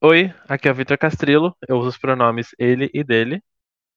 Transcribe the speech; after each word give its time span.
Oi, 0.00 0.32
aqui 0.48 0.68
é 0.68 0.70
o 0.70 0.74
Vitor 0.76 0.96
Castrillo. 0.96 1.56
Eu 1.66 1.78
uso 1.78 1.88
os 1.88 1.98
pronomes 1.98 2.54
ele 2.56 2.88
e 2.94 3.02
dele. 3.02 3.42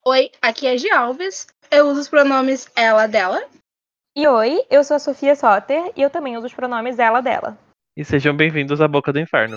Oi, 0.04 0.31
aqui 0.42 0.66
é 0.66 0.75
Gi 0.75 0.89
Alves. 0.89 1.46
Eu 1.70 1.89
uso 1.89 2.01
os 2.01 2.09
pronomes 2.09 2.67
ela, 2.75 3.05
dela. 3.05 3.39
E 4.18 4.28
oi, 4.28 4.66
eu 4.72 4.84
sou 4.84 4.96
a 4.96 5.00
Sofia 5.00 5.36
Soter 5.36 5.94
e 5.96 6.02
eu 6.02 6.10
também 6.10 6.36
uso 6.36 6.48
os 6.48 6.54
pronomes 6.56 6.98
ela, 6.98 7.22
dela. 7.22 7.56
E 7.96 8.04
sejam 8.04 8.36
bem-vindos 8.36 8.82
à 8.82 8.88
Boca 8.88 9.14
do 9.14 9.20
Inferno. 9.20 9.56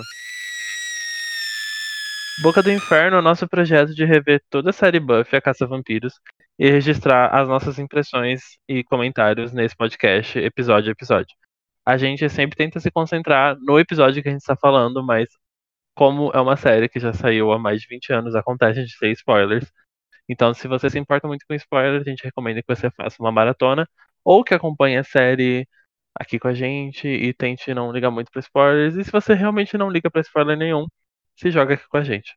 Boca 2.43 2.61
do 2.61 2.71
Inferno 2.71 3.17
é 3.17 3.19
o 3.21 3.23
nosso 3.23 3.47
projeto 3.47 3.95
de 3.95 4.05
rever 4.05 4.39
toda 4.47 4.69
a 4.69 4.73
série 4.73 4.99
Buffy, 4.99 5.35
a 5.35 5.41
Caça 5.41 5.65
a 5.65 5.67
Vampiros, 5.67 6.13
e 6.59 6.69
registrar 6.69 7.33
as 7.33 7.47
nossas 7.47 7.79
impressões 7.79 8.41
e 8.69 8.83
comentários 8.83 9.51
nesse 9.51 9.75
podcast, 9.75 10.37
episódio 10.37 10.89
a 10.89 10.91
episódio. 10.91 11.35
A 11.83 11.97
gente 11.97 12.29
sempre 12.29 12.55
tenta 12.55 12.79
se 12.79 12.91
concentrar 12.91 13.57
no 13.61 13.79
episódio 13.79 14.21
que 14.21 14.29
a 14.29 14.31
gente 14.31 14.41
está 14.41 14.55
falando, 14.55 15.03
mas 15.03 15.27
como 15.95 16.31
é 16.33 16.41
uma 16.41 16.57
série 16.57 16.89
que 16.89 16.99
já 16.99 17.13
saiu 17.13 17.51
há 17.51 17.59
mais 17.59 17.81
de 17.81 17.87
20 17.87 18.13
anos, 18.13 18.35
acontece 18.35 18.83
de 18.85 18.97
ter 18.99 19.11
spoilers. 19.11 19.71
Então, 20.29 20.53
se 20.53 20.67
você 20.67 20.89
se 20.89 20.99
importa 20.99 21.27
muito 21.27 21.45
com 21.47 21.55
spoilers, 21.55 22.05
a 22.05 22.09
gente 22.09 22.23
recomenda 22.23 22.61
que 22.61 22.75
você 22.75 22.91
faça 22.91 23.17
uma 23.21 23.31
maratona 23.31 23.87
ou 24.23 24.43
que 24.43 24.53
acompanhe 24.53 24.97
a 24.97 25.03
série 25.03 25.67
aqui 26.15 26.39
com 26.39 26.47
a 26.47 26.53
gente 26.53 27.07
e 27.07 27.33
tente 27.33 27.73
não 27.73 27.91
ligar 27.91 28.11
muito 28.11 28.31
para 28.31 28.39
spoilers. 28.41 28.95
E 28.95 29.03
se 29.03 29.11
você 29.11 29.33
realmente 29.33 29.77
não 29.77 29.89
liga 29.89 30.09
para 30.11 30.21
spoiler 30.21 30.57
nenhum, 30.57 30.87
se 31.37 31.51
joga 31.51 31.75
aqui 31.75 31.87
com 31.87 31.97
a 31.97 32.03
gente. 32.03 32.35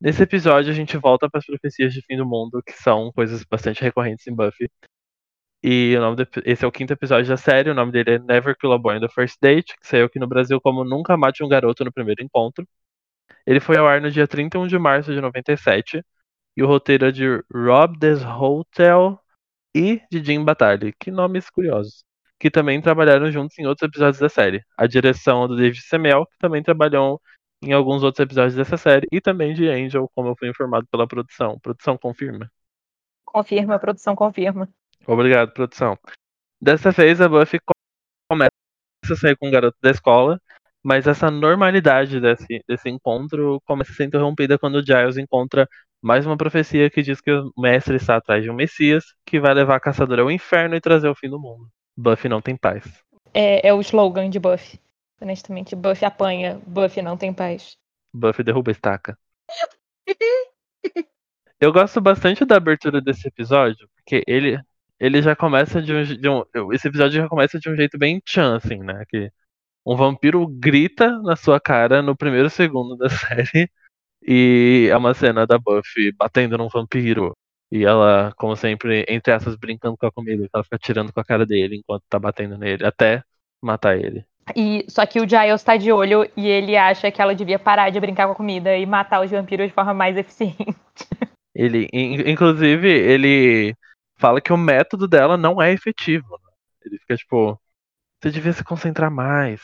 Nesse 0.00 0.22
episódio, 0.22 0.70
a 0.72 0.74
gente 0.74 0.96
volta 0.98 1.30
para 1.30 1.38
as 1.38 1.46
profecias 1.46 1.92
de 1.94 2.02
fim 2.02 2.16
do 2.16 2.26
mundo, 2.26 2.62
que 2.62 2.72
são 2.72 3.12
coisas 3.12 3.44
bastante 3.44 3.82
recorrentes 3.82 4.26
em 4.26 4.34
Buffy. 4.34 4.68
E 5.62 5.96
o 5.96 6.00
nome 6.00 6.26
esse 6.44 6.64
é 6.64 6.68
o 6.68 6.72
quinto 6.72 6.92
episódio 6.92 7.28
da 7.28 7.36
série. 7.38 7.70
O 7.70 7.74
nome 7.74 7.90
dele 7.90 8.16
é 8.16 8.18
Never 8.18 8.56
Kill 8.56 8.72
a 8.72 8.78
Boy 8.78 8.98
on 8.98 9.00
the 9.00 9.08
First 9.08 9.38
Date, 9.40 9.74
que 9.80 9.86
saiu 9.86 10.06
aqui 10.06 10.18
no 10.18 10.26
Brasil 10.26 10.60
como 10.60 10.84
Nunca 10.84 11.16
Mate 11.16 11.42
um 11.42 11.48
Garoto 11.48 11.84
no 11.84 11.92
Primeiro 11.92 12.22
Encontro. 12.22 12.66
Ele 13.46 13.60
foi 13.60 13.76
ao 13.76 13.86
ar 13.86 14.00
no 14.00 14.10
dia 14.10 14.26
31 14.26 14.66
de 14.66 14.78
março 14.78 15.12
de 15.12 15.20
97. 15.20 16.02
E 16.56 16.62
o 16.62 16.66
roteiro 16.66 17.06
é 17.06 17.10
de 17.10 17.42
Rob 17.52 17.98
Deshotel 17.98 19.18
e 19.74 20.00
de 20.10 20.24
Jim 20.24 20.44
Batali. 20.44 20.92
Que 20.98 21.10
nomes 21.10 21.50
curiosos. 21.50 22.04
Que 22.38 22.50
também 22.50 22.80
trabalharam 22.80 23.30
juntos 23.30 23.58
em 23.58 23.66
outros 23.66 23.88
episódios 23.88 24.20
da 24.20 24.28
série. 24.28 24.62
A 24.76 24.86
direção 24.86 25.44
é 25.44 25.48
do 25.48 25.56
David 25.56 25.82
Semel, 25.82 26.26
que 26.26 26.38
também 26.38 26.62
trabalhou 26.62 27.20
em 27.62 27.72
alguns 27.72 28.02
outros 28.02 28.20
episódios 28.22 28.54
dessa 28.54 28.76
série. 28.76 29.06
E 29.10 29.20
também 29.20 29.54
de 29.54 29.68
Angel, 29.68 30.10
como 30.14 30.28
eu 30.28 30.36
fui 30.38 30.48
informado 30.48 30.86
pela 30.90 31.06
produção. 31.06 31.58
Produção 31.60 31.98
confirma. 31.98 32.50
Confirma, 33.24 33.78
produção 33.78 34.14
confirma. 34.14 34.68
Obrigado, 35.06 35.52
produção. 35.52 35.98
Dessa 36.60 36.90
vez 36.92 37.20
a 37.20 37.28
Buffy 37.28 37.58
começa 38.30 38.50
a 39.10 39.16
sair 39.16 39.36
com 39.36 39.48
o 39.48 39.50
garoto 39.50 39.76
da 39.82 39.90
escola, 39.90 40.40
mas 40.84 41.06
essa 41.06 41.30
normalidade 41.30 42.20
desse, 42.20 42.62
desse 42.68 42.90
encontro 42.90 43.58
começa 43.64 43.90
a 43.90 43.94
ser 43.94 44.04
interrompida 44.04 44.58
quando 44.58 44.74
o 44.74 44.84
Giles 44.84 45.16
encontra 45.16 45.66
mais 46.02 46.26
uma 46.26 46.36
profecia 46.36 46.90
que 46.90 47.02
diz 47.02 47.22
que 47.22 47.32
o 47.32 47.50
mestre 47.56 47.96
está 47.96 48.16
atrás 48.16 48.44
de 48.44 48.50
um 48.50 48.54
Messias 48.54 49.02
que 49.24 49.40
vai 49.40 49.54
levar 49.54 49.76
a 49.76 49.80
caçadora 49.80 50.20
ao 50.20 50.30
inferno 50.30 50.76
e 50.76 50.80
trazer 50.80 51.08
o 51.08 51.14
fim 51.14 51.30
do 51.30 51.40
mundo. 51.40 51.66
Buffy 51.96 52.28
não 52.28 52.42
tem 52.42 52.54
paz. 52.54 52.84
É, 53.32 53.66
é 53.66 53.72
o 53.72 53.80
slogan 53.80 54.28
de 54.28 54.38
Buffy. 54.38 54.78
Honestamente, 55.18 55.74
Buffy 55.74 56.04
apanha, 56.04 56.60
Buffy 56.66 57.00
não 57.00 57.16
tem 57.16 57.32
paz. 57.32 57.78
Buffy 58.12 58.44
derruba 58.44 58.70
estaca. 58.70 59.16
Eu 61.58 61.72
gosto 61.72 61.98
bastante 61.98 62.44
da 62.44 62.56
abertura 62.56 63.00
desse 63.00 63.26
episódio, 63.26 63.88
porque 63.96 64.22
ele, 64.26 64.60
ele 65.00 65.22
já 65.22 65.34
começa 65.34 65.80
de 65.80 65.94
um, 65.94 66.02
de 66.02 66.28
um, 66.28 66.72
Esse 66.74 66.88
episódio 66.88 67.22
já 67.22 67.28
começa 67.28 67.58
de 67.58 67.70
um 67.70 67.74
jeito 67.74 67.96
bem 67.96 68.20
chan, 68.26 68.56
assim, 68.56 68.76
né? 68.80 69.02
Que 69.08 69.30
um 69.84 69.96
vampiro 69.96 70.46
grita 70.46 71.18
na 71.22 71.36
sua 71.36 71.60
cara 71.60 72.02
no 72.02 72.16
primeiro 72.16 72.48
segundo 72.48 72.96
da 72.96 73.08
série. 73.10 73.70
E 74.26 74.88
é 74.90 74.96
uma 74.96 75.12
cena 75.12 75.46
da 75.46 75.58
Buffy 75.58 76.12
batendo 76.12 76.56
num 76.56 76.68
vampiro. 76.68 77.32
E 77.70 77.84
ela, 77.84 78.32
como 78.36 78.56
sempre, 78.56 79.04
entre 79.08 79.32
essas, 79.32 79.56
brincando 79.56 79.96
com 79.96 80.06
a 80.06 80.12
comida. 80.12 80.48
Ela 80.52 80.64
fica 80.64 80.78
tirando 80.78 81.12
com 81.12 81.20
a 81.20 81.24
cara 81.24 81.44
dele 81.44 81.76
enquanto 81.76 82.04
tá 82.08 82.18
batendo 82.18 82.56
nele, 82.56 82.86
até 82.86 83.22
matar 83.62 83.98
ele. 83.98 84.24
E 84.54 84.84
só 84.88 85.06
que 85.06 85.20
o 85.20 85.28
Giles 85.28 85.62
tá 85.62 85.76
de 85.76 85.90
olho 85.90 86.28
e 86.36 86.46
ele 86.46 86.76
acha 86.76 87.10
que 87.10 87.20
ela 87.20 87.34
devia 87.34 87.58
parar 87.58 87.90
de 87.90 87.98
brincar 87.98 88.26
com 88.26 88.32
a 88.32 88.36
comida 88.36 88.76
e 88.76 88.84
matar 88.84 89.22
os 89.24 89.30
vampiros 89.30 89.66
de 89.66 89.72
forma 89.72 89.94
mais 89.94 90.16
eficiente. 90.16 90.74
Ele, 91.54 91.88
inclusive, 91.92 92.88
ele 92.88 93.74
fala 94.16 94.40
que 94.40 94.52
o 94.52 94.56
método 94.56 95.08
dela 95.08 95.36
não 95.36 95.60
é 95.60 95.72
efetivo. 95.72 96.28
Né? 96.30 96.52
Ele 96.84 96.98
fica 96.98 97.16
tipo, 97.16 97.58
você 98.24 98.30
devia 98.30 98.54
se 98.54 98.64
concentrar 98.64 99.10
mais. 99.10 99.60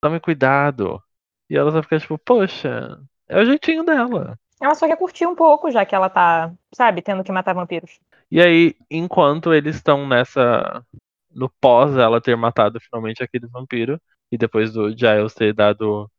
Tome 0.00 0.18
cuidado. 0.18 1.00
E 1.48 1.56
ela 1.56 1.70
só 1.70 1.80
fica 1.80 2.00
tipo, 2.00 2.18
poxa, 2.18 2.98
é 3.28 3.40
o 3.40 3.44
jeitinho 3.44 3.84
dela. 3.84 4.36
Ela 4.60 4.74
só 4.74 4.88
quer 4.88 4.96
curtir 4.96 5.26
um 5.26 5.34
pouco, 5.36 5.70
já 5.70 5.86
que 5.86 5.94
ela 5.94 6.10
tá, 6.10 6.52
sabe, 6.74 7.02
tendo 7.02 7.22
que 7.22 7.30
matar 7.30 7.54
vampiros. 7.54 8.00
E 8.28 8.40
aí, 8.40 8.74
enquanto 8.90 9.54
eles 9.54 9.76
estão 9.76 10.08
nessa. 10.08 10.84
No 11.30 11.48
pós 11.60 11.96
ela 11.96 12.20
ter 12.20 12.36
matado 12.36 12.80
finalmente 12.80 13.22
aquele 13.22 13.46
vampiro, 13.46 14.00
e 14.30 14.38
depois 14.38 14.72
do 14.72 14.90
Giles 14.90 15.34
ter 15.34 15.52
dado 15.52 16.10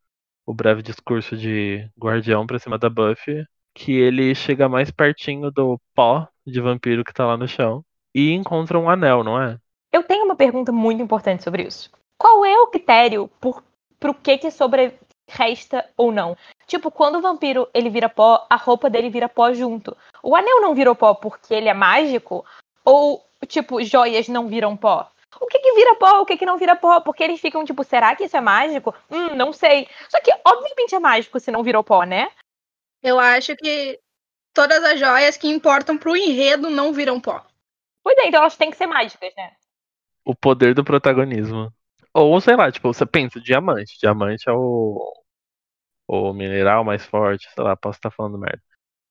o 0.46 0.54
breve 0.54 0.82
discurso 0.82 1.36
de 1.36 1.90
guardião 1.98 2.46
pra 2.46 2.58
cima 2.58 2.78
da 2.78 2.88
Buffy, 2.88 3.46
que 3.74 3.92
ele 3.92 4.34
chega 4.34 4.68
mais 4.68 4.90
pertinho 4.90 5.50
do 5.50 5.80
pó 5.94 6.28
de 6.46 6.60
vampiro 6.60 7.04
que 7.04 7.12
tá 7.12 7.26
lá 7.26 7.36
no 7.36 7.48
chão 7.48 7.84
e 8.14 8.32
encontra 8.32 8.78
um 8.78 8.88
anel, 8.90 9.24
não 9.24 9.40
é? 9.40 9.58
Eu 9.92 10.02
tenho 10.02 10.24
uma 10.24 10.36
pergunta 10.36 10.72
muito 10.72 11.02
importante 11.02 11.42
sobre 11.42 11.62
isso. 11.62 11.90
Qual 12.18 12.44
é 12.44 12.58
o 12.60 12.68
critério 12.68 13.28
por, 13.40 13.62
pro 13.98 14.14
que 14.14 14.38
que 14.38 14.50
sobre 14.50 14.98
resta 15.28 15.88
ou 15.96 16.12
não? 16.12 16.36
Tipo, 16.66 16.90
quando 16.90 17.16
o 17.16 17.20
vampiro 17.20 17.68
ele 17.72 17.90
vira 17.90 18.08
pó, 18.08 18.46
a 18.48 18.56
roupa 18.56 18.90
dele 18.90 19.10
vira 19.10 19.28
pó 19.28 19.52
junto. 19.52 19.96
O 20.22 20.34
anel 20.34 20.60
não 20.60 20.74
virou 20.74 20.94
pó 20.94 21.14
porque 21.14 21.54
ele 21.54 21.68
é 21.68 21.74
mágico? 21.74 22.44
Ou, 22.84 23.24
tipo, 23.46 23.82
joias 23.82 24.28
não 24.28 24.48
viram 24.48 24.76
pó? 24.76 25.10
O 25.40 25.46
que 25.46 25.58
que 25.58 25.72
vira 25.74 25.94
pó, 25.96 26.20
o 26.20 26.26
que 26.26 26.36
que 26.36 26.46
não 26.46 26.56
vira 26.56 26.74
pó? 26.74 27.00
Porque 27.00 27.22
eles 27.22 27.40
ficam 27.40 27.64
tipo, 27.64 27.84
será 27.84 28.16
que 28.16 28.24
isso 28.24 28.36
é 28.36 28.40
mágico? 28.40 28.94
Hum, 29.10 29.34
não 29.34 29.52
sei. 29.52 29.88
Só 30.08 30.20
que, 30.20 30.32
obviamente, 30.44 30.94
é 30.94 30.98
mágico 30.98 31.38
se 31.38 31.50
não 31.50 31.62
virou 31.62 31.84
pó, 31.84 32.04
né? 32.04 32.30
Eu 33.02 33.20
acho 33.20 33.54
que 33.56 34.00
todas 34.54 34.82
as 34.82 34.98
joias 34.98 35.36
que 35.36 35.48
importam 35.48 35.98
pro 35.98 36.16
enredo 36.16 36.70
não 36.70 36.92
viram 36.92 37.20
pó. 37.20 37.44
Pois 38.02 38.16
é, 38.18 38.28
então 38.28 38.40
elas 38.40 38.56
têm 38.56 38.70
que 38.70 38.76
ser 38.76 38.86
mágicas, 38.86 39.32
né? 39.36 39.52
O 40.26 40.34
poder 40.34 40.74
do 40.74 40.84
protagonismo. 40.84 41.72
Ou, 42.12 42.40
sei 42.40 42.56
lá, 42.56 42.70
tipo, 42.72 42.92
você 42.92 43.06
pensa, 43.06 43.40
diamante. 43.40 43.96
Diamante 43.98 44.48
é 44.48 44.52
o, 44.52 45.12
o 46.08 46.32
mineral 46.32 46.84
mais 46.84 47.06
forte, 47.06 47.48
sei 47.54 47.62
lá, 47.62 47.76
posso 47.76 47.98
estar 47.98 48.10
falando 48.10 48.38
merda. 48.38 48.62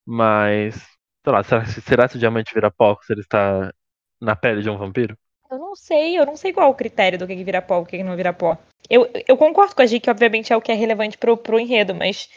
Mas, 0.06 0.76
sei 1.24 1.34
lá, 1.34 1.44
será, 1.44 1.66
será 1.66 2.10
que 2.10 2.18
o 2.18 2.20
diamante 2.20 2.54
vira 2.54 2.70
pó 2.70 2.98
se 3.02 3.14
ele 3.14 3.22
está 3.22 3.74
na 4.22 4.36
pele 4.36 4.62
de 4.62 4.70
um 4.70 4.78
vampiro? 4.78 5.18
Eu 5.50 5.60
não 5.60 5.76
sei, 5.76 6.18
eu 6.18 6.26
não 6.26 6.36
sei 6.36 6.52
qual 6.52 6.68
é 6.68 6.72
o 6.72 6.76
critério 6.76 7.18
do 7.18 7.28
que, 7.28 7.36
que 7.36 7.44
vira 7.44 7.62
pó, 7.62 7.80
o 7.80 7.86
que, 7.86 7.98
que 7.98 8.04
não 8.04 8.16
vira 8.16 8.34
pó. 8.34 8.58
Eu, 8.90 9.10
eu 9.28 9.38
concordo 9.38 9.76
com 9.76 9.82
a 9.82 9.86
G 9.86 10.00
que 10.00 10.10
obviamente 10.10 10.52
é 10.52 10.58
o 10.58 10.62
que 10.62 10.72
é 10.72 10.76
relevante 10.76 11.18
pro, 11.18 11.38
pro 11.38 11.60
enredo, 11.60 11.96
mas 11.96 12.30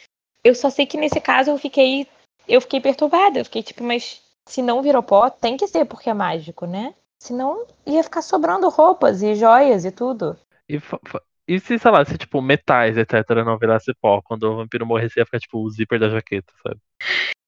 eu 0.45 0.55
só 0.55 0.71
sei 0.71 0.87
que 0.87 0.97
nesse 0.97 1.21
caso 1.21 1.51
eu 1.51 1.59
fiquei. 1.59 2.07
Eu 2.47 2.61
fiquei 2.61 2.81
perturbada. 2.81 3.41
Eu 3.41 3.45
fiquei 3.45 3.63
tipo, 3.63 3.83
mas 3.83 4.23
se 4.47 4.63
não 4.63 4.83
virou 4.83 5.03
pó, 5.03 5.29
tem 5.29 5.57
que 5.57 5.67
ser 5.67 5.85
porque 5.85 6.09
é 6.09 6.15
mágico, 6.15 6.67
né? 6.67 6.95
Senão 7.21 7.67
ia 7.87 8.03
ficar 8.03 8.23
sobrando 8.23 8.69
roupas 8.69 9.23
e 9.23 9.35
joias 9.35 9.85
e 9.85 9.91
tudo. 9.91 10.37
E, 10.69 10.81
e 11.47 11.59
se, 11.59 11.79
sei 11.79 11.91
lá, 11.91 12.05
se 12.05 12.17
tipo 12.17 12.41
metais, 12.41 12.97
etc, 12.97 13.29
não 13.45 13.59
virasse 13.59 13.93
pó, 14.01 14.23
quando 14.23 14.45
o 14.45 14.57
vampiro 14.57 14.87
morresse 14.87 15.19
ia 15.19 15.25
ficar 15.25 15.41
tipo 15.41 15.59
o 15.59 15.71
zíper 15.71 15.99
da 15.99 16.09
jaqueta, 16.09 16.53
sabe? 16.63 16.81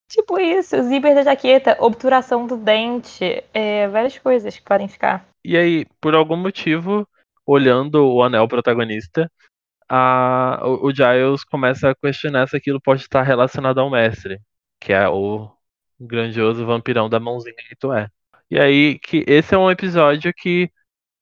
Tipo 0.08 0.40
isso, 0.40 0.76
o 0.76 0.82
zíper 0.82 1.14
da 1.14 1.22
jaqueta, 1.22 1.76
obturação 1.78 2.46
do 2.46 2.56
dente, 2.56 3.44
é, 3.54 3.86
várias 3.88 4.18
coisas 4.18 4.56
que 4.56 4.64
podem 4.64 4.88
ficar. 4.88 5.24
E 5.44 5.56
aí, 5.56 5.86
por 6.00 6.16
algum 6.16 6.36
motivo, 6.36 7.06
olhando 7.46 8.06
o 8.06 8.22
anel 8.22 8.48
protagonista, 8.48 9.30
a, 9.88 10.60
o, 10.64 10.88
o 10.88 10.94
Giles 10.94 11.44
começa 11.44 11.90
a 11.90 11.94
questionar 11.94 12.48
se 12.48 12.56
aquilo 12.56 12.80
pode 12.80 13.02
estar 13.02 13.22
relacionado 13.22 13.78
ao 13.78 13.90
mestre, 13.90 14.40
que 14.80 14.92
é 14.92 15.08
o 15.08 15.48
grandioso 16.00 16.66
vampirão 16.66 17.08
da 17.08 17.20
mãozinha 17.20 17.54
que 17.56 17.76
tu 17.76 17.92
é. 17.92 18.08
E 18.50 18.58
aí 18.58 18.98
que 18.98 19.24
esse 19.26 19.54
é 19.54 19.58
um 19.58 19.70
episódio 19.70 20.32
que 20.34 20.70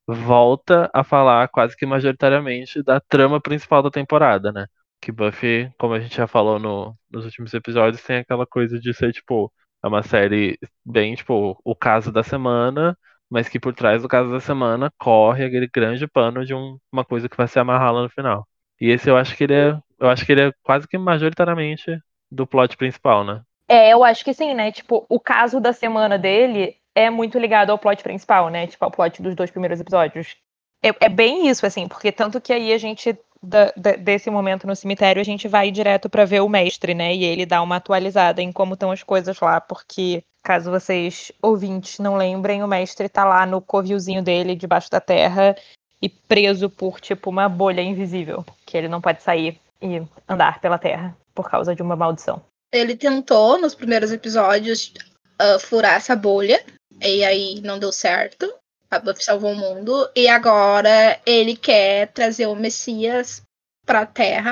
volta 0.06 0.90
a 0.94 1.04
falar 1.04 1.48
quase 1.48 1.76
que 1.76 1.84
majoritariamente 1.86 2.82
da 2.82 3.00
trama 3.00 3.40
principal 3.40 3.82
da 3.82 3.90
temporada, 3.90 4.50
né? 4.52 4.66
Que 5.00 5.12
Buffy, 5.12 5.70
como 5.78 5.94
a 5.94 6.00
gente 6.00 6.16
já 6.16 6.26
falou 6.26 6.58
no, 6.58 6.96
nos 7.10 7.24
últimos 7.26 7.52
episódios, 7.54 8.02
tem 8.02 8.18
aquela 8.18 8.46
coisa 8.46 8.80
de 8.80 8.94
ser, 8.94 9.12
tipo, 9.12 9.52
é 9.84 9.88
uma 9.88 10.02
série 10.02 10.58
bem, 10.84 11.14
tipo, 11.14 11.60
o 11.64 11.74
caso 11.76 12.10
da 12.10 12.22
semana, 12.22 12.96
mas 13.30 13.48
que 13.48 13.60
por 13.60 13.74
trás 13.74 14.02
do 14.02 14.08
caso 14.08 14.30
da 14.30 14.40
semana 14.40 14.90
corre 14.98 15.44
aquele 15.44 15.68
grande 15.68 16.06
pano 16.08 16.44
de 16.44 16.54
um, 16.54 16.78
uma 16.90 17.04
coisa 17.04 17.28
que 17.28 17.36
vai 17.36 17.46
se 17.46 17.58
amarrar 17.58 17.92
lá 17.92 18.02
no 18.02 18.10
final. 18.10 18.48
E 18.80 18.90
esse 18.90 19.10
eu 19.10 19.16
acho 19.16 19.36
que 19.36 19.44
ele 19.44 19.54
é. 19.54 19.78
Eu 19.98 20.08
acho 20.08 20.24
que 20.24 20.32
ele 20.32 20.42
é 20.48 20.52
quase 20.62 20.86
que 20.88 20.96
majoritariamente 20.96 21.98
do 22.30 22.46
plot 22.46 22.76
principal, 22.76 23.24
né? 23.24 23.42
É, 23.68 23.92
eu 23.92 24.02
acho 24.02 24.24
que 24.24 24.32
sim, 24.32 24.54
né? 24.54 24.72
Tipo, 24.72 25.04
o 25.08 25.20
caso 25.20 25.60
da 25.60 25.72
semana 25.72 26.18
dele 26.18 26.76
é 26.98 27.10
muito 27.10 27.38
ligado 27.38 27.70
ao 27.70 27.78
plot 27.78 28.02
principal, 28.02 28.48
né? 28.48 28.66
Tipo, 28.66 28.84
ao 28.84 28.90
plot 28.90 29.22
dos 29.22 29.34
dois 29.34 29.50
primeiros 29.50 29.80
episódios. 29.80 30.36
É, 30.82 30.88
é, 31.00 31.08
bem 31.08 31.48
isso, 31.48 31.64
assim, 31.64 31.86
porque 31.86 32.10
tanto 32.10 32.40
que 32.40 32.52
aí 32.52 32.72
a 32.72 32.78
gente 32.78 33.16
da- 33.40 33.72
da- 33.76 33.92
desse 33.96 34.28
momento 34.30 34.66
no 34.66 34.74
cemitério, 34.74 35.20
a 35.20 35.24
gente 35.24 35.46
vai 35.46 35.70
direto 35.70 36.10
pra 36.10 36.24
ver 36.24 36.40
o 36.40 36.48
mestre, 36.48 36.94
né? 36.94 37.14
E 37.14 37.24
ele 37.24 37.46
dá 37.46 37.62
uma 37.62 37.76
atualizada 37.76 38.42
em 38.42 38.50
como 38.50 38.74
estão 38.74 38.90
as 38.90 39.02
coisas 39.02 39.38
lá, 39.38 39.60
porque, 39.60 40.24
caso 40.42 40.70
vocês 40.72 41.30
ouvintes 41.40 42.00
não 42.00 42.16
lembrem, 42.16 42.64
o 42.64 42.68
mestre 42.68 43.08
tá 43.08 43.24
lá 43.24 43.46
no 43.46 43.60
covilzinho 43.60 44.22
dele, 44.22 44.56
debaixo 44.56 44.90
da 44.90 45.00
terra, 45.00 45.56
e 46.02 46.08
preso 46.08 46.68
por, 46.68 47.00
tipo, 47.00 47.30
uma 47.30 47.48
bolha 47.48 47.80
invisível, 47.80 48.44
que 48.66 48.76
ele 48.76 48.88
não 48.88 49.00
pode 49.00 49.22
sair 49.22 49.60
e 49.80 50.02
andar 50.28 50.60
pela 50.60 50.78
terra 50.78 51.16
por 51.32 51.48
causa 51.48 51.74
de 51.74 51.82
uma 51.82 51.94
maldição. 51.94 52.42
Ele 52.72 52.96
tentou, 52.96 53.60
nos 53.60 53.74
primeiros 53.74 54.10
episódios, 54.10 54.92
ah, 55.38 55.58
furar 55.60 55.94
essa 55.94 56.16
bolha. 56.16 56.60
E 57.02 57.24
aí 57.24 57.60
não 57.62 57.78
deu 57.78 57.92
certo. 57.92 58.52
A 58.90 58.98
Buffy 58.98 59.24
salvou 59.24 59.52
o 59.52 59.56
mundo. 59.56 60.10
E 60.14 60.28
agora 60.28 61.20
ele 61.26 61.56
quer 61.56 62.08
trazer 62.12 62.46
o 62.46 62.56
Messias 62.56 63.42
pra 63.84 64.06
Terra 64.06 64.50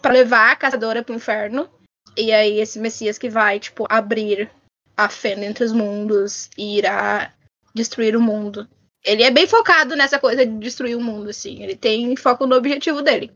pra 0.00 0.12
levar 0.12 0.52
a 0.52 0.56
caçadora 0.56 1.02
pro 1.02 1.14
inferno. 1.14 1.68
E 2.16 2.32
aí 2.32 2.60
esse 2.60 2.78
Messias 2.78 3.18
que 3.18 3.28
vai, 3.28 3.58
tipo, 3.58 3.86
abrir 3.88 4.50
a 4.96 5.08
fenda 5.08 5.44
entre 5.44 5.64
os 5.64 5.72
mundos 5.72 6.48
e 6.56 6.78
irá 6.78 7.32
destruir 7.74 8.16
o 8.16 8.20
mundo. 8.20 8.68
Ele 9.04 9.22
é 9.22 9.30
bem 9.30 9.46
focado 9.46 9.94
nessa 9.94 10.18
coisa 10.18 10.46
de 10.46 10.58
destruir 10.58 10.96
o 10.96 11.02
mundo, 11.02 11.28
assim. 11.28 11.62
Ele 11.62 11.76
tem 11.76 12.16
foco 12.16 12.46
no 12.46 12.56
objetivo 12.56 13.02
dele. 13.02 13.30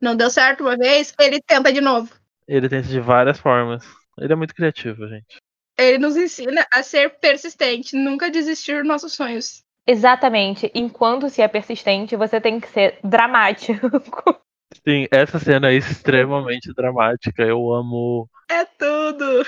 Não 0.00 0.14
deu 0.14 0.28
certo 0.28 0.60
uma 0.60 0.76
vez, 0.76 1.14
ele 1.18 1.40
tenta 1.40 1.72
de 1.72 1.80
novo. 1.80 2.12
Ele 2.46 2.68
tenta 2.68 2.86
de 2.86 3.00
várias 3.00 3.38
formas. 3.38 3.82
Ele 4.18 4.32
é 4.32 4.36
muito 4.36 4.54
criativo, 4.54 5.08
gente. 5.08 5.40
Ele 5.78 5.98
nos 5.98 6.16
ensina 6.16 6.66
a 6.72 6.82
ser 6.82 7.18
persistente, 7.18 7.96
nunca 7.96 8.30
desistir 8.30 8.78
dos 8.78 8.88
nossos 8.88 9.12
sonhos. 9.12 9.62
Exatamente. 9.86 10.70
Enquanto 10.74 11.28
se 11.28 11.42
é 11.42 11.48
persistente, 11.48 12.16
você 12.16 12.40
tem 12.40 12.58
que 12.58 12.68
ser 12.68 12.98
dramático. 13.04 13.88
Sim, 14.86 15.06
essa 15.10 15.38
cena 15.38 15.70
é 15.70 15.74
extremamente 15.74 16.72
dramática. 16.74 17.42
Eu 17.42 17.72
amo. 17.72 18.28
É 18.50 18.64
tudo. 18.64 19.44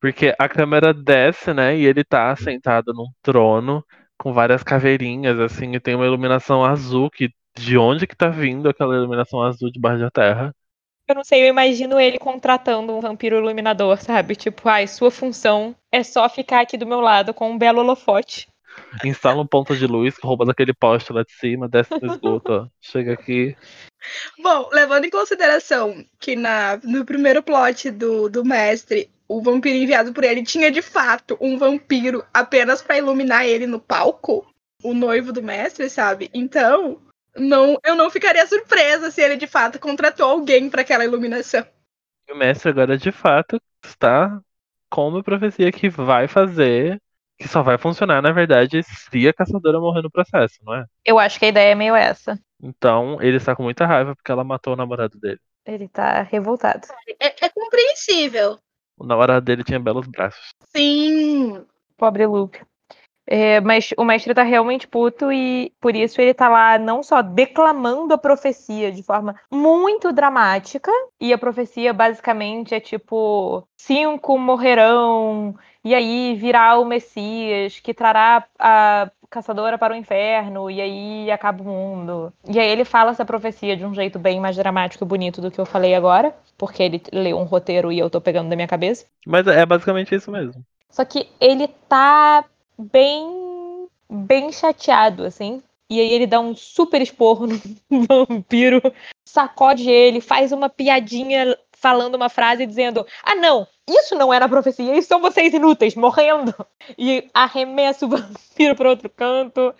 Porque 0.00 0.34
a 0.38 0.48
câmera 0.48 0.92
desce, 0.92 1.52
né? 1.54 1.76
E 1.76 1.84
ele 1.84 2.04
tá 2.04 2.34
sentado 2.36 2.92
num 2.92 3.08
trono 3.22 3.84
com 4.18 4.32
várias 4.32 4.62
caveirinhas, 4.62 5.38
assim, 5.38 5.74
e 5.74 5.80
tem 5.80 5.94
uma 5.94 6.06
iluminação 6.06 6.64
azul 6.64 7.10
que. 7.10 7.30
De 7.58 7.78
onde 7.78 8.06
que 8.06 8.14
tá 8.14 8.28
vindo 8.28 8.68
aquela 8.68 8.94
iluminação 8.94 9.42
azul 9.42 9.70
debaixo 9.72 10.00
da 10.00 10.10
terra? 10.10 10.54
Eu 11.08 11.14
não 11.14 11.22
sei, 11.22 11.42
eu 11.42 11.46
imagino 11.46 12.00
ele 12.00 12.18
contratando 12.18 12.92
um 12.92 13.00
vampiro 13.00 13.36
iluminador, 13.36 13.96
sabe? 14.02 14.34
Tipo, 14.34 14.68
ai, 14.68 14.88
sua 14.88 15.10
função 15.10 15.74
é 15.92 16.02
só 16.02 16.28
ficar 16.28 16.60
aqui 16.60 16.76
do 16.76 16.86
meu 16.86 17.00
lado 17.00 17.32
com 17.32 17.50
um 17.50 17.58
belo 17.58 17.80
holofote. 17.80 18.48
Instala 19.04 19.40
um 19.40 19.46
ponto 19.46 19.76
de 19.76 19.86
luz, 19.86 20.16
rouba 20.22 20.44
daquele 20.44 20.74
poste 20.74 21.12
lá 21.12 21.22
de 21.22 21.32
cima, 21.32 21.68
desce 21.68 21.90
no 22.00 22.12
esgoto, 22.12 22.52
ó. 22.52 22.66
Chega 22.80 23.12
aqui. 23.12 23.56
Bom, 24.42 24.68
levando 24.72 25.04
em 25.04 25.10
consideração 25.10 26.04
que 26.18 26.34
na, 26.34 26.78
no 26.82 27.04
primeiro 27.04 27.42
plot 27.42 27.90
do, 27.90 28.28
do 28.28 28.44
mestre, 28.44 29.08
o 29.28 29.40
vampiro 29.40 29.76
enviado 29.76 30.12
por 30.12 30.24
ele 30.24 30.42
tinha 30.42 30.70
de 30.70 30.82
fato 30.82 31.36
um 31.40 31.56
vampiro 31.56 32.24
apenas 32.34 32.82
pra 32.82 32.98
iluminar 32.98 33.46
ele 33.46 33.66
no 33.66 33.80
palco, 33.80 34.46
o 34.82 34.92
noivo 34.92 35.32
do 35.32 35.42
mestre, 35.42 35.88
sabe? 35.88 36.30
Então, 36.34 37.00
não, 37.38 37.78
eu 37.84 37.94
não 37.94 38.10
ficaria 38.10 38.46
surpresa 38.46 39.10
se 39.10 39.22
ele 39.22 39.36
de 39.36 39.46
fato 39.46 39.78
contratou 39.78 40.28
alguém 40.28 40.68
pra 40.68 40.82
aquela 40.82 41.04
iluminação. 41.04 41.66
E 42.28 42.32
o 42.32 42.36
mestre 42.36 42.70
agora, 42.70 42.98
de 42.98 43.12
fato, 43.12 43.60
está 43.84 44.40
com 44.90 45.08
uma 45.08 45.22
profecia 45.22 45.70
que 45.70 45.88
vai 45.88 46.26
fazer, 46.26 47.00
que 47.38 47.46
só 47.46 47.62
vai 47.62 47.78
funcionar, 47.78 48.20
na 48.20 48.32
verdade, 48.32 48.82
se 48.82 49.28
a 49.28 49.32
caçadora 49.32 49.80
morrer 49.80 50.02
no 50.02 50.10
processo, 50.10 50.56
não 50.62 50.74
é? 50.74 50.84
Eu 51.04 51.18
acho 51.18 51.38
que 51.38 51.44
a 51.44 51.48
ideia 51.48 51.72
é 51.72 51.74
meio 51.74 51.94
essa. 51.94 52.38
Então, 52.60 53.20
ele 53.20 53.36
está 53.36 53.54
com 53.54 53.62
muita 53.62 53.86
raiva 53.86 54.14
porque 54.16 54.32
ela 54.32 54.42
matou 54.42 54.72
o 54.72 54.76
namorado 54.76 55.18
dele. 55.18 55.40
Ele 55.64 55.88
tá 55.88 56.22
revoltado. 56.22 56.86
É, 57.20 57.46
é 57.46 57.48
compreensível. 57.48 58.58
O 58.96 59.04
namorado 59.04 59.44
dele 59.44 59.62
tinha 59.62 59.78
belos 59.78 60.06
braços. 60.06 60.54
Sim. 60.74 61.64
Pobre 61.96 62.26
Luke. 62.26 62.60
É, 63.26 63.60
mas 63.60 63.90
o 63.98 64.04
mestre 64.04 64.32
tá 64.32 64.42
realmente 64.42 64.86
puto 64.86 65.32
e 65.32 65.72
por 65.80 65.96
isso 65.96 66.20
ele 66.20 66.32
tá 66.32 66.48
lá 66.48 66.78
não 66.78 67.02
só 67.02 67.22
declamando 67.22 68.14
a 68.14 68.18
profecia 68.18 68.92
de 68.92 69.02
forma 69.02 69.34
muito 69.50 70.12
dramática, 70.12 70.92
e 71.20 71.32
a 71.32 71.38
profecia 71.38 71.92
basicamente 71.92 72.74
é 72.74 72.80
tipo: 72.80 73.66
cinco 73.76 74.38
morrerão, 74.38 75.56
e 75.84 75.94
aí 75.94 76.34
virá 76.36 76.78
o 76.78 76.84
Messias 76.84 77.80
que 77.80 77.92
trará 77.92 78.44
a 78.58 79.10
caçadora 79.28 79.76
para 79.76 79.92
o 79.92 79.96
inferno, 79.96 80.70
e 80.70 80.80
aí 80.80 81.30
acaba 81.30 81.62
o 81.62 81.66
mundo. 81.66 82.32
E 82.48 82.60
aí 82.60 82.68
ele 82.68 82.84
fala 82.84 83.10
essa 83.10 83.24
profecia 83.24 83.76
de 83.76 83.84
um 83.84 83.92
jeito 83.92 84.20
bem 84.20 84.38
mais 84.38 84.56
dramático 84.56 85.04
e 85.04 85.06
bonito 85.06 85.40
do 85.40 85.50
que 85.50 85.60
eu 85.60 85.66
falei 85.66 85.96
agora, 85.96 86.32
porque 86.56 86.82
ele 86.82 87.02
leu 87.12 87.36
um 87.36 87.44
roteiro 87.44 87.90
e 87.90 87.98
eu 87.98 88.08
tô 88.08 88.20
pegando 88.20 88.48
da 88.48 88.54
minha 88.54 88.68
cabeça. 88.68 89.04
Mas 89.26 89.46
é 89.48 89.66
basicamente 89.66 90.14
isso 90.14 90.30
mesmo. 90.30 90.64
Só 90.88 91.04
que 91.04 91.28
ele 91.40 91.68
tá 91.88 92.44
bem 92.78 93.88
bem 94.08 94.52
chateado, 94.52 95.24
assim. 95.24 95.62
E 95.88 96.00
aí 96.00 96.12
ele 96.12 96.26
dá 96.26 96.40
um 96.40 96.54
super 96.54 97.00
esporro 97.00 97.46
no 97.46 97.60
vampiro, 98.28 98.82
sacode 99.24 99.88
ele, 99.88 100.20
faz 100.20 100.50
uma 100.50 100.68
piadinha 100.68 101.56
falando 101.72 102.16
uma 102.16 102.28
frase 102.28 102.66
dizendo: 102.66 103.06
Ah, 103.22 103.34
não, 103.34 103.66
isso 103.88 104.14
não 104.16 104.32
era 104.32 104.48
profecia, 104.48 104.96
isso 104.96 105.08
são 105.08 105.20
vocês 105.20 105.54
inúteis, 105.54 105.94
morrendo. 105.94 106.54
E 106.98 107.28
arremessa 107.32 108.06
o 108.06 108.08
vampiro 108.10 108.74
para 108.74 108.90
outro 108.90 109.08
canto. 109.10 109.74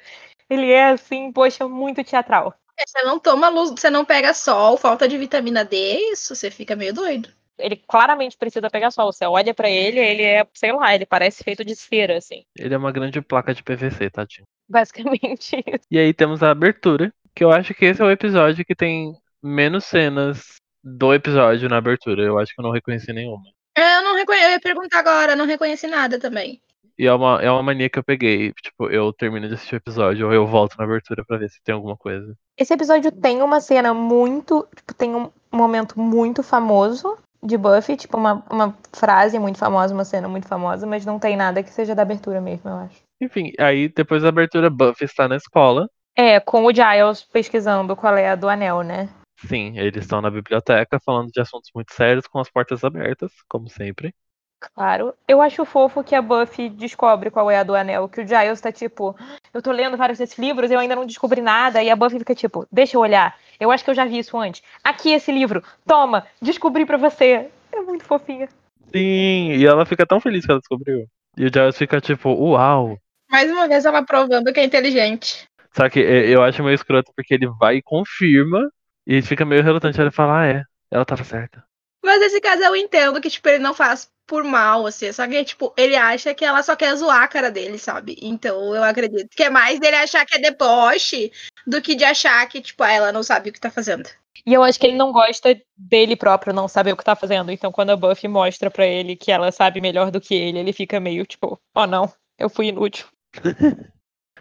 Ele 0.49 0.71
é 0.71 0.91
assim, 0.91 1.33
poxa, 1.33 1.67
muito 1.69 2.05
teatral. 2.05 2.55
Você 2.79 3.03
não 3.03 3.19
toma 3.19 3.49
luz, 3.49 3.71
você 3.71 3.91
não 3.91 4.05
pega 4.05 4.35
sol, 4.35 4.77
falta 4.77 5.09
de 5.09 5.17
vitamina 5.17 5.65
D, 5.65 5.99
isso, 6.13 6.35
você 6.35 6.51
fica 6.51 6.77
meio 6.77 6.93
doido. 6.93 7.31
Ele 7.59 7.77
claramente 7.77 8.37
precisa 8.37 8.71
pegar 8.71 8.91
sol. 8.91 9.13
Você 9.13 9.25
olha 9.25 9.55
pra 9.55 9.71
ele, 9.71 9.99
ele 9.99 10.23
é, 10.23 10.47
sei 10.55 10.73
lá, 10.73 10.95
ele 10.95 11.07
parece 11.07 11.43
feito 11.43 11.65
de 11.65 11.75
cera, 11.75 12.19
assim. 12.19 12.45
Ele 12.59 12.75
é 12.75 12.79
uma 12.79 12.93
grande 12.93 13.21
placa 13.21 13.55
de 13.55 13.63
PVC, 13.63 14.11
tadinho. 14.11 14.47
Basicamente 14.69 15.57
isso. 15.67 15.87
E 15.91 15.99
aí 15.99 16.13
temos 16.13 16.43
a 16.43 16.51
abertura, 16.51 17.13
que 17.35 17.45
eu 17.45 17.51
acho 17.51 17.75
que 17.75 17.85
esse 17.85 18.03
é 18.03 18.05
o 18.05 18.11
episódio 18.11 18.65
que 18.65 18.75
tem 18.75 19.13
menos 19.43 19.85
cenas 19.85 20.57
do 20.83 21.15
episódio 21.15 21.69
na 21.69 21.79
abertura. 21.79 22.23
Eu 22.23 22.39
acho 22.39 22.55
que 22.55 22.61
eu 22.61 22.65
não 22.65 22.73
reconheci 22.73 23.13
nenhuma. 23.13 23.43
Eu 23.77 24.03
não 24.03 24.15
reconheci, 24.15 24.45
eu 24.45 24.51
ia 24.51 24.61
perguntar 24.61 24.99
agora, 24.99 25.37
não 25.37 25.47
reconheci 25.47 25.87
nada 25.87 26.19
também. 26.19 26.61
E 26.99 27.07
é 27.07 27.13
uma, 27.13 27.43
é 27.43 27.51
uma 27.51 27.63
mania 27.63 27.91
que 27.91 27.99
eu 27.99 28.05
peguei. 28.05 28.53
Tipo, 28.55 28.89
eu 28.89 29.13
termino 29.13 29.47
de 29.49 29.55
assistir 29.55 29.75
o 29.75 29.77
episódio 29.77 30.27
ou 30.27 30.33
eu 30.33 30.47
volto 30.47 30.77
na 30.79 30.85
abertura 30.85 31.25
pra 31.27 31.37
ver 31.37 31.51
se 31.51 31.63
tem 31.63 31.75
alguma 31.75 31.97
coisa. 31.97 32.35
Esse 32.57 32.73
episódio 32.73 33.13
tem 33.13 33.43
uma 33.43 33.61
cena 33.61 33.93
muito. 33.93 34.67
Tipo, 34.75 34.95
tem 34.95 35.15
um 35.15 35.31
momento 35.53 36.01
muito 36.01 36.43
famoso 36.43 37.19
de 37.47 37.57
Buffy, 37.57 37.97
tipo, 37.97 38.17
uma, 38.17 38.45
uma 38.51 38.77
frase 38.93 39.39
muito 39.39 39.59
famosa, 39.59 39.95
uma 39.95 40.05
cena 40.05 40.29
muito 40.29 40.49
famosa, 40.49 40.87
mas 40.87 41.07
não 41.07 41.19
tem 41.19 41.37
nada 41.37 41.63
que 41.63 41.71
seja 41.71 41.95
da 41.95 42.03
abertura 42.03 42.41
mesmo, 42.41 42.69
eu 42.69 42.77
acho. 42.77 43.03
Enfim, 43.21 43.53
aí 43.59 43.89
depois 43.89 44.23
da 44.23 44.29
abertura, 44.29 44.69
Buffy 44.69 45.05
está 45.05 45.29
na 45.29 45.37
escola. 45.37 45.89
É, 46.17 46.41
com 46.41 46.65
o 46.65 46.73
Giles 46.73 47.23
pesquisando 47.23 47.95
qual 47.95 48.17
é 48.17 48.31
a 48.31 48.35
do 48.35 48.49
anel, 48.49 48.83
né? 48.83 49.09
Sim, 49.47 49.79
eles 49.79 50.05
estão 50.05 50.21
na 50.21 50.31
biblioteca 50.31 50.99
falando 51.05 51.31
de 51.31 51.41
assuntos 51.41 51.71
muito 51.75 51.93
sérios 51.93 52.27
com 52.27 52.39
as 52.39 52.51
portas 52.51 52.83
abertas, 52.83 53.31
como 53.49 53.69
sempre. 53.69 54.15
Claro. 54.59 55.15
Eu 55.29 55.43
acho 55.43 55.65
fofo 55.65 56.03
que 56.03 56.15
a 56.15 56.23
Buffy 56.23 56.69
descobre 56.69 57.31
qual 57.31 57.51
é 57.51 57.59
a 57.59 57.63
do 57.63 57.75
anel, 57.75 58.09
que 58.09 58.21
o 58.21 58.27
Giles 58.27 58.61
tá 58.61 58.73
tipo, 58.73 59.17
eu 59.53 59.61
tô 59.61 59.71
lendo 59.71 59.97
vários 59.97 60.19
desses 60.19 60.39
livros, 60.39 60.71
eu 60.71 60.79
ainda 60.79 60.97
não 60.97 61.07
descobri 61.07 61.41
nada, 61.41 61.83
e 61.83 61.91
a 61.91 61.97
Buffy 61.97 62.19
fica 62.19 62.35
tipo, 62.35 62.67
deixa 62.71 62.97
eu 62.97 63.01
olhar. 63.01 63.37
Eu 63.61 63.71
acho 63.71 63.85
que 63.85 63.91
eu 63.91 63.95
já 63.95 64.05
vi 64.05 64.19
isso 64.19 64.37
antes. 64.39 64.63
Aqui 64.83 65.13
esse 65.13 65.31
livro, 65.31 65.63
toma, 65.87 66.27
descobri 66.41 66.85
pra 66.85 66.97
você. 66.97 67.49
É 67.73 67.81
muito 67.81 68.05
fofinha. 68.05 68.49
Sim, 68.93 69.53
e 69.53 69.67
ela 69.67 69.85
fica 69.85 70.07
tão 70.07 70.21
feliz 70.21 70.45
que 70.45 70.51
ela 70.51 70.61
descobriu. 70.61 71.07
E 71.37 71.45
o 71.45 71.53
Giles 71.53 71.77
fica 71.77 72.01
tipo, 72.01 72.31
uau. 72.31 72.99
Mais 73.31 73.51
uma 73.51 73.69
vez 73.69 73.85
ela 73.85 74.03
provando 74.05 74.53
que 74.53 74.61
é 74.61 74.65
inteligente. 74.65 75.47
Só 75.73 75.89
que 75.91 76.01
é, 76.01 76.29
eu 76.29 76.43
acho 76.43 76.63
meio 76.63 76.75
escroto 76.75 77.13
porque 77.15 77.35
ele 77.35 77.47
vai 77.47 77.77
e 77.77 77.83
confirma 77.83 78.71
e 79.07 79.21
fica 79.21 79.45
meio 79.45 79.63
relutante. 79.63 80.01
Ele 80.01 80.11
fala, 80.11 80.41
ah, 80.41 80.47
é, 80.47 80.63
ela 80.91 81.05
tava 81.05 81.25
certa. 81.25 81.63
Mas 82.03 82.21
nesse 82.21 82.41
caso 82.41 82.63
eu 82.63 82.75
entendo 82.77 83.21
que, 83.21 83.29
tipo, 83.29 83.47
ele 83.49 83.59
não 83.59 83.75
faz 83.75 84.09
por 84.27 84.45
mal, 84.45 84.87
assim. 84.87 85.13
Só 85.13 85.27
que, 85.27 85.45
tipo, 85.45 85.73
ele 85.77 85.97
acha 85.97 86.35
que 86.35 86.45
ela 86.45 86.63
só 86.63 86.75
quer 86.75 86.95
zoar 86.97 87.23
a 87.23 87.29
cara 87.29 87.51
dele, 87.51 87.79
sabe? 87.79 88.17
Então 88.21 88.75
eu 88.75 88.83
acredito 88.83 89.29
que 89.31 89.43
é 89.43 89.51
mais 89.51 89.79
dele 89.79 89.97
achar 89.97 90.27
que 90.27 90.37
é 90.37 90.39
deboche 90.39 91.31
do 91.67 91.81
que 91.81 91.95
de 91.95 92.05
achar 92.05 92.47
que, 92.49 92.61
tipo, 92.61 92.83
ah, 92.83 92.93
ela 92.93 93.13
não 93.13 93.23
sabe 93.23 93.51
o 93.51 93.53
que 93.53 93.61
tá 93.61 93.71
fazendo. 93.71 94.09
E 94.45 94.53
eu 94.53 94.63
acho 94.63 94.79
que 94.79 94.87
ele 94.87 94.97
não 94.97 95.13
gosta 95.13 95.61
dele 95.77 96.15
próprio 96.15 96.53
não 96.53 96.69
saber 96.69 96.93
o 96.93 96.97
que 96.97 97.05
tá 97.05 97.17
fazendo. 97.17 97.51
Então 97.51 97.73
quando 97.73 97.91
a 97.91 97.97
Buffy 97.97 98.29
mostra 98.29 98.71
pra 98.71 98.87
ele 98.87 99.17
que 99.17 99.33
ela 99.33 99.51
sabe 99.51 99.81
melhor 99.81 100.11
do 100.11 100.21
que 100.21 100.35
ele, 100.35 100.59
ele 100.59 100.73
fica 100.73 101.01
meio 101.01 101.27
tipo, 101.27 101.59
oh 101.75 101.87
não, 101.87 102.13
eu 102.39 102.49
fui 102.49 102.69
inútil. 102.69 103.07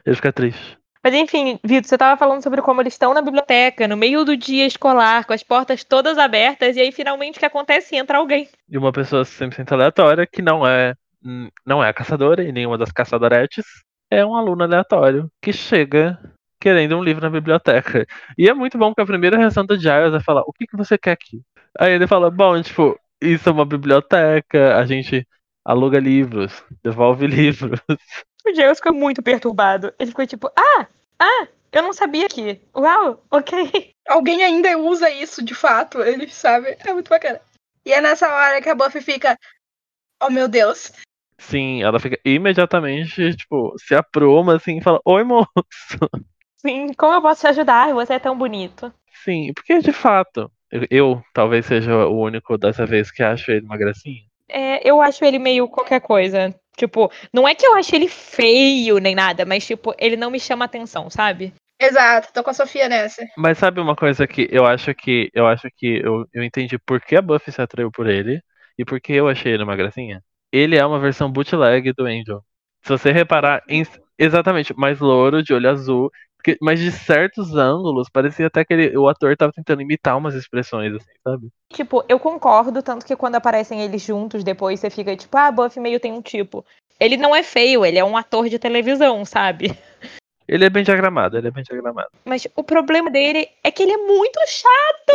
Ele 0.05 0.15
fica 0.15 0.31
triste. 0.31 0.77
Mas 1.05 1.13
enfim, 1.13 1.59
Vitor, 1.63 1.87
você 1.87 1.99
tava 1.99 2.17
falando 2.17 2.41
sobre 2.41 2.63
como 2.63 2.81
eles 2.81 2.93
estão 2.93 3.13
na 3.13 3.21
biblioteca, 3.21 3.87
no 3.87 3.95
meio 3.95 4.25
do 4.25 4.35
dia 4.35 4.65
escolar, 4.65 5.23
com 5.27 5.33
as 5.33 5.43
portas 5.43 5.83
todas 5.83 6.17
abertas, 6.17 6.75
e 6.75 6.81
aí 6.81 6.91
finalmente 6.91 7.35
o 7.35 7.39
que 7.39 7.45
acontece? 7.45 7.95
Entra 7.95 8.17
alguém. 8.17 8.49
E 8.67 8.75
uma 8.75 8.91
pessoa 8.91 9.21
100% 9.21 9.71
aleatória 9.71 10.25
que 10.25 10.41
não 10.41 10.65
é 10.65 10.95
não 11.63 11.83
é 11.83 11.89
a 11.89 11.93
caçadora 11.93 12.43
e 12.43 12.51
nenhuma 12.51 12.75
das 12.75 12.91
caçadoretes, 12.91 13.63
é 14.09 14.25
um 14.25 14.35
aluno 14.35 14.63
aleatório 14.63 15.29
que 15.39 15.53
chega 15.53 16.19
querendo 16.59 16.97
um 16.97 17.03
livro 17.03 17.21
na 17.21 17.29
biblioteca. 17.29 18.07
E 18.35 18.49
é 18.49 18.53
muito 18.55 18.75
bom 18.75 18.87
porque 18.87 19.01
a 19.01 19.05
primeira 19.05 19.37
reação 19.37 19.63
do 19.63 19.77
Giles 19.77 20.15
é 20.15 20.19
falar: 20.19 20.41
O 20.41 20.53
que, 20.53 20.65
que 20.65 20.75
você 20.75 20.97
quer 20.97 21.11
aqui? 21.11 21.39
Aí 21.79 21.93
ele 21.93 22.07
fala: 22.07 22.31
Bom, 22.31 22.59
tipo, 22.59 22.99
isso 23.21 23.47
é 23.47 23.51
uma 23.51 23.65
biblioteca, 23.65 24.75
a 24.75 24.83
gente 24.87 25.27
aluga 25.63 25.99
livros, 25.99 26.63
devolve 26.83 27.27
livros. 27.29 27.79
O 28.43 28.53
Giles 28.53 28.77
ficou 28.77 28.93
muito 28.93 29.21
perturbado. 29.21 29.93
Ele 29.99 30.09
ficou 30.09 30.25
tipo: 30.25 30.49
Ah, 30.57 30.87
ah, 31.19 31.47
eu 31.71 31.83
não 31.83 31.93
sabia 31.93 32.27
que. 32.27 32.61
Uau, 32.75 33.23
ok. 33.29 33.91
Alguém 34.07 34.43
ainda 34.43 34.77
usa 34.77 35.09
isso 35.09 35.43
de 35.43 35.53
fato, 35.55 36.01
ele 36.01 36.29
sabe. 36.29 36.77
É 36.79 36.93
muito 36.93 37.09
bacana. 37.09 37.41
E 37.85 37.91
é 37.93 38.01
nessa 38.01 38.27
hora 38.27 38.61
que 38.61 38.69
a 38.69 38.75
Buffy 38.75 39.01
fica. 39.01 39.37
Oh 40.21 40.29
meu 40.29 40.47
Deus. 40.47 40.91
Sim, 41.37 41.83
ela 41.83 41.99
fica 41.99 42.17
imediatamente, 42.23 43.35
tipo, 43.35 43.75
se 43.77 43.93
apruma 43.93 44.55
assim 44.55 44.77
e 44.77 44.81
fala: 44.81 44.99
Oi, 45.05 45.23
moço. 45.23 45.49
Sim, 46.57 46.93
como 46.93 47.13
eu 47.13 47.21
posso 47.21 47.41
te 47.41 47.47
ajudar? 47.47 47.93
Você 47.93 48.13
é 48.13 48.19
tão 48.19 48.37
bonito. 48.37 48.91
Sim, 49.23 49.53
porque 49.53 49.79
de 49.79 49.91
fato, 49.91 50.51
eu, 50.71 50.87
eu 50.89 51.23
talvez 51.33 51.65
seja 51.65 52.07
o 52.07 52.19
único 52.19 52.57
dessa 52.57 52.85
vez 52.85 53.11
que 53.11 53.21
acho 53.21 53.51
ele 53.51 53.65
uma 53.65 53.77
gracinha. 53.77 54.23
É, 54.47 54.87
eu 54.87 55.01
acho 55.01 55.23
ele 55.23 55.39
meio 55.39 55.67
qualquer 55.67 56.01
coisa. 56.01 56.55
Tipo, 56.77 57.11
não 57.33 57.47
é 57.47 57.55
que 57.55 57.65
eu 57.65 57.75
acho 57.75 57.95
ele 57.95 58.07
feio 58.07 58.97
nem 58.97 59.15
nada, 59.15 59.45
mas, 59.45 59.65
tipo, 59.65 59.93
ele 59.97 60.17
não 60.17 60.29
me 60.29 60.39
chama 60.39 60.65
atenção, 60.65 61.09
sabe? 61.09 61.53
Exato, 61.79 62.31
tô 62.33 62.43
com 62.43 62.49
a 62.49 62.53
Sofia 62.53 62.87
nessa. 62.87 63.25
Mas 63.37 63.57
sabe 63.57 63.81
uma 63.81 63.95
coisa 63.95 64.25
que 64.25 64.47
eu 64.51 64.65
acho 64.65 64.93
que 64.93 65.29
eu 65.33 65.45
acho 65.45 65.67
que 65.75 66.01
eu, 66.03 66.25
eu 66.33 66.43
entendi 66.43 66.77
por 66.77 67.01
que 67.01 67.15
a 67.15 67.21
Buffy 67.21 67.51
se 67.51 67.61
atraiu 67.61 67.91
por 67.91 68.07
ele 68.07 68.41
e 68.77 68.85
por 68.85 68.99
que 68.99 69.13
eu 69.13 69.27
achei 69.27 69.53
ele 69.53 69.63
uma 69.63 69.75
gracinha? 69.75 70.21
Ele 70.51 70.77
é 70.77 70.85
uma 70.85 70.99
versão 70.99 71.29
bootleg 71.29 71.91
do 71.93 72.05
Angel. 72.05 72.41
Se 72.81 72.89
você 72.89 73.11
reparar, 73.11 73.61
em, 73.67 73.85
exatamente, 74.17 74.73
mais 74.77 74.99
louro, 74.99 75.43
de 75.43 75.53
olho 75.53 75.69
azul, 75.69 76.09
porque, 76.45 76.57
mas 76.61 76.79
de 76.79 76.91
certos 76.91 77.55
ângulos, 77.55 78.07
parecia 78.07 78.45
até 78.45 78.63
que 78.63 78.71
ele, 78.71 78.95
o 78.95 79.09
ator 79.09 79.35
tava 79.35 79.51
tentando 79.51 79.81
imitar 79.81 80.15
umas 80.15 80.35
expressões, 80.35 80.93
assim, 80.93 81.11
sabe? 81.23 81.47
Tipo, 81.73 82.05
eu 82.07 82.19
concordo, 82.19 82.83
tanto 82.83 83.03
que 83.03 83.15
quando 83.15 83.33
aparecem 83.33 83.81
eles 83.81 84.03
juntos, 84.03 84.43
depois 84.43 84.79
você 84.79 84.91
fica 84.91 85.15
tipo, 85.15 85.35
ah, 85.35 85.51
Buffy 85.51 85.81
meio 85.81 85.99
tem 85.99 86.13
um 86.13 86.21
tipo. 86.21 86.63
Ele 86.99 87.17
não 87.17 87.35
é 87.35 87.41
feio, 87.41 87.83
ele 87.83 87.97
é 87.97 88.05
um 88.05 88.15
ator 88.15 88.47
de 88.47 88.59
televisão, 88.59 89.25
sabe? 89.25 89.75
Ele 90.47 90.63
é 90.63 90.69
bem 90.69 90.83
diagramado, 90.83 91.35
ele 91.35 91.47
é 91.47 91.51
bem 91.51 91.63
diagramado. 91.63 92.09
Mas 92.23 92.47
o 92.55 92.63
problema 92.63 93.09
dele 93.09 93.49
é 93.63 93.71
que 93.71 93.81
ele 93.81 93.93
é 93.93 93.97
muito 93.97 94.39
chato! 94.47 95.13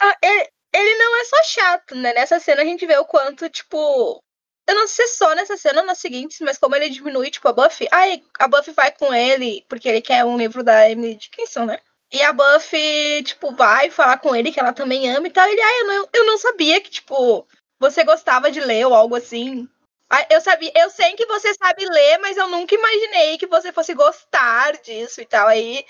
Ah, 0.00 0.16
ele, 0.22 0.48
ele 0.72 0.94
não 0.96 1.20
é 1.20 1.24
só 1.24 1.36
chato, 1.44 1.94
né? 1.94 2.14
Nessa 2.14 2.40
cena 2.40 2.62
a 2.62 2.64
gente 2.64 2.86
vê 2.86 2.96
o 2.96 3.04
quanto, 3.04 3.50
tipo. 3.50 4.23
Eu 4.66 4.74
não 4.74 4.86
sei 4.86 5.06
se 5.06 5.18
só 5.18 5.34
nessa 5.34 5.56
cena 5.56 5.80
ou 5.80 5.86
nas 5.86 5.98
seguintes, 5.98 6.38
mas 6.40 6.58
como 6.58 6.74
ele 6.74 6.88
diminui, 6.88 7.30
tipo, 7.30 7.46
a 7.48 7.52
Buffy. 7.52 7.86
Ai, 7.90 8.22
a 8.38 8.48
Buffy 8.48 8.72
vai 8.72 8.90
com 8.90 9.12
ele, 9.12 9.64
porque 9.68 9.88
ele 9.88 10.00
quer 10.00 10.24
um 10.24 10.38
livro 10.38 10.62
da 10.62 10.88
Emily 10.88 11.16
Dickinson, 11.16 11.66
né? 11.66 11.78
E 12.12 12.22
a 12.22 12.32
Buffy, 12.32 13.22
tipo, 13.24 13.52
vai 13.54 13.90
falar 13.90 14.18
com 14.18 14.34
ele 14.34 14.52
que 14.52 14.60
ela 14.60 14.72
também 14.72 15.10
ama 15.10 15.26
e 15.26 15.30
tal. 15.30 15.46
Ele, 15.48 15.60
ai, 15.60 15.80
eu 15.80 15.86
não, 15.86 16.08
eu 16.12 16.26
não 16.26 16.38
sabia 16.38 16.80
que, 16.80 16.90
tipo, 16.90 17.46
você 17.78 18.04
gostava 18.04 18.50
de 18.50 18.60
ler 18.60 18.86
ou 18.86 18.94
algo 18.94 19.16
assim. 19.16 19.68
Ah, 20.08 20.26
Eu 20.30 20.40
sabia, 20.40 20.70
eu 20.76 20.90
sei 20.90 21.14
que 21.14 21.26
você 21.26 21.52
sabe 21.54 21.84
ler, 21.84 22.18
mas 22.18 22.36
eu 22.36 22.48
nunca 22.48 22.74
imaginei 22.74 23.36
que 23.36 23.46
você 23.46 23.72
fosse 23.72 23.94
gostar 23.94 24.72
disso 24.80 25.20
e 25.20 25.26
tal. 25.26 25.48
Aí, 25.48 25.84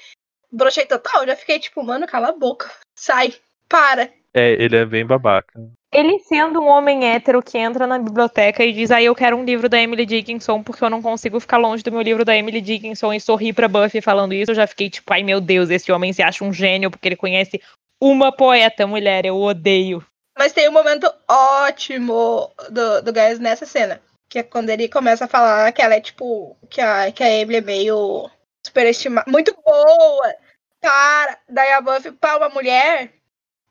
brochei 0.50 0.87
total, 0.87 1.26
já 1.26 1.37
fiquei 1.37 1.59
tipo, 1.59 1.83
mano, 1.83 2.07
cala 2.07 2.28
a 2.28 2.33
boca. 2.33 2.71
Sai, 2.99 3.35
para. 3.69 4.11
É, 4.33 4.52
ele 4.52 4.76
é 4.76 4.85
bem 4.87 5.07
babaca. 5.07 5.61
Ele 5.94 6.18
sendo 6.18 6.60
um 6.60 6.66
homem 6.66 7.06
hétero 7.06 7.40
que 7.40 7.56
entra 7.56 7.86
na 7.86 7.98
biblioteca 7.98 8.64
e 8.64 8.72
diz, 8.72 8.90
aí 8.90 9.04
eu 9.04 9.14
quero 9.14 9.36
um 9.36 9.44
livro 9.44 9.68
da 9.68 9.80
Emily 9.80 10.04
Dickinson, 10.04 10.62
porque 10.62 10.82
eu 10.82 10.90
não 10.90 11.00
consigo 11.00 11.38
ficar 11.38 11.56
longe 11.56 11.84
do 11.84 11.92
meu 11.92 12.02
livro 12.02 12.24
da 12.24 12.36
Emily 12.36 12.60
Dickinson 12.60 13.12
e 13.12 13.20
sorrir 13.20 13.52
pra 13.52 13.68
Buffy 13.68 14.00
falando 14.00 14.34
isso, 14.34 14.50
eu 14.50 14.56
já 14.56 14.66
fiquei 14.66 14.90
tipo, 14.90 15.12
ai 15.12 15.22
meu 15.22 15.40
Deus, 15.40 15.70
esse 15.70 15.92
homem 15.92 16.12
se 16.12 16.20
acha 16.20 16.44
um 16.44 16.52
gênio 16.52 16.90
porque 16.90 17.06
ele 17.06 17.16
conhece 17.16 17.62
uma 18.00 18.32
poeta, 18.32 18.86
mulher, 18.86 19.24
eu 19.24 19.36
odeio. 19.36 20.04
Mas 20.36 20.52
tem 20.52 20.68
um 20.68 20.72
momento 20.72 21.10
ótimo 21.28 22.50
do, 22.70 23.02
do 23.02 23.14
Giles 23.14 23.38
nessa 23.38 23.64
cena. 23.64 24.00
Que 24.28 24.40
é 24.40 24.42
quando 24.42 24.70
ele 24.70 24.88
começa 24.88 25.26
a 25.26 25.28
falar 25.28 25.70
que 25.72 25.80
ela 25.80 25.94
é 25.94 26.00
tipo. 26.00 26.56
Que 26.68 26.80
a, 26.80 27.12
que 27.12 27.22
a 27.22 27.30
Emily 27.30 27.58
é 27.58 27.60
meio 27.60 28.28
superestimada. 28.66 29.30
Muito 29.30 29.54
boa! 29.64 30.34
Cara, 30.82 31.38
daí 31.48 31.72
a 31.72 31.80
Buffy 31.80 32.12
pra 32.12 32.36
uma 32.36 32.48
mulher. 32.48 33.12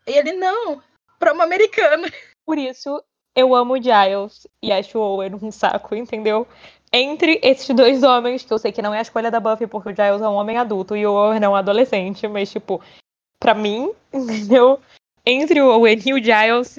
E 0.07 0.11
ele 0.11 0.33
não. 0.33 0.81
Pra 1.23 1.31
uma 1.31 1.45
americana. 1.45 2.11
Por 2.45 2.57
isso, 2.57 3.01
eu 3.33 3.55
amo 3.55 3.81
Giles 3.81 4.45
e 4.61 4.73
acho 4.73 4.99
Owen 4.99 5.33
um 5.41 5.51
saco, 5.51 5.95
entendeu? 5.95 6.45
Entre 6.91 7.39
esses 7.41 7.73
dois 7.73 8.03
homens, 8.03 8.43
que 8.43 8.51
eu 8.51 8.59
sei 8.59 8.73
que 8.73 8.81
não 8.81 8.93
é 8.93 8.99
a 8.99 9.03
escolha 9.03 9.31
da 9.31 9.39
Buffy, 9.39 9.65
porque 9.65 9.87
o 9.87 9.95
Giles 9.95 10.21
é 10.21 10.27
um 10.27 10.33
homem 10.33 10.57
adulto 10.57 10.97
e 10.97 11.07
o 11.07 11.13
Owen 11.13 11.41
é 11.41 11.47
um 11.47 11.55
adolescente, 11.55 12.27
mas, 12.27 12.51
tipo, 12.51 12.81
pra 13.39 13.53
mim, 13.53 13.89
entendeu? 14.13 14.81
Entre 15.25 15.61
o 15.61 15.69
Owen 15.69 15.97
e 16.05 16.13
o 16.13 16.21
Giles, 16.21 16.77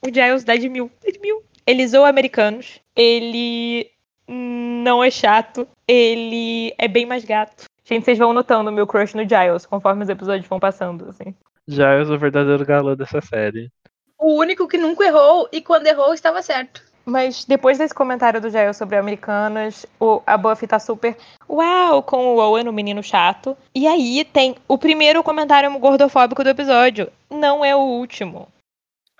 o 0.00 0.06
Giles 0.06 0.44
dá 0.44 0.54
de 0.54 0.68
mil. 0.68 0.88
Dá 1.04 1.10
de 1.10 1.18
mil. 1.18 1.42
Ele 1.66 1.88
zoa 1.88 2.08
americanos, 2.08 2.80
ele 2.94 3.90
não 4.28 5.02
é 5.02 5.10
chato, 5.10 5.66
ele 5.88 6.72
é 6.78 6.86
bem 6.86 7.06
mais 7.06 7.24
gato. 7.24 7.64
Gente, 7.84 8.04
vocês 8.04 8.18
vão 8.18 8.32
notando 8.32 8.70
meu 8.70 8.86
crush 8.86 9.16
no 9.16 9.28
Giles 9.28 9.66
conforme 9.66 10.04
os 10.04 10.08
episódios 10.08 10.46
vão 10.46 10.60
passando, 10.60 11.08
assim. 11.08 11.34
Giles, 11.66 12.10
o 12.10 12.18
verdadeiro 12.18 12.64
galã 12.64 12.96
dessa 12.96 13.20
série. 13.20 13.70
O 14.18 14.38
único 14.38 14.68
que 14.68 14.78
nunca 14.78 15.04
errou 15.04 15.48
e 15.52 15.60
quando 15.60 15.86
errou 15.86 16.14
estava 16.14 16.42
certo. 16.42 16.82
Mas 17.04 17.44
depois 17.44 17.76
desse 17.76 17.94
comentário 17.94 18.40
do 18.40 18.48
Giles 18.48 18.76
sobre 18.76 18.96
americanas, 18.96 19.84
o, 20.00 20.22
a 20.26 20.38
Buffy 20.38 20.66
tá 20.66 20.78
super 20.78 21.16
uau 21.48 22.02
com 22.02 22.34
o 22.34 22.38
Owen, 22.38 22.66
o 22.66 22.72
menino 22.72 23.02
chato. 23.02 23.56
E 23.74 23.86
aí 23.86 24.24
tem 24.24 24.56
o 24.66 24.78
primeiro 24.78 25.22
comentário 25.22 25.78
gordofóbico 25.78 26.42
do 26.42 26.48
episódio. 26.48 27.12
Não 27.30 27.64
é 27.64 27.76
o 27.76 27.80
último. 27.80 28.48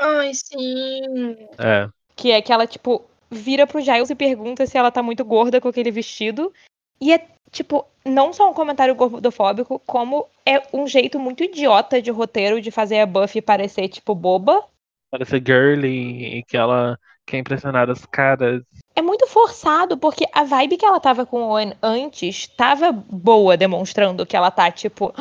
Ai, 0.01 0.33
sim. 0.33 1.37
É. 1.59 1.89
Que 2.17 2.33
é 2.33 2.41
que 2.41 2.53
ela, 2.53 2.67
tipo, 2.67 3.05
vira 3.31 3.67
pro 3.67 3.81
Giles 3.81 4.09
e 4.09 4.15
pergunta 4.15 4.67
se 4.67 4.79
ela 4.79 4.91
tá 4.91 5.03
muito 5.03 5.25
gorda 5.25 5.61
com 5.61 5.69
aquele 5.69 5.91
vestido. 5.91 6.53
E 6.99 7.13
é, 7.13 7.27
tipo, 7.54 7.87
não 8.04 8.32
só 8.32 8.50
um 8.50 8.52
comentário 8.52 8.94
gordofóbico, 8.94 9.80
como 9.87 10.26
é 10.44 10.61
um 10.73 10.87
jeito 10.87 11.18
muito 11.18 11.44
idiota 11.44 12.02
de 12.02 12.11
roteiro 12.11 12.61
de 12.61 12.70
fazer 12.70 13.00
a 13.00 13.06
Buffy 13.06 13.40
parecer, 13.40 13.88
tipo, 13.88 14.14
boba. 14.14 14.64
Parece 15.11 15.38
girly 15.38 16.38
e 16.38 16.42
que 16.42 16.56
ela 16.56 16.99
quer 17.25 17.38
impressionar 17.38 17.88
os 17.88 18.04
caras. 18.04 18.62
É 18.96 19.00
muito 19.00 19.26
forçado, 19.26 19.96
porque 19.96 20.26
a 20.32 20.44
vibe 20.44 20.76
que 20.76 20.84
ela 20.84 21.00
tava 21.00 21.25
com 21.25 21.42
o 21.42 21.50
Owen 21.50 21.73
antes 21.82 22.49
tava 22.49 22.92
boa, 22.92 23.56
demonstrando 23.56 24.26
que 24.26 24.37
ela 24.37 24.50
tá, 24.50 24.70
tipo, 24.70 25.14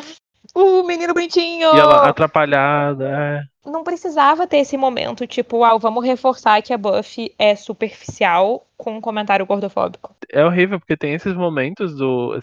uh, 0.56 0.84
menino 0.84 1.14
bonitinho. 1.14 1.76
E 1.76 1.80
ela 1.80 2.08
atrapalhada. 2.08 3.10
É. 3.10 3.70
Não 3.70 3.84
precisava 3.84 4.46
ter 4.46 4.58
esse 4.58 4.76
momento, 4.76 5.26
tipo, 5.26 5.60
uau, 5.60 5.80
vamos 5.80 6.04
reforçar 6.04 6.62
que 6.62 6.74
a 6.74 6.78
Buffy 6.78 7.34
é 7.40 7.56
superficial 7.56 8.68
com 8.76 8.98
um 8.98 9.02
comentário 9.02 9.46
gordofóbico. 9.46 10.14
É 10.30 10.44
horrível, 10.44 10.80
porque 10.80 10.98
tem 10.98 11.14
esses 11.14 11.34
momentos 11.34 11.96
do, 11.96 12.38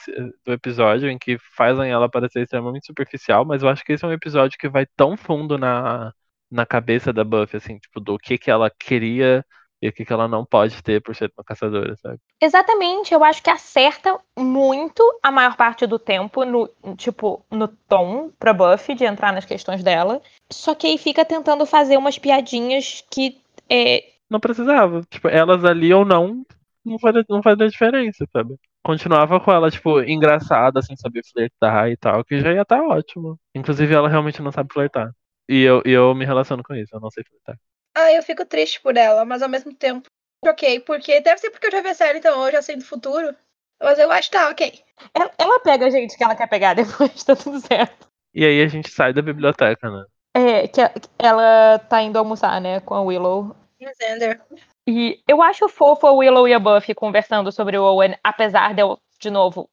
do 0.45 0.53
episódio 0.53 1.11
em 1.11 1.19
que 1.19 1.37
fazem 1.55 1.91
ela 1.91 2.09
parecer 2.09 2.41
extremamente 2.43 2.87
superficial, 2.87 3.45
mas 3.45 3.63
eu 3.63 3.69
acho 3.69 3.85
que 3.85 3.93
esse 3.93 4.05
é 4.05 4.09
um 4.09 4.13
episódio 4.13 4.59
que 4.59 4.69
vai 4.69 4.87
tão 4.97 5.15
fundo 5.15 5.59
na, 5.59 6.11
na 6.51 6.65
cabeça 6.65 7.13
da 7.13 7.23
Buffy, 7.23 7.59
assim, 7.59 7.79
tipo, 7.79 8.01
do 8.01 8.19
que, 8.19 8.39
que 8.39 8.51
ela 8.51 8.71
queria 8.71 9.45
e 9.83 9.89
o 9.89 9.93
que, 9.93 10.05
que 10.05 10.13
ela 10.13 10.29
não 10.29 10.45
pode 10.45 10.83
ter 10.83 11.01
por 11.01 11.15
ser 11.17 11.33
uma 11.37 11.45
caçadora, 11.45 11.97
sabe? 11.97 12.19
Exatamente, 12.43 13.13
eu 13.13 13.23
acho 13.25 13.43
que 13.43 13.51
acerta 13.51 14.19
muito 14.39 15.03
a 15.23 15.31
maior 15.31 15.57
parte 15.57 15.87
do 15.87 15.99
tempo 15.99 16.45
no, 16.45 16.69
tipo, 16.97 17.45
no 17.51 17.69
tom 17.69 18.31
pra 18.39 18.53
Buffy 18.53 18.95
de 18.95 19.05
entrar 19.05 19.33
nas 19.33 19.45
questões 19.45 19.83
dela. 19.83 20.21
Só 20.53 20.75
que 20.75 20.87
aí 20.87 20.99
fica 20.99 21.25
tentando 21.25 21.65
fazer 21.67 21.97
umas 21.97 22.19
piadinhas 22.19 23.05
que 23.11 23.41
é, 23.69 24.05
Não 24.29 24.41
precisava. 24.41 25.03
Tipo, 25.11 25.29
elas 25.29 25.65
ali 25.65 25.93
ou 25.93 26.05
não, 26.05 26.45
não 26.85 26.99
fazia, 26.99 27.25
não 27.29 27.43
fazia 27.43 27.69
diferença, 27.69 28.27
sabe? 28.33 28.57
Continuava 28.83 29.39
com 29.41 29.53
ela, 29.53 29.71
tipo, 29.71 30.01
engraçada, 30.03 30.81
sem 30.83 30.97
saber 30.97 31.23
flertar 31.31 31.91
e 31.91 31.97
tal, 31.97 32.25
que 32.25 32.41
já 32.41 32.53
ia 32.53 32.63
estar 32.63 32.83
ótimo. 32.83 33.39
Inclusive, 33.55 33.95
ela 33.95 34.09
realmente 34.09 34.43
não 34.43 34.53
sabe 34.53 34.73
flertar. 34.73 35.11
E 35.49 35.63
eu, 35.63 35.83
e 35.85 35.91
eu 35.91 36.15
me 36.15 36.25
relaciono 36.25 36.63
com 36.63 36.75
isso, 36.75 36.95
eu 36.95 37.01
não 37.01 37.11
sei 37.11 37.25
flertar. 37.25 37.59
Ah, 38.01 38.13
eu 38.13 38.23
fico 38.23 38.47
triste 38.47 38.81
por 38.81 38.97
ela, 38.97 39.25
mas 39.25 39.43
ao 39.43 39.49
mesmo 39.49 39.75
tempo, 39.75 40.09
ok, 40.43 40.81
porque 40.81 41.21
deve 41.21 41.39
ser 41.39 41.51
porque 41.51 41.67
eu 41.67 41.71
já 41.71 41.83
vi 41.83 41.89
a 41.89 41.95
série, 41.95 42.19
então 42.19 42.47
eu 42.47 42.53
já 42.53 42.63
sei 42.63 42.77
do 42.77 42.85
futuro. 42.85 43.35
Mas 43.83 43.99
eu 43.99 44.11
acho 44.11 44.31
que 44.31 44.37
tá, 44.37 44.49
ok. 44.49 44.81
ela, 45.15 45.31
ela 45.39 45.61
pega 45.61 45.87
a 45.87 45.91
gente 45.91 46.17
que 46.17 46.25
ela 46.25 46.35
quer 46.35 46.49
pegar 46.49 46.75
depois, 46.75 47.23
tá 47.25 47.37
tudo 47.37 47.61
certo. 47.61 48.09
E 48.35 48.45
aí 48.45 48.63
a 48.63 48.69
gente 48.69 48.91
sai 48.91 49.13
da 49.13 49.21
biblioteca, 49.21 49.91
né? 49.91 50.05
É, 50.35 50.69
que 50.69 50.81
ela 51.19 51.79
tá 51.79 52.01
indo 52.01 52.19
almoçar, 52.19 52.61
né, 52.61 52.81
com 52.81 52.95
a 52.95 53.03
Willow. 53.03 53.55
E 53.79 53.87
o 53.87 53.91
Xander. 53.95 54.41
E 54.87 55.21
eu 55.29 55.43
acho 55.43 55.69
fofo 55.69 56.07
a 56.07 56.13
Willow 56.13 56.49
e 56.49 56.55
a 56.55 56.59
Buffy 56.59 56.95
conversando 56.95 57.53
sobre 57.53 57.77
o 57.77 57.85
Owen, 57.85 58.17
apesar 58.25 58.75
de 58.75 58.83
eu, 58.83 58.99
de 59.21 59.31
novo, 59.31 59.69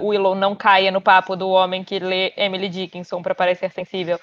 Willow 0.00 0.34
não 0.34 0.54
caia 0.54 0.90
no 0.90 1.00
papo 1.00 1.34
do 1.34 1.48
homem 1.48 1.82
que 1.82 1.98
lê 1.98 2.32
Emily 2.36 2.68
Dickinson 2.68 3.20
pra 3.22 3.34
parecer 3.34 3.70
sensível. 3.72 4.18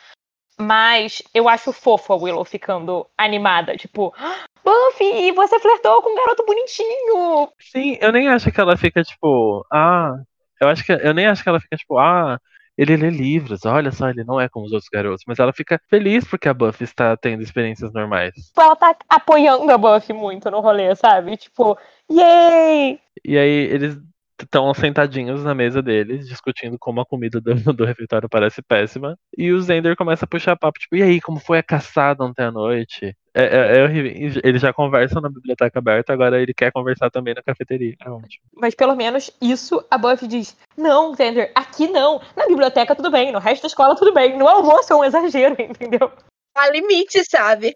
Mas 0.59 1.21
eu 1.33 1.49
acho 1.49 1.73
fofo 1.73 2.13
a 2.13 2.15
Willow 2.15 2.45
ficando 2.45 3.05
animada, 3.17 3.75
tipo, 3.75 4.13
"Ah, 4.17 4.45
Buffy, 4.63 5.31
você 5.33 5.59
flertou 5.59 6.01
com 6.01 6.11
um 6.11 6.15
garoto 6.15 6.45
bonitinho! 6.45 7.49
Sim, 7.59 7.97
eu 8.01 8.11
nem 8.11 8.27
acho 8.29 8.51
que 8.51 8.59
ela 8.61 8.77
fica, 8.77 9.03
tipo, 9.03 9.65
ah, 9.71 10.13
Eu 10.61 10.69
acho 10.69 10.85
que 10.85 10.91
eu 10.93 11.13
nem 11.13 11.27
acho 11.27 11.43
que 11.43 11.49
ela 11.49 11.59
fica 11.59 11.75
tipo, 11.75 11.97
ah, 11.97 12.39
ele 12.77 12.95
lê 12.95 13.09
livros, 13.09 13.65
olha 13.65 13.91
só, 13.91 14.09
ele 14.09 14.23
não 14.23 14.39
é 14.39 14.47
como 14.49 14.65
os 14.65 14.71
outros 14.71 14.89
garotos, 14.89 15.23
mas 15.27 15.37
ela 15.37 15.51
fica 15.53 15.79
feliz 15.89 16.25
porque 16.25 16.47
a 16.47 16.53
Buffy 16.53 16.85
está 16.85 17.15
tendo 17.17 17.43
experiências 17.43 17.91
normais. 17.93 18.33
Tipo, 18.33 18.61
ela 18.61 18.75
tá 18.75 18.95
apoiando 19.09 19.69
a 19.71 19.77
Buffy 19.77 20.13
muito 20.13 20.49
no 20.49 20.61
rolê, 20.61 20.95
sabe? 20.95 21.35
Tipo, 21.37 21.77
yay! 22.09 22.99
E 23.23 23.37
aí 23.37 23.49
eles 23.49 23.97
estão 24.43 24.73
sentadinhos 24.73 25.43
na 25.43 25.55
mesa 25.55 25.81
deles, 25.81 26.27
discutindo 26.27 26.77
como 26.77 27.01
a 27.01 27.05
comida 27.05 27.39
do, 27.39 27.53
do 27.73 27.85
refeitório 27.85 28.27
parece 28.29 28.61
péssima. 28.61 29.17
E 29.37 29.51
o 29.51 29.61
Zender 29.61 29.95
começa 29.95 30.25
a 30.25 30.27
puxar 30.27 30.57
papo, 30.57 30.79
tipo, 30.79 30.95
e 30.95 31.03
aí, 31.03 31.21
como 31.21 31.39
foi 31.39 31.59
a 31.59 31.63
caçada 31.63 32.23
ontem 32.23 32.43
à 32.43 32.51
noite? 32.51 33.15
É, 33.33 33.43
é, 33.43 33.77
é 33.79 33.83
horrível. 33.83 34.41
Eles 34.43 34.61
já 34.61 34.71
conversam 34.71 35.21
na 35.21 35.29
biblioteca 35.29 35.79
aberta, 35.79 36.13
agora 36.13 36.41
ele 36.41 36.53
quer 36.53 36.71
conversar 36.71 37.09
também 37.09 37.33
na 37.33 37.43
cafeteria. 37.43 37.95
É 38.01 38.09
ótimo. 38.09 38.43
Mas 38.53 38.73
pelo 38.73 38.95
menos 38.95 39.29
isso 39.41 39.85
a 39.91 39.97
Buffy 39.97 40.27
diz: 40.27 40.55
Não, 40.77 41.13
Zender, 41.13 41.51
aqui 41.53 41.87
não. 41.87 42.21
Na 42.35 42.47
biblioteca 42.47 42.95
tudo 42.95 43.11
bem, 43.11 43.31
no 43.31 43.39
resto 43.39 43.63
da 43.63 43.67
escola 43.67 43.95
tudo 43.95 44.13
bem. 44.13 44.37
No 44.37 44.47
almoço 44.47 44.93
é 44.93 44.95
um 44.95 45.03
exagero, 45.03 45.55
entendeu? 45.59 46.11
Há 46.55 46.69
limite, 46.69 47.23
sabe? 47.29 47.75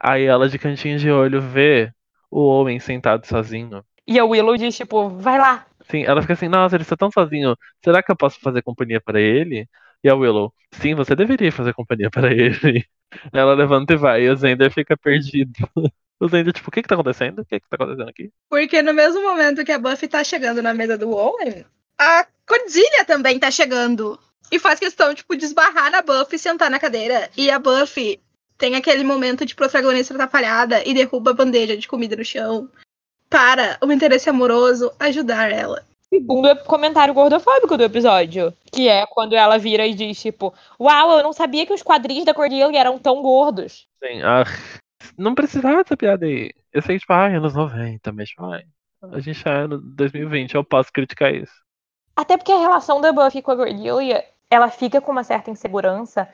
Aí 0.00 0.24
ela 0.24 0.48
de 0.48 0.58
cantinho 0.58 0.98
de 0.98 1.10
olho 1.10 1.40
vê 1.40 1.92
o 2.30 2.46
homem 2.46 2.80
sentado 2.80 3.26
sozinho. 3.26 3.84
E 4.06 4.18
a 4.18 4.24
Willow 4.24 4.56
diz, 4.56 4.74
tipo, 4.74 5.10
vai 5.10 5.38
lá. 5.38 5.66
Sim, 5.90 6.04
ela 6.04 6.20
fica 6.20 6.34
assim, 6.34 6.48
nossa, 6.48 6.76
ele 6.76 6.82
está 6.82 6.96
tão 6.96 7.10
sozinho. 7.10 7.56
Será 7.82 8.02
que 8.02 8.10
eu 8.12 8.16
posso 8.16 8.38
fazer 8.40 8.62
companhia 8.62 9.00
para 9.00 9.20
ele? 9.20 9.66
E 10.04 10.08
a 10.08 10.14
Willow, 10.14 10.52
sim, 10.72 10.94
você 10.94 11.16
deveria 11.16 11.50
fazer 11.50 11.74
companhia 11.74 12.10
para 12.10 12.32
ele. 12.32 12.84
Ela 13.32 13.54
levanta 13.54 13.94
e 13.94 13.96
vai, 13.96 14.22
e 14.22 14.30
o 14.30 14.36
Zender 14.36 14.70
fica 14.72 14.96
perdido. 14.96 15.52
O 16.20 16.26
Zender, 16.26 16.52
tipo, 16.52 16.68
o 16.68 16.72
que 16.72 16.82
que 16.82 16.88
tá 16.88 16.96
acontecendo? 16.96 17.42
O 17.42 17.44
que 17.44 17.60
que 17.60 17.68
tá 17.68 17.76
acontecendo 17.76 18.08
aqui? 18.08 18.32
Porque 18.50 18.82
no 18.82 18.92
mesmo 18.92 19.22
momento 19.22 19.64
que 19.64 19.70
a 19.70 19.78
Buffy 19.78 20.08
tá 20.08 20.24
chegando 20.24 20.60
na 20.60 20.74
mesa 20.74 20.98
do 20.98 21.12
Owen, 21.12 21.64
a 21.96 22.26
Cordelia 22.44 23.04
também 23.06 23.38
tá 23.38 23.52
chegando. 23.52 24.18
E 24.50 24.58
faz 24.58 24.80
questão, 24.80 25.14
tipo, 25.14 25.36
de 25.36 25.44
esbarrar 25.44 25.92
na 25.92 26.02
Buffy 26.02 26.34
e 26.34 26.38
sentar 26.40 26.72
na 26.72 26.80
cadeira. 26.80 27.30
E 27.36 27.48
a 27.48 27.60
Buffy 27.60 28.20
tem 28.58 28.74
aquele 28.74 29.04
momento 29.04 29.46
de 29.46 29.54
protagonista 29.54 30.12
atrapalhada 30.12 30.82
e 30.84 30.92
derruba 30.92 31.30
a 31.30 31.34
bandeja 31.34 31.76
de 31.76 31.86
comida 31.86 32.16
no 32.16 32.24
chão 32.24 32.68
para 33.28 33.78
o 33.82 33.92
interesse 33.92 34.28
amoroso 34.28 34.92
ajudar 34.98 35.50
ela. 35.50 35.84
Segundo 36.08 36.56
comentário 36.64 37.12
gordofóbico 37.12 37.76
do 37.76 37.84
episódio. 37.84 38.54
Que 38.72 38.88
é 38.88 39.06
quando 39.06 39.34
ela 39.34 39.58
vira 39.58 39.86
e 39.86 39.94
diz, 39.94 40.20
tipo, 40.20 40.54
uau, 40.80 41.18
eu 41.18 41.22
não 41.22 41.32
sabia 41.32 41.66
que 41.66 41.72
os 41.72 41.82
quadris 41.82 42.24
da 42.24 42.32
Cordelia 42.32 42.78
eram 42.78 42.98
tão 42.98 43.20
gordos. 43.20 43.86
Sim, 44.02 44.22
ah, 44.22 44.44
não 45.18 45.34
precisava 45.34 45.82
dessa 45.82 45.96
piada 45.96 46.24
aí. 46.24 46.50
Eu 46.72 46.80
sei 46.80 46.96
que, 46.96 47.00
tipo, 47.00 47.12
ah, 47.12 47.26
anos 47.26 47.54
90, 47.54 48.10
mas, 48.12 48.30
tipo, 48.30 48.44
ai, 48.46 48.64
a 49.12 49.20
gente 49.20 49.44
tá 49.44 49.68
no 49.68 49.78
2020, 49.78 50.54
eu 50.54 50.64
posso 50.64 50.90
criticar 50.92 51.34
isso. 51.34 51.52
Até 52.16 52.36
porque 52.36 52.52
a 52.52 52.58
relação 52.58 53.00
da 53.00 53.12
Buffy 53.12 53.42
com 53.42 53.52
a 53.52 53.56
Cordelia, 53.56 54.24
ela 54.50 54.70
fica 54.70 55.00
com 55.00 55.12
uma 55.12 55.22
certa 55.22 55.50
insegurança, 55.50 56.28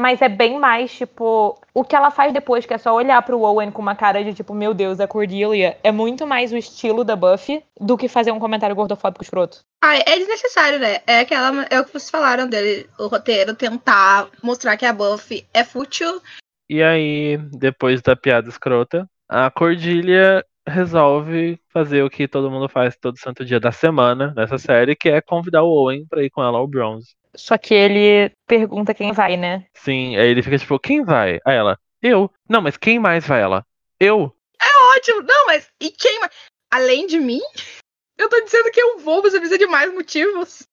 mas 0.00 0.20
é 0.22 0.28
bem 0.28 0.58
mais, 0.58 0.92
tipo, 0.92 1.58
o 1.74 1.84
que 1.84 1.94
ela 1.94 2.10
faz 2.10 2.32
depois, 2.32 2.66
que 2.66 2.74
é 2.74 2.78
só 2.78 2.94
olhar 2.94 3.20
pro 3.22 3.40
Owen 3.40 3.70
com 3.70 3.82
uma 3.82 3.94
cara 3.94 4.24
de, 4.24 4.34
tipo, 4.34 4.54
meu 4.54 4.74
Deus, 4.74 4.98
a 4.98 5.06
Cordelia, 5.06 5.78
é 5.84 5.92
muito 5.92 6.26
mais 6.26 6.52
o 6.52 6.56
estilo 6.56 7.04
da 7.04 7.14
Buffy 7.14 7.62
do 7.78 7.96
que 7.96 8.08
fazer 8.08 8.32
um 8.32 8.40
comentário 8.40 8.74
gordofóbico 8.74 9.22
escroto. 9.22 9.60
Ah, 9.82 9.96
é 9.96 10.18
desnecessário, 10.18 10.78
né? 10.78 10.98
É 11.06 11.20
aquela. 11.20 11.64
É 11.70 11.80
o 11.80 11.84
que 11.84 11.92
vocês 11.92 12.10
falaram 12.10 12.48
dele, 12.48 12.88
o 12.98 13.06
roteiro, 13.06 13.54
tentar 13.54 14.28
mostrar 14.42 14.76
que 14.76 14.84
a 14.84 14.92
Buffy 14.92 15.46
é 15.54 15.64
fútil. 15.64 16.20
E 16.68 16.82
aí, 16.82 17.36
depois 17.52 18.00
da 18.02 18.14
piada 18.14 18.48
escrota, 18.48 19.08
a 19.28 19.50
Cordelia 19.50 20.44
resolve 20.70 21.60
fazer 21.68 22.02
o 22.02 22.10
que 22.10 22.28
todo 22.28 22.50
mundo 22.50 22.68
faz 22.68 22.96
todo 22.96 23.18
santo 23.18 23.44
dia 23.44 23.60
da 23.60 23.72
semana 23.72 24.32
nessa 24.36 24.58
série, 24.58 24.96
que 24.96 25.08
é 25.08 25.20
convidar 25.20 25.62
o 25.62 25.70
Owen 25.70 26.06
pra 26.06 26.22
ir 26.22 26.30
com 26.30 26.42
ela 26.42 26.58
ao 26.58 26.66
Bronze. 26.66 27.14
Só 27.34 27.56
que 27.58 27.74
ele 27.74 28.32
pergunta 28.46 28.94
quem 28.94 29.12
vai, 29.12 29.36
né? 29.36 29.66
Sim, 29.74 30.16
aí 30.16 30.28
ele 30.28 30.42
fica 30.42 30.58
tipo, 30.58 30.78
quem 30.78 31.04
vai? 31.04 31.38
Aí 31.44 31.56
ela, 31.56 31.78
eu. 32.02 32.30
Não, 32.48 32.60
mas 32.60 32.76
quem 32.76 32.98
mais 32.98 33.26
vai 33.26 33.40
ela? 33.40 33.64
Eu. 33.98 34.34
É 34.60 34.96
ótimo! 34.96 35.22
Não, 35.22 35.46
mas 35.46 35.68
e 35.80 35.90
quem 35.90 36.20
mais? 36.20 36.32
Além 36.72 37.06
de 37.06 37.18
mim? 37.18 37.40
Eu 38.18 38.28
tô 38.28 38.38
dizendo 38.44 38.70
que 38.70 38.78
eu 38.78 38.98
vou, 38.98 39.22
você 39.22 39.38
precisa 39.38 39.56
de 39.56 39.66
mais 39.66 39.90
motivos. 39.94 40.68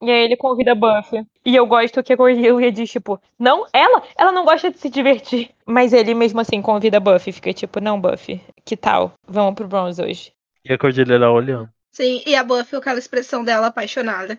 E 0.00 0.10
aí 0.10 0.24
ele 0.24 0.36
convida 0.36 0.72
a 0.72 0.74
Buffy. 0.74 1.26
E 1.44 1.54
eu 1.54 1.66
gosto 1.66 2.02
que 2.02 2.12
a 2.12 2.16
Cordelia 2.16 2.72
diz, 2.72 2.90
tipo, 2.90 3.20
não, 3.38 3.66
ela, 3.72 4.02
ela 4.16 4.32
não 4.32 4.44
gosta 4.44 4.70
de 4.70 4.78
se 4.78 4.88
divertir. 4.88 5.50
Mas 5.66 5.92
ele 5.92 6.14
mesmo 6.14 6.40
assim 6.40 6.62
convida 6.62 6.96
a 6.96 7.00
Buffy. 7.00 7.32
Fica 7.32 7.52
tipo, 7.52 7.80
não, 7.80 8.00
Buffy, 8.00 8.40
que 8.64 8.76
tal? 8.76 9.12
Vamos 9.26 9.54
pro 9.54 9.68
Bronze 9.68 10.02
hoje. 10.02 10.32
E 10.64 10.72
a 10.72 10.78
Cordelia 10.78 11.18
lá 11.18 11.30
olhando. 11.30 11.68
Sim, 11.92 12.22
e 12.26 12.34
a 12.34 12.44
Buffy 12.44 12.70
com 12.70 12.76
aquela 12.76 12.98
expressão 12.98 13.44
dela 13.44 13.66
apaixonada. 13.66 14.38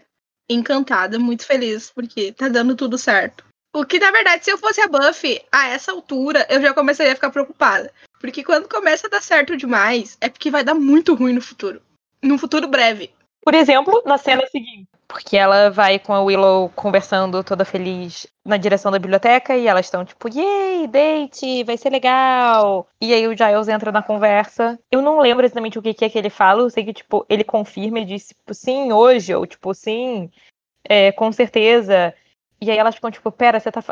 Encantada, 0.50 1.18
muito 1.18 1.46
feliz, 1.46 1.92
porque 1.92 2.32
tá 2.32 2.50
dando 2.50 2.76
tudo 2.76 2.98
certo. 2.98 3.44
O 3.74 3.86
que, 3.86 4.00
na 4.00 4.12
verdade, 4.12 4.44
se 4.44 4.52
eu 4.52 4.58
fosse 4.58 4.82
a 4.82 4.88
Buffy, 4.88 5.42
a 5.52 5.70
essa 5.70 5.92
altura, 5.94 6.46
eu 6.50 6.62
já 6.62 6.74
começaria 6.74 7.14
a 7.14 7.16
ficar 7.16 7.30
preocupada. 7.30 7.92
Porque 8.20 8.44
quando 8.44 8.68
começa 8.68 9.08
a 9.08 9.10
dar 9.10 9.22
certo 9.22 9.56
demais, 9.56 10.18
é 10.20 10.30
porque 10.30 10.52
vai 10.52 10.64
dar 10.64 10.74
muito 10.74 11.14
ruim 11.16 11.34
no 11.34 11.42
futuro. 11.42 11.82
Num 12.22 12.38
futuro 12.38 12.68
breve. 12.68 13.12
Por 13.44 13.54
exemplo, 13.54 14.04
na 14.06 14.18
cena 14.18 14.46
seguinte. 14.48 14.88
Porque 15.12 15.36
ela 15.36 15.70
vai 15.70 16.00
com 16.00 16.14
a 16.14 16.22
Willow 16.22 16.70
conversando 16.70 17.44
toda 17.44 17.66
feliz 17.66 18.26
na 18.46 18.56
direção 18.56 18.90
da 18.90 18.98
biblioteca 18.98 19.58
e 19.58 19.68
elas 19.68 19.86
estão 19.86 20.06
tipo, 20.06 20.30
yay, 20.30 20.88
date, 20.88 21.66
vai 21.66 21.76
ser 21.76 21.90
legal. 21.90 22.88
E 23.02 23.14
aí 23.14 23.28
o 23.28 23.36
Giles 23.36 23.68
entra 23.68 23.92
na 23.92 24.02
conversa. 24.02 24.80
Eu 24.90 25.02
não 25.02 25.20
lembro 25.20 25.46
exatamente 25.46 25.78
o 25.78 25.82
que, 25.82 26.06
é 26.06 26.10
que 26.10 26.18
ele 26.18 26.30
fala, 26.30 26.62
eu 26.62 26.70
sei 26.70 26.86
que, 26.86 26.94
tipo, 26.94 27.26
ele 27.28 27.44
confirma 27.44 28.00
e 28.00 28.06
diz, 28.06 28.30
tipo, 28.30 28.54
sim, 28.54 28.94
hoje, 28.94 29.36
ou 29.36 29.46
tipo, 29.46 29.74
sim, 29.74 30.32
é, 30.86 31.12
com 31.12 31.30
certeza. 31.30 32.14
E 32.62 32.72
aí 32.72 32.78
elas 32.78 32.96
ficam, 32.96 33.12
tipo, 33.12 33.30
pera, 33.34 33.60
você 33.60 33.70
tá. 33.70 33.84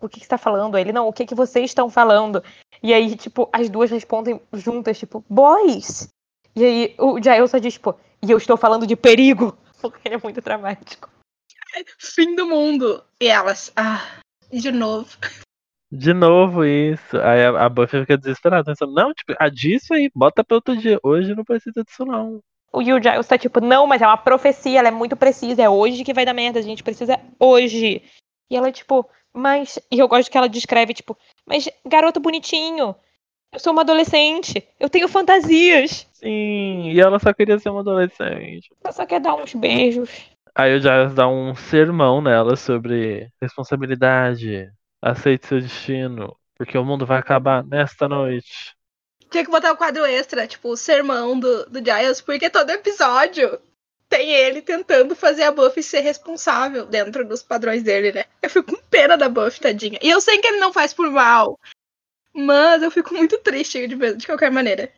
O 0.00 0.08
que, 0.08 0.20
que 0.20 0.24
você 0.24 0.30
tá 0.30 0.38
falando? 0.38 0.78
Ele, 0.78 0.92
não, 0.92 1.08
o 1.08 1.12
que, 1.12 1.26
que 1.26 1.34
vocês 1.34 1.64
estão 1.64 1.90
falando? 1.90 2.40
E 2.80 2.94
aí, 2.94 3.16
tipo, 3.16 3.48
as 3.52 3.68
duas 3.68 3.90
respondem 3.90 4.40
juntas, 4.52 5.00
tipo, 5.00 5.24
boys. 5.28 6.08
E 6.54 6.64
aí 6.64 6.94
o 6.96 7.20
Giles 7.20 7.50
só 7.50 7.58
diz, 7.58 7.74
tipo, 7.74 7.96
e 8.22 8.30
eu 8.30 8.38
estou 8.38 8.56
falando 8.56 8.86
de 8.86 8.94
perigo. 8.94 9.58
Porque 9.80 10.08
ele 10.08 10.16
é 10.16 10.20
muito 10.22 10.40
dramático. 10.40 11.10
Fim 11.98 12.34
do 12.34 12.46
mundo. 12.46 13.04
E 13.20 13.26
elas, 13.26 13.72
ah, 13.76 14.20
de 14.52 14.70
novo. 14.70 15.16
De 15.90 16.12
novo 16.12 16.64
isso. 16.64 17.16
Aí 17.18 17.44
a, 17.44 17.66
a 17.66 17.68
Buffy 17.68 18.00
fica 18.00 18.18
desesperada, 18.18 18.64
pensando, 18.64 18.92
não, 18.92 19.12
tipo, 19.12 19.34
a 19.38 19.48
disso 19.48 19.94
aí, 19.94 20.10
bota 20.14 20.42
pra 20.42 20.56
outro 20.56 20.76
dia. 20.76 20.98
Hoje 21.02 21.34
não 21.34 21.44
precisa 21.44 21.84
disso, 21.84 22.04
não. 22.04 22.40
O 22.72 22.82
Yu 22.82 23.00
Giles 23.00 23.28
tá 23.28 23.38
tipo, 23.38 23.60
não, 23.60 23.86
mas 23.86 24.02
é 24.02 24.06
uma 24.06 24.16
profecia, 24.16 24.80
ela 24.80 24.88
é 24.88 24.90
muito 24.90 25.16
precisa, 25.16 25.62
é 25.62 25.68
hoje 25.68 26.02
que 26.02 26.12
vai 26.12 26.24
dar 26.24 26.34
merda, 26.34 26.58
a 26.58 26.62
gente 26.62 26.82
precisa 26.82 27.20
hoje. 27.38 28.02
E 28.50 28.56
ela, 28.56 28.72
tipo, 28.72 29.08
mas. 29.32 29.78
E 29.92 29.98
eu 29.98 30.08
gosto 30.08 30.28
que 30.28 30.36
ela 30.36 30.48
descreve, 30.48 30.92
tipo, 30.92 31.16
mas 31.46 31.68
garoto 31.86 32.18
bonitinho, 32.18 32.96
eu 33.54 33.60
sou 33.60 33.72
uma 33.72 33.82
adolescente, 33.82 34.66
eu 34.80 34.90
tenho 34.90 35.08
fantasias. 35.08 36.06
Sim, 36.12 36.90
e 36.90 37.00
ela 37.00 37.20
só 37.20 37.32
queria 37.32 37.58
ser 37.58 37.70
uma 37.70 37.80
adolescente. 37.80 38.68
Ela 38.82 38.92
só 38.92 39.06
quer 39.06 39.20
dar 39.20 39.34
uns 39.36 39.54
beijos. 39.54 40.10
Aí 40.54 40.76
o 40.76 40.80
Giles 40.80 41.14
dá 41.14 41.28
um 41.28 41.54
sermão 41.54 42.20
nela 42.20 42.56
sobre 42.56 43.28
responsabilidade, 43.40 44.70
aceite 45.00 45.46
seu 45.46 45.60
destino, 45.60 46.36
porque 46.56 46.76
o 46.76 46.84
mundo 46.84 47.06
vai 47.06 47.18
acabar 47.18 47.64
nesta 47.64 48.08
noite. 48.08 48.74
Tinha 49.30 49.44
que 49.44 49.50
botar 49.50 49.70
o 49.70 49.74
um 49.74 49.76
quadro 49.76 50.04
extra, 50.04 50.46
tipo, 50.46 50.68
o 50.70 50.76
sermão 50.76 51.38
do, 51.38 51.66
do 51.66 51.78
Giles, 51.78 52.20
porque 52.20 52.50
todo 52.50 52.70
episódio 52.70 53.58
tem 54.08 54.32
ele 54.32 54.62
tentando 54.62 55.16
fazer 55.16 55.44
a 55.44 55.52
Buffy 55.52 55.82
ser 55.82 56.00
responsável 56.00 56.86
dentro 56.86 57.26
dos 57.26 57.42
padrões 57.42 57.82
dele, 57.82 58.12
né? 58.12 58.24
Eu 58.40 58.50
fico 58.50 58.76
com 58.76 58.82
pena 58.88 59.16
da 59.16 59.28
Buffy, 59.28 59.60
tadinha. 59.60 59.98
E 60.02 60.10
eu 60.10 60.20
sei 60.20 60.38
que 60.38 60.46
ele 60.46 60.58
não 60.58 60.72
faz 60.72 60.94
por 60.94 61.10
mal. 61.10 61.58
Mas 62.34 62.82
eu 62.82 62.90
fico 62.90 63.14
muito 63.14 63.38
triste 63.38 63.86
de, 63.86 64.16
de 64.16 64.26
qualquer 64.26 64.50
maneira. 64.50 64.90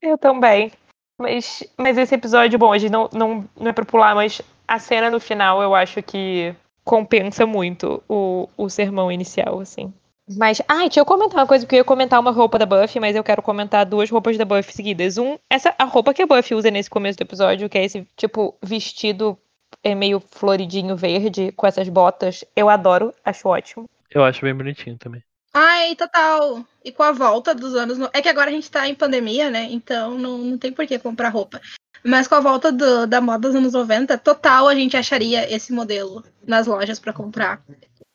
Eu 0.00 0.16
também. 0.16 0.72
Mas, 1.20 1.64
mas 1.76 1.98
esse 1.98 2.14
episódio, 2.14 2.58
bom, 2.58 2.70
hoje 2.70 2.88
não, 2.88 3.08
não, 3.12 3.48
não 3.56 3.68
é 3.68 3.72
pra 3.72 3.84
pular, 3.84 4.14
mas 4.14 4.40
a 4.66 4.78
cena 4.78 5.10
no 5.10 5.18
final 5.18 5.60
eu 5.60 5.74
acho 5.74 6.02
que 6.02 6.54
compensa 6.84 7.44
muito 7.44 8.02
o, 8.08 8.48
o 8.56 8.70
sermão 8.70 9.10
inicial, 9.10 9.60
assim. 9.60 9.92
Mas, 10.36 10.60
ah, 10.68 10.80
deixa 10.80 11.00
eu 11.00 11.06
comentar 11.06 11.38
uma 11.38 11.46
coisa, 11.46 11.64
porque 11.64 11.76
eu 11.76 11.80
ia 11.80 11.84
comentar 11.84 12.20
uma 12.20 12.30
roupa 12.30 12.58
da 12.58 12.66
Buffy, 12.66 13.00
mas 13.00 13.16
eu 13.16 13.24
quero 13.24 13.42
comentar 13.42 13.84
duas 13.86 14.10
roupas 14.10 14.36
da 14.36 14.44
Buffy 14.44 14.72
seguidas. 14.72 15.16
Um, 15.16 15.38
essa, 15.50 15.74
a 15.78 15.84
roupa 15.84 16.12
que 16.12 16.22
a 16.22 16.26
Buffy 16.26 16.54
usa 16.54 16.70
nesse 16.70 16.90
começo 16.90 17.18
do 17.18 17.22
episódio, 17.22 17.68
que 17.68 17.78
é 17.78 17.84
esse, 17.84 18.06
tipo, 18.16 18.54
vestido 18.62 19.38
é 19.82 19.94
meio 19.94 20.20
floridinho 20.20 20.96
verde, 20.96 21.52
com 21.52 21.66
essas 21.66 21.88
botas, 21.88 22.44
eu 22.54 22.68
adoro, 22.68 23.12
acho 23.24 23.48
ótimo. 23.48 23.84
Eu 24.10 24.24
acho 24.24 24.42
bem 24.42 24.54
bonitinho 24.54 24.96
também. 24.98 25.22
Ai, 25.52 25.94
total. 25.96 26.64
E 26.84 26.92
com 26.92 27.02
a 27.02 27.12
volta 27.12 27.54
dos 27.54 27.74
anos. 27.74 27.98
No... 27.98 28.08
É 28.12 28.22
que 28.22 28.28
agora 28.28 28.50
a 28.50 28.52
gente 28.52 28.70
tá 28.70 28.88
em 28.88 28.94
pandemia, 28.94 29.50
né? 29.50 29.68
Então 29.70 30.16
não, 30.18 30.38
não 30.38 30.58
tem 30.58 30.72
por 30.72 30.86
que 30.86 30.98
comprar 30.98 31.30
roupa. 31.30 31.60
Mas 32.04 32.28
com 32.28 32.36
a 32.36 32.40
volta 32.40 32.70
do, 32.70 33.06
da 33.06 33.20
moda 33.20 33.48
dos 33.48 33.54
anos 33.56 33.72
90, 33.72 34.16
total 34.18 34.68
a 34.68 34.74
gente 34.74 34.96
acharia 34.96 35.52
esse 35.52 35.72
modelo 35.72 36.24
nas 36.46 36.66
lojas 36.66 36.98
para 36.98 37.12
comprar. 37.12 37.62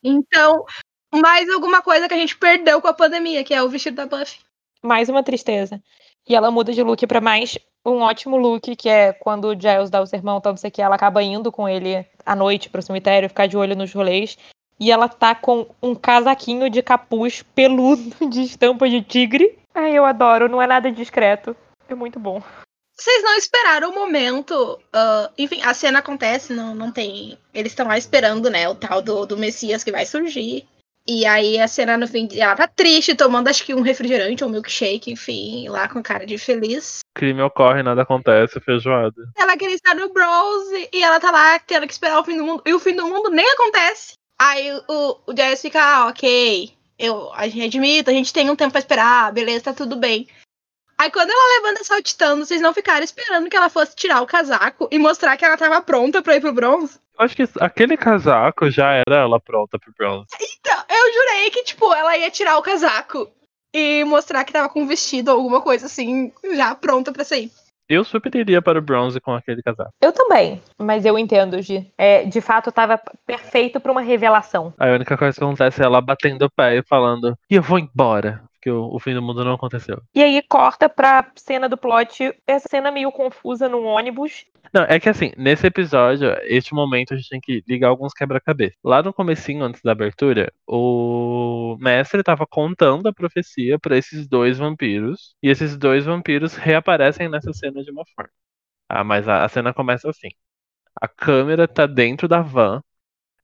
Então, 0.01 0.65
mais 1.13 1.49
alguma 1.49 1.81
coisa 1.81 2.07
que 2.07 2.13
a 2.13 2.17
gente 2.17 2.37
perdeu 2.37 2.81
com 2.81 2.87
a 2.87 2.93
pandemia, 2.93 3.43
que 3.43 3.53
é 3.53 3.61
o 3.61 3.69
vestido 3.69 3.95
da 3.95 4.05
Buffy. 4.05 4.39
Mais 4.81 5.09
uma 5.09 5.23
tristeza. 5.23 5.81
E 6.27 6.35
ela 6.35 6.51
muda 6.51 6.71
de 6.71 6.81
look 6.81 7.05
pra 7.07 7.19
mais 7.19 7.57
um 7.85 7.99
ótimo 7.99 8.37
look, 8.37 8.75
que 8.75 8.87
é 8.87 9.11
quando 9.11 9.45
o 9.45 9.59
Giles 9.59 9.89
dá 9.89 10.01
o 10.01 10.07
sermão, 10.07 10.37
então 10.37 10.53
não 10.53 10.57
sei 10.57 10.69
o 10.69 10.71
que, 10.71 10.81
ela 10.81 10.95
acaba 10.95 11.21
indo 11.21 11.51
com 11.51 11.67
ele 11.67 12.05
à 12.25 12.35
noite 12.35 12.69
pro 12.69 12.81
cemitério, 12.81 13.27
ficar 13.27 13.47
de 13.47 13.57
olho 13.57 13.75
nos 13.75 13.93
rolês. 13.93 14.37
E 14.83 14.91
ela 14.91 15.07
tá 15.07 15.33
com 15.33 15.65
um 15.81 15.95
casaquinho 15.95 16.69
de 16.69 16.83
capuz 16.83 17.41
peludo 17.55 18.03
de 18.29 18.41
estampa 18.41 18.89
de 18.89 19.01
tigre. 19.01 19.57
Ai, 19.73 19.97
eu 19.97 20.03
adoro, 20.03 20.49
não 20.49 20.61
é 20.61 20.67
nada 20.67 20.91
discreto. 20.91 21.55
É 21.87 21.95
muito 21.95 22.19
bom. 22.19 22.43
Vocês 22.93 23.23
não 23.23 23.37
esperaram 23.37 23.91
o 23.91 23.95
momento. 23.95 24.77
Uh, 24.93 25.31
enfim, 25.37 25.61
a 25.63 25.73
cena 25.73 25.99
acontece, 25.99 26.51
não, 26.51 26.75
não 26.75 26.91
tem. 26.91 27.37
Eles 27.53 27.71
estão 27.71 27.87
lá 27.87 27.97
esperando, 27.97 28.49
né? 28.49 28.67
O 28.67 28.75
tal 28.75 29.01
do, 29.01 29.25
do 29.25 29.37
Messias 29.37 29.85
que 29.85 29.91
vai 29.91 30.05
surgir. 30.05 30.67
E 31.07 31.25
aí 31.25 31.57
a 31.59 31.67
cena 31.67 31.97
no 31.97 32.05
fim, 32.05 32.27
ela 32.37 32.55
tá 32.55 32.67
triste, 32.67 33.15
tomando 33.15 33.47
acho 33.47 33.65
que 33.65 33.73
um 33.73 33.81
refrigerante 33.81 34.43
ou 34.43 34.49
um 34.49 34.53
milkshake, 34.53 35.11
enfim, 35.11 35.69
lá 35.69 35.87
com 35.87 36.03
cara 36.03 36.25
de 36.25 36.37
feliz. 36.37 36.99
Crime 37.15 37.41
ocorre, 37.41 37.83
nada 37.83 38.01
acontece, 38.01 38.59
feijoada. 38.59 39.15
Ela 39.37 39.55
queria 39.55 39.75
estar 39.75 39.95
no 39.95 40.11
Bronze 40.11 40.89
e 40.91 41.01
ela 41.01 41.21
tá 41.21 41.31
lá 41.31 41.57
tendo 41.59 41.87
que 41.87 41.93
esperar 41.93 42.19
o 42.19 42.23
fim 42.25 42.37
do 42.37 42.45
mundo. 42.45 42.61
E 42.65 42.73
o 42.73 42.79
fim 42.79 42.95
do 42.95 43.07
mundo 43.07 43.29
nem 43.29 43.49
acontece. 43.49 44.21
Aí 44.43 44.73
o, 44.89 45.17
o 45.25 45.33
Jazz 45.33 45.61
fica, 45.61 45.81
ah, 45.81 46.07
ok. 46.07 46.69
Eu, 46.99 47.31
a 47.33 47.47
gente 47.47 47.65
admite, 47.65 48.09
a 48.09 48.13
gente 48.13 48.33
tem 48.33 48.49
um 48.49 48.57
tempo 48.57 48.71
pra 48.71 48.79
esperar, 48.79 49.31
beleza, 49.31 49.63
tá 49.63 49.73
tudo 49.73 49.95
bem. 49.95 50.27
Aí 50.97 51.09
quando 51.09 51.31
ela 51.31 51.61
levanta 51.61 51.83
saltitando, 51.85 52.45
vocês 52.45 52.59
não 52.59 52.73
ficaram 52.73 53.03
esperando 53.03 53.49
que 53.49 53.55
ela 53.55 53.69
fosse 53.69 53.95
tirar 53.95 54.21
o 54.21 54.27
casaco 54.27 54.89
e 54.91 54.99
mostrar 54.99 55.37
que 55.37 55.45
ela 55.45 55.57
tava 55.57 55.81
pronta 55.81 56.21
pra 56.21 56.35
ir 56.35 56.41
pro 56.41 56.51
bronze? 56.51 56.99
Eu 57.17 57.25
acho 57.25 57.35
que 57.37 57.43
aquele 57.61 57.95
casaco 57.95 58.69
já 58.69 58.91
era 59.07 59.21
ela 59.21 59.39
pronta 59.39 59.79
pro 59.79 59.93
bronze. 59.97 60.27
Então, 60.39 60.83
eu 60.89 61.13
jurei 61.13 61.49
que, 61.49 61.63
tipo, 61.63 61.93
ela 61.93 62.17
ia 62.17 62.29
tirar 62.29 62.57
o 62.57 62.61
casaco 62.61 63.31
e 63.73 64.03
mostrar 64.03 64.43
que 64.43 64.51
tava 64.51 64.67
com 64.67 64.81
um 64.81 64.87
vestido 64.87 65.29
ou 65.29 65.37
alguma 65.37 65.61
coisa 65.61 65.85
assim, 65.85 66.33
já 66.53 66.75
pronta 66.75 67.13
pra 67.13 67.23
sair. 67.23 67.49
Eu 67.87 68.03
super 68.03 68.33
iria 68.35 68.61
para 68.61 68.79
o 68.79 68.81
bronze 68.81 69.19
com 69.19 69.33
aquele 69.33 69.61
casaco. 69.61 69.91
Eu 70.01 70.11
também, 70.11 70.61
mas 70.77 71.05
eu 71.05 71.17
entendo, 71.17 71.61
Gi. 71.61 71.91
É, 71.97 72.23
de 72.23 72.39
fato, 72.39 72.71
tava 72.71 72.99
perfeito 73.25 73.79
pra 73.79 73.91
uma 73.91 74.01
revelação. 74.01 74.73
A 74.79 74.87
única 74.87 75.17
coisa 75.17 75.37
que 75.37 75.43
acontece 75.43 75.81
é 75.81 75.85
ela 75.85 76.01
batendo 76.01 76.45
o 76.45 76.51
pé 76.51 76.77
e 76.77 76.83
falando, 76.83 77.37
e 77.49 77.55
eu 77.55 77.61
vou 77.61 77.77
embora. 77.77 78.41
Porque 78.63 78.71
o, 78.71 78.95
o 78.95 78.97
fim 78.97 79.13
do 79.13 79.21
mundo 79.21 79.43
não 79.43 79.55
aconteceu. 79.55 80.01
E 80.15 80.23
aí 80.23 80.41
corta 80.41 80.87
pra 80.87 81.29
cena 81.35 81.67
do 81.67 81.75
plot, 81.75 82.33
essa 82.47 82.69
cena 82.69 82.89
meio 82.91 83.11
confusa 83.11 83.67
no 83.67 83.83
ônibus. 83.83 84.45
Não, 84.73 84.83
é 84.83 85.01
que 85.01 85.09
assim, 85.09 85.33
nesse 85.37 85.67
episódio, 85.67 86.29
este 86.43 86.73
momento 86.73 87.13
a 87.13 87.17
gente 87.17 87.27
tem 87.27 87.41
que 87.41 87.61
ligar 87.67 87.89
alguns 87.89 88.13
quebra-cabeça. 88.13 88.77
Lá 88.81 89.03
no 89.03 89.13
comecinho, 89.13 89.65
antes 89.65 89.81
da 89.81 89.91
abertura, 89.91 90.49
o 90.65 91.75
mestre 91.77 92.21
estava 92.21 92.47
contando 92.47 93.07
a 93.07 93.13
profecia 93.13 93.77
para 93.77 93.97
esses 93.97 94.29
dois 94.29 94.57
vampiros. 94.57 95.35
E 95.43 95.49
esses 95.49 95.75
dois 95.75 96.05
vampiros 96.05 96.55
reaparecem 96.55 97.27
nessa 97.27 97.51
cena 97.51 97.83
de 97.83 97.91
uma 97.91 98.05
forma. 98.15 98.31
Ah, 98.87 99.03
mas 99.03 99.27
a, 99.27 99.43
a 99.43 99.49
cena 99.49 99.73
começa 99.73 100.09
assim. 100.09 100.29
A 101.01 101.07
câmera 101.07 101.67
tá 101.67 101.85
dentro 101.85 102.29
da 102.29 102.41
van. 102.41 102.81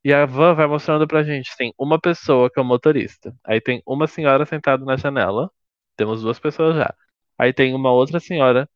E 0.03 0.13
a 0.13 0.25
van 0.25 0.55
vai 0.55 0.67
mostrando 0.67 1.07
pra 1.07 1.23
gente, 1.23 1.55
tem 1.57 1.73
uma 1.77 1.99
pessoa 1.99 2.49
que 2.49 2.59
é 2.59 2.61
o 2.61 2.65
motorista. 2.65 3.35
Aí 3.43 3.59
tem 3.61 3.81
uma 3.85 4.07
senhora 4.07 4.45
sentada 4.45 4.83
na 4.85 4.95
janela. 4.97 5.51
Temos 5.97 6.21
duas 6.21 6.39
pessoas 6.39 6.75
já. 6.77 6.93
Aí 7.37 7.53
tem 7.53 7.73
uma 7.75 7.91
outra 7.91 8.19
senhora, 8.19 8.69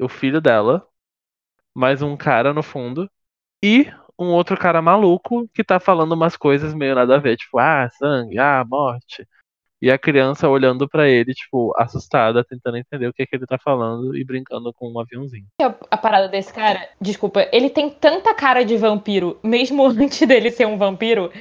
o 0.00 0.08
filho 0.08 0.40
dela, 0.40 0.86
mais 1.74 2.02
um 2.02 2.16
cara 2.16 2.52
no 2.54 2.62
fundo. 2.62 3.10
E 3.64 3.86
um 4.18 4.28
outro 4.28 4.56
cara 4.58 4.82
maluco 4.82 5.48
que 5.54 5.64
tá 5.64 5.80
falando 5.80 6.12
umas 6.14 6.36
coisas 6.36 6.74
meio 6.74 6.94
nada 6.94 7.16
a 7.16 7.18
ver, 7.20 7.36
tipo, 7.36 7.58
ah, 7.58 7.88
sangue, 7.90 8.38
ah, 8.38 8.64
morte. 8.66 9.26
E 9.82 9.90
a 9.90 9.98
criança 9.98 10.48
olhando 10.48 10.88
pra 10.88 11.08
ele, 11.08 11.34
tipo, 11.34 11.74
assustada, 11.76 12.44
tentando 12.44 12.76
entender 12.76 13.08
o 13.08 13.12
que, 13.12 13.26
que 13.26 13.34
ele 13.34 13.46
tá 13.46 13.58
falando 13.58 14.16
e 14.16 14.24
brincando 14.24 14.72
com 14.72 14.92
um 14.92 15.00
aviãozinho. 15.00 15.46
A, 15.60 15.74
a 15.90 15.96
parada 15.96 16.28
desse 16.28 16.54
cara, 16.54 16.88
desculpa, 17.00 17.48
ele 17.52 17.68
tem 17.68 17.90
tanta 17.90 18.32
cara 18.32 18.64
de 18.64 18.76
vampiro, 18.76 19.40
mesmo 19.42 19.84
antes 19.90 20.24
dele 20.24 20.52
ser 20.52 20.68
um 20.68 20.78
vampiro, 20.78 21.32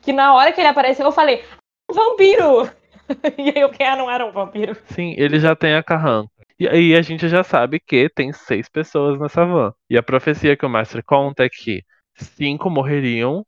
que 0.00 0.12
na 0.12 0.32
hora 0.32 0.52
que 0.52 0.60
ele 0.60 0.68
apareceu 0.68 1.06
eu 1.06 1.10
falei, 1.10 1.42
vampiro! 1.90 2.70
e 3.36 3.50
aí 3.50 3.60
eu 3.60 3.70
que 3.70 3.82
ah, 3.82 3.96
não 3.96 4.08
era 4.08 4.24
um 4.24 4.30
vampiro. 4.30 4.76
Sim, 4.86 5.16
ele 5.18 5.40
já 5.40 5.56
tem 5.56 5.74
a 5.74 5.82
carranca. 5.82 6.30
E 6.56 6.68
aí 6.68 6.94
a 6.94 7.02
gente 7.02 7.28
já 7.28 7.42
sabe 7.42 7.80
que 7.80 8.08
tem 8.08 8.32
seis 8.32 8.68
pessoas 8.68 9.18
nessa 9.18 9.44
van. 9.44 9.72
E 9.90 9.98
a 9.98 10.02
profecia 10.04 10.56
que 10.56 10.66
o 10.66 10.68
mestre 10.68 11.02
conta 11.02 11.44
é 11.44 11.48
que 11.48 11.82
cinco 12.14 12.70
morreriam 12.70 13.44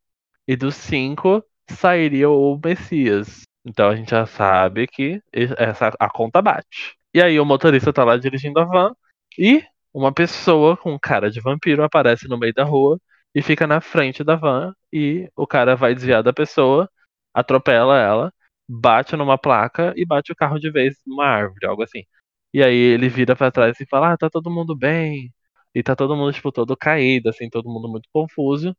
e 0.46 0.56
dos 0.56 0.74
cinco 0.74 1.44
sairia 1.68 2.28
o 2.28 2.58
Messias. 2.64 3.42
Então 3.64 3.90
a 3.90 3.96
gente 3.96 4.10
já 4.10 4.26
sabe 4.26 4.86
que 4.86 5.22
essa, 5.32 5.92
a 5.98 6.08
conta 6.10 6.40
bate. 6.42 6.96
E 7.14 7.22
aí 7.22 7.38
o 7.38 7.44
motorista 7.44 7.92
tá 7.92 8.04
lá 8.04 8.16
dirigindo 8.16 8.58
a 8.60 8.64
van 8.64 8.94
e 9.38 9.62
uma 9.92 10.12
pessoa 10.12 10.76
com 10.76 10.98
cara 10.98 11.30
de 11.30 11.40
vampiro 11.40 11.82
aparece 11.84 12.28
no 12.28 12.38
meio 12.38 12.54
da 12.54 12.64
rua 12.64 12.98
e 13.34 13.42
fica 13.42 13.66
na 13.66 13.80
frente 13.80 14.24
da 14.24 14.36
van 14.36 14.72
e 14.92 15.28
o 15.36 15.46
cara 15.46 15.76
vai 15.76 15.94
desviar 15.94 16.22
da 16.22 16.32
pessoa, 16.32 16.88
atropela 17.34 17.98
ela, 17.98 18.32
bate 18.68 19.16
numa 19.16 19.36
placa 19.38 19.92
e 19.96 20.06
bate 20.06 20.32
o 20.32 20.36
carro 20.36 20.58
de 20.58 20.70
vez 20.70 20.96
numa 21.06 21.26
árvore, 21.26 21.66
algo 21.66 21.82
assim. 21.82 22.04
E 22.52 22.62
aí 22.62 22.74
ele 22.76 23.08
vira 23.08 23.36
para 23.36 23.50
trás 23.50 23.78
e 23.80 23.86
fala: 23.86 24.12
"Ah, 24.12 24.16
tá 24.16 24.28
todo 24.30 24.50
mundo 24.50 24.76
bem?" 24.76 25.32
E 25.74 25.82
tá 25.82 25.94
todo 25.94 26.16
mundo 26.16 26.32
tipo 26.32 26.50
todo 26.52 26.76
caído, 26.76 27.28
assim, 27.28 27.48
todo 27.48 27.68
mundo 27.68 27.88
muito 27.88 28.08
confuso. 28.12 28.76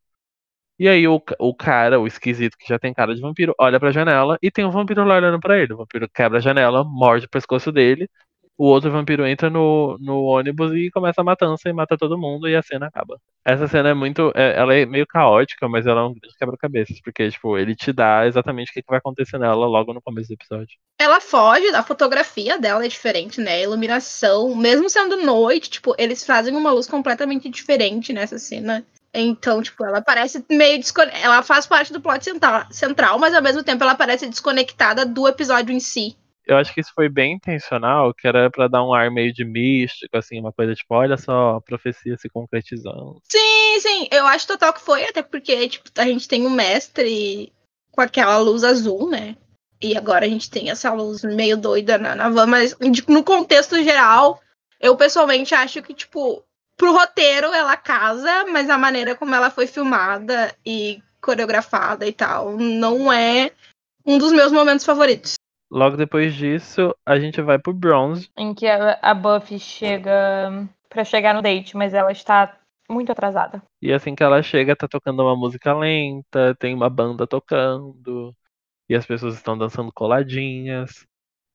E 0.82 0.90
aí 0.90 1.08
o, 1.08 1.22
o 1.38 1.54
cara, 1.54 2.00
o 2.00 2.08
esquisito 2.08 2.58
que 2.58 2.68
já 2.68 2.80
tem 2.80 2.92
cara 2.92 3.14
de 3.14 3.22
vampiro, 3.22 3.54
olha 3.60 3.80
pra 3.80 3.92
janela 3.92 4.36
e 4.42 4.50
tem 4.50 4.66
um 4.66 4.72
vampiro 4.72 5.04
lá 5.06 5.18
olhando 5.18 5.40
pra 5.40 5.60
ele. 5.60 5.74
O 5.74 5.78
vampiro 5.78 6.10
quebra 6.10 6.40
a 6.40 6.42
janela, 6.42 6.84
morde 6.84 7.28
o 7.28 7.30
pescoço 7.30 7.72
dele. 7.72 8.10
O 8.58 8.66
outro 8.66 8.90
vampiro 8.90 9.24
entra 9.28 9.48
no, 9.48 9.96
no 10.00 10.24
ônibus 10.24 10.74
e 10.74 10.90
começa 10.90 11.22
a 11.22 11.24
matança 11.24 11.70
e 11.70 11.74
mata 11.74 11.96
todo 11.96 12.18
mundo 12.18 12.50
e 12.50 12.56
a 12.56 12.64
cena 12.64 12.88
acaba. 12.88 13.20
Essa 13.46 13.68
cena 13.68 13.90
é 13.90 13.94
muito. 13.94 14.32
É, 14.34 14.58
ela 14.58 14.74
é 14.74 14.84
meio 14.88 15.06
caótica, 15.06 15.70
mas 15.70 15.86
ela 15.86 16.02
é 16.02 16.04
um 16.04 16.16
grande 16.16 16.36
quebra-cabeças. 16.36 17.00
Porque, 17.00 17.30
tipo, 17.30 17.60
ele 17.60 17.76
te 17.76 17.94
dá 17.94 18.26
exatamente 18.26 18.72
o 18.72 18.74
que, 18.74 18.82
que 18.82 18.90
vai 18.90 18.98
acontecer 18.98 19.38
nela 19.38 19.68
logo 19.68 19.94
no 19.94 20.02
começo 20.02 20.30
do 20.30 20.34
episódio. 20.34 20.80
Ela 21.00 21.22
foge, 21.22 21.68
a 21.76 21.84
fotografia 21.84 22.58
dela 22.58 22.84
é 22.84 22.88
diferente, 22.88 23.40
né? 23.40 23.52
A 23.58 23.64
iluminação, 23.64 24.56
mesmo 24.56 24.90
sendo 24.90 25.18
noite, 25.18 25.70
tipo, 25.70 25.94
eles 25.96 26.26
fazem 26.26 26.56
uma 26.56 26.72
luz 26.72 26.88
completamente 26.88 27.50
diferente 27.50 28.12
nessa 28.12 28.40
cena. 28.40 28.84
Então, 29.14 29.62
tipo, 29.62 29.84
ela 29.84 30.02
parece 30.02 30.44
meio 30.50 30.80
desconectada. 30.80 31.24
Ela 31.24 31.44
faz 31.44 31.68
parte 31.68 31.92
do 31.92 32.00
plot 32.00 32.26
central, 32.72 33.20
mas 33.20 33.34
ao 33.34 33.42
mesmo 33.42 33.64
tempo 33.64 33.84
ela 33.84 33.96
parece 33.96 34.28
desconectada 34.28 35.06
do 35.06 35.28
episódio 35.28 35.74
em 35.74 35.80
si. 35.80 36.16
Eu 36.46 36.58
acho 36.58 36.74
que 36.74 36.82
isso 36.82 36.92
foi 36.94 37.08
bem 37.08 37.34
intencional, 37.34 38.14
que 38.14 38.28
era 38.28 38.50
para 38.50 38.68
dar 38.68 38.84
um 38.84 38.94
ar 38.94 39.12
meio 39.12 39.32
de 39.32 39.46
místico, 39.46 40.18
assim, 40.18 40.40
uma 40.40 40.52
coisa 40.52 40.74
tipo, 40.74 40.96
olha 40.96 41.16
só, 41.16 41.58
a 41.58 41.62
profecia 41.62 42.18
se 42.18 42.28
concretizando. 42.30 43.22
Sim, 43.30 43.80
sim, 43.80 44.08
eu 44.12 44.26
acho 44.26 44.48
total 44.48 44.74
que 44.74 44.82
foi, 44.82 45.04
até 45.04 45.22
porque, 45.22 45.70
tipo, 45.70 45.90
a 45.98 46.06
gente 46.06 46.28
tem 46.28 46.46
um 46.46 46.50
mestre 46.50 47.54
com 47.92 48.02
aquela 48.02 48.38
luz 48.40 48.64
azul, 48.64 49.10
né? 49.10 49.38
E 49.82 49.96
agora 49.98 50.26
a 50.26 50.30
gente 50.30 50.50
tem 50.50 50.70
essa 50.70 50.92
luz 50.94 51.24
meio 51.24 51.58
doida 51.58 51.98
na, 51.98 52.16
na 52.16 52.30
van, 52.30 52.48
mas 52.48 52.76
no 53.08 53.24
contexto 53.24 53.82
geral, 53.84 54.40
eu 54.80 54.96
pessoalmente 54.96 55.54
acho 55.54 55.82
que, 55.82 55.94
tipo, 55.94 56.44
pro 56.82 56.94
roteiro 56.94 57.54
ela 57.54 57.78
casa, 57.78 58.48
mas 58.52 58.68
a 58.68 58.76
maneira 58.76 59.16
como 59.16 59.36
ela 59.36 59.52
foi 59.52 59.68
filmada 59.68 60.52
e 60.66 61.00
coreografada 61.22 62.08
e 62.08 62.12
tal 62.12 62.58
não 62.58 63.14
é 63.14 63.52
um 64.04 64.18
dos 64.18 64.32
meus 64.32 64.52
momentos 64.52 64.84
favoritos. 64.84 65.36
Logo 65.72 65.96
depois 65.96 66.34
disso, 66.34 66.96
a 67.06 67.20
gente 67.20 67.40
vai 67.40 67.60
pro 67.60 67.72
Bronze. 67.72 68.32
Em 68.36 68.52
que 68.56 68.66
a, 68.66 68.98
a 69.00 69.14
Buffy 69.14 69.60
chega 69.60 70.68
para 70.90 71.04
chegar 71.04 71.36
no 71.36 71.42
date, 71.44 71.78
mas 71.78 71.94
ela 71.94 72.12
está 72.12 72.58
muito 72.90 73.12
atrasada. 73.12 73.62
E 73.80 73.94
assim 73.94 74.16
que 74.16 74.24
ela 74.24 74.42
chega, 74.42 74.76
tá 74.76 74.88
tocando 74.88 75.22
uma 75.22 75.36
música 75.36 75.78
lenta, 75.78 76.56
tem 76.56 76.74
uma 76.74 76.90
banda 76.90 77.28
tocando, 77.28 78.36
e 78.90 78.96
as 78.96 79.06
pessoas 79.06 79.36
estão 79.36 79.56
dançando 79.56 79.92
coladinhas. 79.94 81.06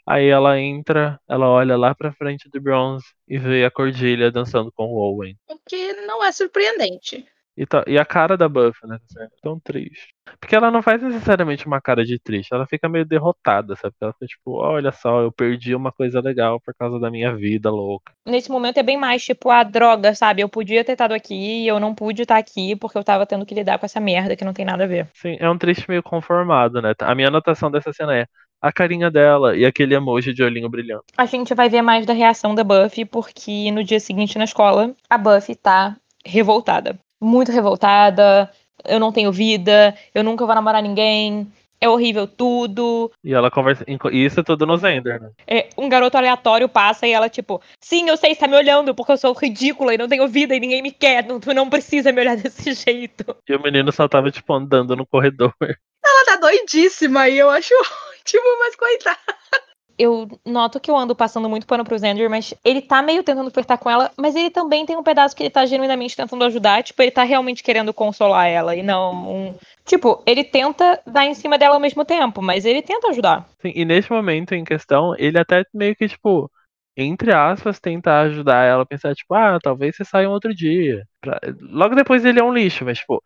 Aí 0.07 0.29
ela 0.29 0.59
entra, 0.61 1.19
ela 1.29 1.49
olha 1.49 1.77
lá 1.77 1.95
pra 1.95 2.13
frente 2.13 2.49
do 2.49 2.61
Bronze 2.61 3.05
e 3.27 3.39
vê 3.39 3.65
a 3.65 3.71
Cordilha 3.71 4.31
dançando 4.31 4.71
com 4.73 4.85
o 4.85 4.97
Owen. 4.97 5.37
O 5.49 5.59
que 5.69 5.93
não 6.07 6.25
é 6.25 6.31
surpreendente. 6.31 7.27
E, 7.57 7.65
tá, 7.65 7.83
e 7.87 7.99
a 7.99 8.05
cara 8.05 8.37
da 8.37 8.49
Buffy, 8.49 8.87
né? 8.87 8.99
Tão 9.43 9.59
triste. 9.59 10.15
Porque 10.39 10.55
ela 10.55 10.71
não 10.71 10.83
faz 10.83 11.03
necessariamente 11.03 11.67
uma 11.67 11.81
cara 11.81 12.05
de 12.05 12.19
triste, 12.19 12.53
ela 12.53 12.67
fica 12.67 12.87
meio 12.89 13.07
derrotada, 13.07 13.75
sabe? 13.77 13.95
Ela 13.99 14.13
fica 14.13 14.27
tipo, 14.27 14.53
olha 14.59 14.93
só, 14.93 15.23
eu 15.23 15.33
perdi 15.33 15.75
uma 15.75 15.91
coisa 15.91 16.21
legal 16.21 16.61
por 16.61 16.75
causa 16.75 17.01
da 17.01 17.11
minha 17.11 17.35
vida 17.35 17.71
louca. 17.71 18.13
Nesse 18.27 18.51
momento 18.51 18.79
é 18.79 18.83
bem 18.83 18.99
mais 18.99 19.25
tipo 19.25 19.49
a 19.49 19.63
droga, 19.63 20.15
sabe? 20.15 20.43
Eu 20.43 20.49
podia 20.51 20.85
ter 20.85 20.93
estado 20.93 21.13
aqui 21.13 21.63
e 21.63 21.67
eu 21.67 21.81
não 21.81 21.95
pude 21.95 22.23
estar 22.23 22.37
aqui 22.37 22.77
porque 22.77 22.99
eu 22.99 23.05
tava 23.05 23.25
tendo 23.25 23.47
que 23.47 23.55
lidar 23.55 23.79
com 23.79 23.87
essa 23.87 24.01
merda 24.01 24.37
que 24.37 24.45
não 24.45 24.53
tem 24.53 24.65
nada 24.65 24.85
a 24.85 24.89
ver. 24.89 25.09
Sim, 25.15 25.39
é 25.41 25.49
um 25.49 25.57
triste 25.57 25.89
meio 25.89 26.03
conformado, 26.03 26.83
né? 26.83 26.93
A 27.01 27.15
minha 27.15 27.29
anotação 27.29 27.71
dessa 27.71 27.93
cena 27.93 28.15
é 28.15 28.27
a 28.67 28.73
carinha 28.73 29.11
dela 29.11 29.57
e 29.57 29.65
aquele 29.65 29.95
emoji 29.95 30.33
de 30.33 30.43
olhinho 30.43 30.69
brilhando. 30.69 31.05
A 31.17 31.27
gente 31.27 31.55
vai 31.55 31.69
ver 31.69 31.83
mais 31.83 32.05
da 32.05 32.13
reação 32.13 32.55
da 32.55 32.65
Buffy, 32.65 33.05
porque 33.05 33.71
no 33.71 33.85
dia 33.85 34.01
seguinte 34.01 34.39
na 34.39 34.45
escola, 34.45 34.95
a 35.09 35.19
Buffy 35.19 35.55
tá 35.55 35.97
revoltada. 36.25 36.99
Muito 37.21 37.53
revoltada, 37.53 38.51
eu 38.85 39.01
não 39.01 39.13
tenho 39.13 39.33
vida, 39.33 39.95
eu 40.15 40.23
nunca 40.23 40.45
vou 40.45 40.55
namorar 40.55 40.83
ninguém, 40.83 41.47
é 41.81 41.89
horrível 41.89 42.27
tudo. 42.27 43.11
E 43.23 43.33
ela 43.33 43.51
conversa. 43.51 43.85
Isso 44.13 44.41
é 44.41 44.43
tudo 44.43 44.67
no 44.67 44.77
Zender, 44.77 45.21
né? 45.21 45.31
É, 45.47 45.69
um 45.77 45.89
garoto 45.89 46.17
aleatório 46.17 46.69
passa 46.69 47.07
e 47.07 47.13
ela, 47.13 47.29
tipo, 47.29 47.61
sim, 47.81 48.09
eu 48.09 48.17
sei, 48.17 48.35
você 48.35 48.41
tá 48.41 48.49
me 48.49 48.57
olhando 48.57 48.95
porque 48.95 49.13
eu 49.13 49.17
sou 49.17 49.33
ridícula 49.33 49.95
e 49.95 49.99
não 49.99 50.09
tenho 50.09 50.29
vida 50.29 50.55
e 50.55 50.61
ninguém 50.61 50.83
me 50.83 50.93
quer. 50.93 51.25
Não, 51.25 51.41
tu 51.41 51.53
não 51.53 51.69
precisa 51.69 52.13
me 52.13 52.21
olhar 52.21 52.37
desse 52.39 52.73
jeito. 52.73 53.37
E 53.49 53.55
o 53.55 53.63
menino 53.63 53.93
só 53.93 54.09
tava, 54.09 54.31
tipo, 54.31 54.53
andando 54.53 54.97
no 54.97 55.07
corredor. 55.07 55.55
Ela 55.61 56.25
tá 56.25 56.37
doidíssima 56.37 57.29
e 57.29 57.39
eu 57.39 57.51
acho 57.51 57.75
ótimo, 58.21 58.59
mas 58.61 58.77
coitada 58.77 59.66
eu 59.99 60.29
noto 60.45 60.81
que 60.81 60.91
eu 60.91 60.97
ando 60.97 61.15
passando 61.15 61.49
muito 61.49 61.67
pano 61.67 61.85
pro 61.85 61.99
Xander, 61.99 62.29
mas 62.29 62.55
ele 62.65 62.83
tá 62.83 63.03
meio 63.03 63.23
tentando 63.23 63.51
flertar 63.51 63.79
com 63.79 63.91
ela, 63.91 64.11
mas 64.17 64.35
ele 64.37 64.51
também 64.51 64.85
tem 64.85 64.97
um 64.97 65.03
pedaço 65.03 65.35
que 65.35 65.43
ele 65.43 65.51
tá 65.51 65.65
genuinamente 65.67 66.17
tentando 66.17 66.45
ajudar, 66.45 66.83
tipo, 66.83 67.01
ele 67.03 67.11
tá 67.11 67.23
realmente 67.23 67.63
querendo 67.63 67.93
consolar 67.95 68.47
ela 68.47 68.75
e 68.77 68.83
não 68.83 69.15
um... 69.15 69.55
Tipo, 69.85 70.23
ele 70.27 70.43
tenta 70.43 71.01
dar 71.07 71.25
em 71.25 71.35
cima 71.35 71.57
dela 71.57 71.75
ao 71.77 71.81
mesmo 71.81 72.05
tempo, 72.05 72.43
mas 72.43 72.65
ele 72.65 72.83
tenta 72.83 73.09
ajudar. 73.09 73.47
Sim, 73.63 73.73
e 73.75 73.85
neste 73.85 74.11
momento 74.11 74.55
em 74.55 74.65
questão, 74.65 75.15
ele 75.17 75.39
até 75.39 75.65
meio 75.73 75.95
que, 75.95 76.09
tipo, 76.09 76.51
entre 76.97 77.33
aspas, 77.33 77.79
tentar 77.79 78.23
ajudar 78.23 78.65
ela 78.65 78.83
a 78.83 78.87
pensar, 78.87 79.15
tipo, 79.15 79.35
ah, 79.35 79.59
talvez 79.63 79.95
você 79.95 80.05
saia 80.05 80.29
um 80.29 80.33
outro 80.33 80.55
dia. 80.55 81.05
Pra... 81.21 81.39
Logo 81.61 81.95
depois 81.95 82.25
ele 82.25 82.41
é 82.41 82.43
um 82.43 82.53
lixo, 82.53 82.85
mas, 82.85 82.99
tipo, 82.99 83.23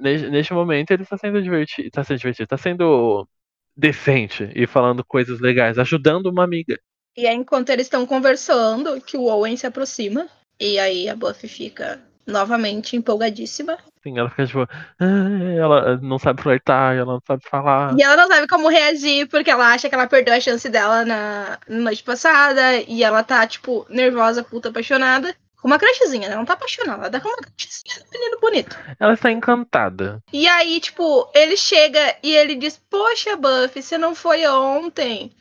neste 0.00 0.52
momento 0.52 0.90
ele 0.90 1.04
tá 1.04 1.16
sendo 1.16 1.42
divertido, 1.42 1.90
tá 1.90 2.02
sendo 2.02 2.18
divertido, 2.18 2.48
tá 2.48 2.56
sendo 2.56 3.28
decente 3.80 4.50
e 4.54 4.66
falando 4.66 5.04
coisas 5.04 5.40
legais, 5.40 5.78
ajudando 5.78 6.26
uma 6.26 6.44
amiga. 6.44 6.78
E 7.16 7.26
aí, 7.26 7.34
enquanto 7.34 7.70
eles 7.70 7.86
estão 7.86 8.06
conversando, 8.06 9.00
que 9.00 9.16
o 9.16 9.24
Owen 9.24 9.56
se 9.56 9.66
aproxima. 9.66 10.28
E 10.60 10.78
aí 10.78 11.08
a 11.08 11.16
Buffy 11.16 11.48
fica 11.48 11.98
novamente 12.26 12.94
empolgadíssima. 12.94 13.78
Sim, 14.02 14.18
ela 14.18 14.30
fica 14.30 14.46
tipo. 14.46 14.68
Ah, 14.98 15.54
ela 15.56 15.96
não 15.98 16.18
sabe 16.18 16.42
flertar, 16.42 16.94
ela 16.96 17.14
não 17.14 17.20
sabe 17.26 17.42
falar. 17.48 17.96
E 17.98 18.02
ela 18.02 18.16
não 18.16 18.28
sabe 18.28 18.46
como 18.46 18.68
reagir, 18.68 19.26
porque 19.28 19.50
ela 19.50 19.72
acha 19.72 19.88
que 19.88 19.94
ela 19.94 20.06
perdeu 20.06 20.34
a 20.34 20.40
chance 20.40 20.68
dela 20.68 21.04
na 21.04 21.58
noite 21.68 22.02
passada. 22.02 22.76
E 22.86 23.02
ela 23.02 23.22
tá, 23.22 23.46
tipo, 23.46 23.86
nervosa, 23.88 24.44
puta, 24.44 24.68
apaixonada. 24.68 25.34
Com 25.60 25.68
uma 25.68 25.78
crushzinha, 25.78 26.28
né? 26.28 26.36
Não 26.36 26.44
tá 26.44 26.54
apaixonada, 26.54 27.02
ela 27.02 27.10
tá 27.10 27.20
com 27.20 27.28
uma 27.28 27.36
crushzinha 27.36 28.06
menino 28.12 28.38
bonito. 28.40 28.76
Ela 28.98 29.14
está 29.14 29.30
encantada. 29.30 30.22
E 30.32 30.48
aí, 30.48 30.80
tipo, 30.80 31.30
ele 31.34 31.56
chega 31.56 32.16
e 32.22 32.34
ele 32.34 32.54
diz: 32.54 32.80
Poxa, 32.90 33.36
Buffy, 33.36 33.82
você 33.82 33.98
não 33.98 34.14
foi 34.14 34.46
ontem. 34.46 35.32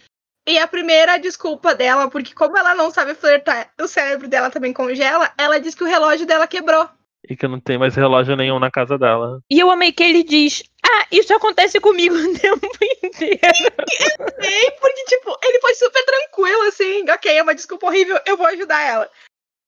E 0.47 0.57
a 0.57 0.67
primeira 0.67 1.17
desculpa 1.17 1.75
dela, 1.75 2.09
porque 2.09 2.33
como 2.33 2.57
ela 2.57 2.73
não 2.73 2.89
sabe 2.89 3.13
flertar, 3.13 3.71
o 3.79 3.87
cérebro 3.87 4.27
dela 4.27 4.49
também 4.49 4.73
congela, 4.73 5.31
ela 5.37 5.59
diz 5.59 5.75
que 5.75 5.83
o 5.83 5.87
relógio 5.87 6.25
dela 6.25 6.47
quebrou. 6.47 6.89
E 7.27 7.35
que 7.35 7.47
não 7.47 7.59
tem 7.59 7.77
mais 7.77 7.95
relógio 7.95 8.35
nenhum 8.35 8.59
na 8.59 8.71
casa 8.71 8.97
dela. 8.97 9.41
E 9.49 9.59
eu 9.59 9.69
amei 9.69 9.91
que 9.91 10.01
ele 10.01 10.23
diz: 10.23 10.63
Ah, 10.83 11.05
isso 11.11 11.33
acontece 11.33 11.79
comigo 11.79 12.15
o 12.17 12.39
tempo 12.39 12.67
inteiro. 13.03 13.39
eu 14.19 14.41
sei, 14.41 14.71
porque, 14.79 15.03
tipo, 15.05 15.37
ele 15.43 15.59
foi 15.59 15.75
super 15.75 16.03
tranquilo, 16.05 16.61
assim. 16.63 17.09
Ok, 17.09 17.31
é 17.31 17.43
uma 17.43 17.55
desculpa 17.55 17.87
horrível, 17.87 18.19
eu 18.25 18.37
vou 18.37 18.47
ajudar 18.47 18.81
ela. 18.81 19.09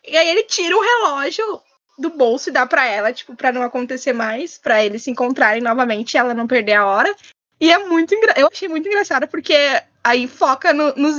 E 0.06 0.18
aí 0.18 0.30
ele 0.30 0.44
tira 0.44 0.76
o 0.76 0.82
relógio 0.82 1.62
do 1.98 2.10
bolso 2.10 2.50
e 2.50 2.54
dá 2.54 2.66
para 2.66 2.86
ela, 2.86 3.14
tipo, 3.14 3.36
para 3.36 3.52
não 3.52 3.62
acontecer 3.62 4.14
mais, 4.14 4.58
para 4.58 4.84
eles 4.84 5.04
se 5.04 5.12
encontrarem 5.12 5.62
novamente 5.62 6.14
e 6.14 6.18
ela 6.18 6.34
não 6.34 6.48
perder 6.48 6.74
a 6.74 6.86
hora. 6.86 7.16
E 7.60 7.72
é 7.72 7.78
muito 7.78 8.16
engra... 8.16 8.34
eu 8.38 8.50
achei 8.52 8.68
muito 8.68 8.88
engraçado 8.88 9.28
porque 9.28 9.56
aí 10.04 10.28
foca 10.28 10.74
no, 10.74 10.94
no 10.96 11.10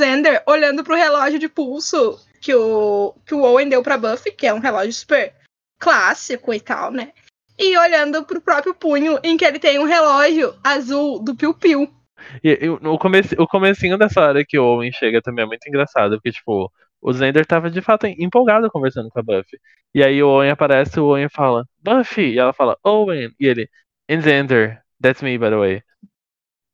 olhando 0.47 0.83
pro 0.83 0.97
relógio 0.97 1.39
de 1.39 1.49
pulso 1.49 2.19
que 2.41 2.53
o 2.53 3.15
que 3.25 3.35
o 3.35 3.43
Owen 3.43 3.69
deu 3.69 3.83
para 3.83 3.97
Buffy, 3.97 4.33
que 4.33 4.47
é 4.47 4.53
um 4.53 4.59
relógio 4.59 4.93
super 4.93 5.33
clássico 5.79 6.53
e 6.53 6.61
tal, 6.61 6.91
né? 6.91 7.13
E 7.57 7.79
olhando 7.79 8.25
pro 8.25 8.41
próprio 8.41 8.75
punho 8.75 9.21
em 9.23 9.37
que 9.37 9.45
ele 9.45 9.61
tem 9.61 9.79
um 9.79 9.85
relógio 9.85 10.55
azul 10.65 11.21
do 11.21 11.37
Piu 11.37 11.55
Piu. 11.55 11.89
E, 12.43 12.59
e 12.63 12.69
o, 12.69 12.99
comece, 12.99 13.37
o 13.39 13.47
comecinho 13.47 13.97
dessa 13.97 14.21
hora 14.21 14.45
que 14.45 14.59
o 14.59 14.65
Owen 14.65 14.91
chega 14.93 15.23
também 15.23 15.45
é 15.45 15.47
muito 15.47 15.69
engraçado, 15.69 16.17
porque, 16.17 16.33
tipo, 16.33 16.73
o 17.03 17.13
Zender 17.13 17.45
tava 17.45 17.69
de 17.69 17.83
fato 17.83 18.07
empolgado 18.07 18.71
conversando 18.71 19.11
com 19.11 19.19
a 19.19 19.23
Buffy. 19.23 19.59
E 19.93 20.03
aí 20.03 20.23
o 20.23 20.29
Owen 20.29 20.51
aparece, 20.51 21.01
o 21.01 21.07
Owen 21.07 21.29
fala, 21.29 21.67
Buffy! 21.81 22.35
E 22.35 22.39
ela 22.39 22.53
fala, 22.53 22.79
Owen! 22.85 23.35
E 23.39 23.47
ele, 23.47 23.69
and 24.09 24.21
Zender, 24.21 24.81
that's 25.03 25.21
me, 25.21 25.37
by 25.37 25.51
the 25.51 25.57
way. 25.57 25.83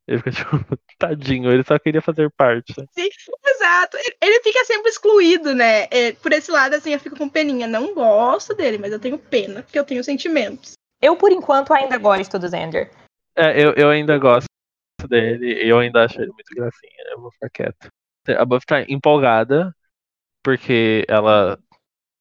Ele 0.07 0.19
fica 0.19 0.31
tipo, 0.61 0.79
tadinho, 0.97 1.51
ele 1.51 1.63
só 1.63 1.77
queria 1.79 2.01
fazer 2.01 2.31
parte. 2.31 2.73
Sim, 2.91 3.09
exato. 3.45 3.97
Ele 4.21 4.41
fica 4.41 4.63
sempre 4.65 4.89
excluído, 4.89 5.53
né? 5.55 5.87
É, 5.91 6.13
por 6.13 6.31
esse 6.31 6.51
lado, 6.51 6.75
assim, 6.75 6.93
eu 6.93 6.99
fico 6.99 7.17
com 7.17 7.27
peninha. 7.27 7.67
Não 7.67 7.93
gosto 7.93 8.55
dele, 8.55 8.77
mas 8.77 8.91
eu 8.91 8.99
tenho 8.99 9.17
pena, 9.17 9.63
porque 9.63 9.77
eu 9.77 9.85
tenho 9.85 10.03
sentimentos. 10.03 10.73
Eu, 11.01 11.15
por 11.15 11.31
enquanto, 11.31 11.73
ainda 11.73 11.97
gosto 11.97 12.37
do 12.37 12.47
Zender. 12.47 12.91
É, 13.35 13.63
eu, 13.63 13.73
eu 13.73 13.89
ainda 13.89 14.17
gosto 14.17 14.47
dele, 15.07 15.53
eu 15.63 15.79
ainda 15.79 16.03
acho 16.03 16.19
ele 16.19 16.31
muito 16.31 16.53
gracinha, 16.53 17.11
eu 17.11 17.21
vou 17.21 17.31
ficar 17.31 17.49
quieto. 17.49 17.87
A 18.37 18.45
Buffy 18.45 18.65
tá 18.65 18.81
empolgada, 18.87 19.73
porque 20.49 21.05
ela 21.07 21.59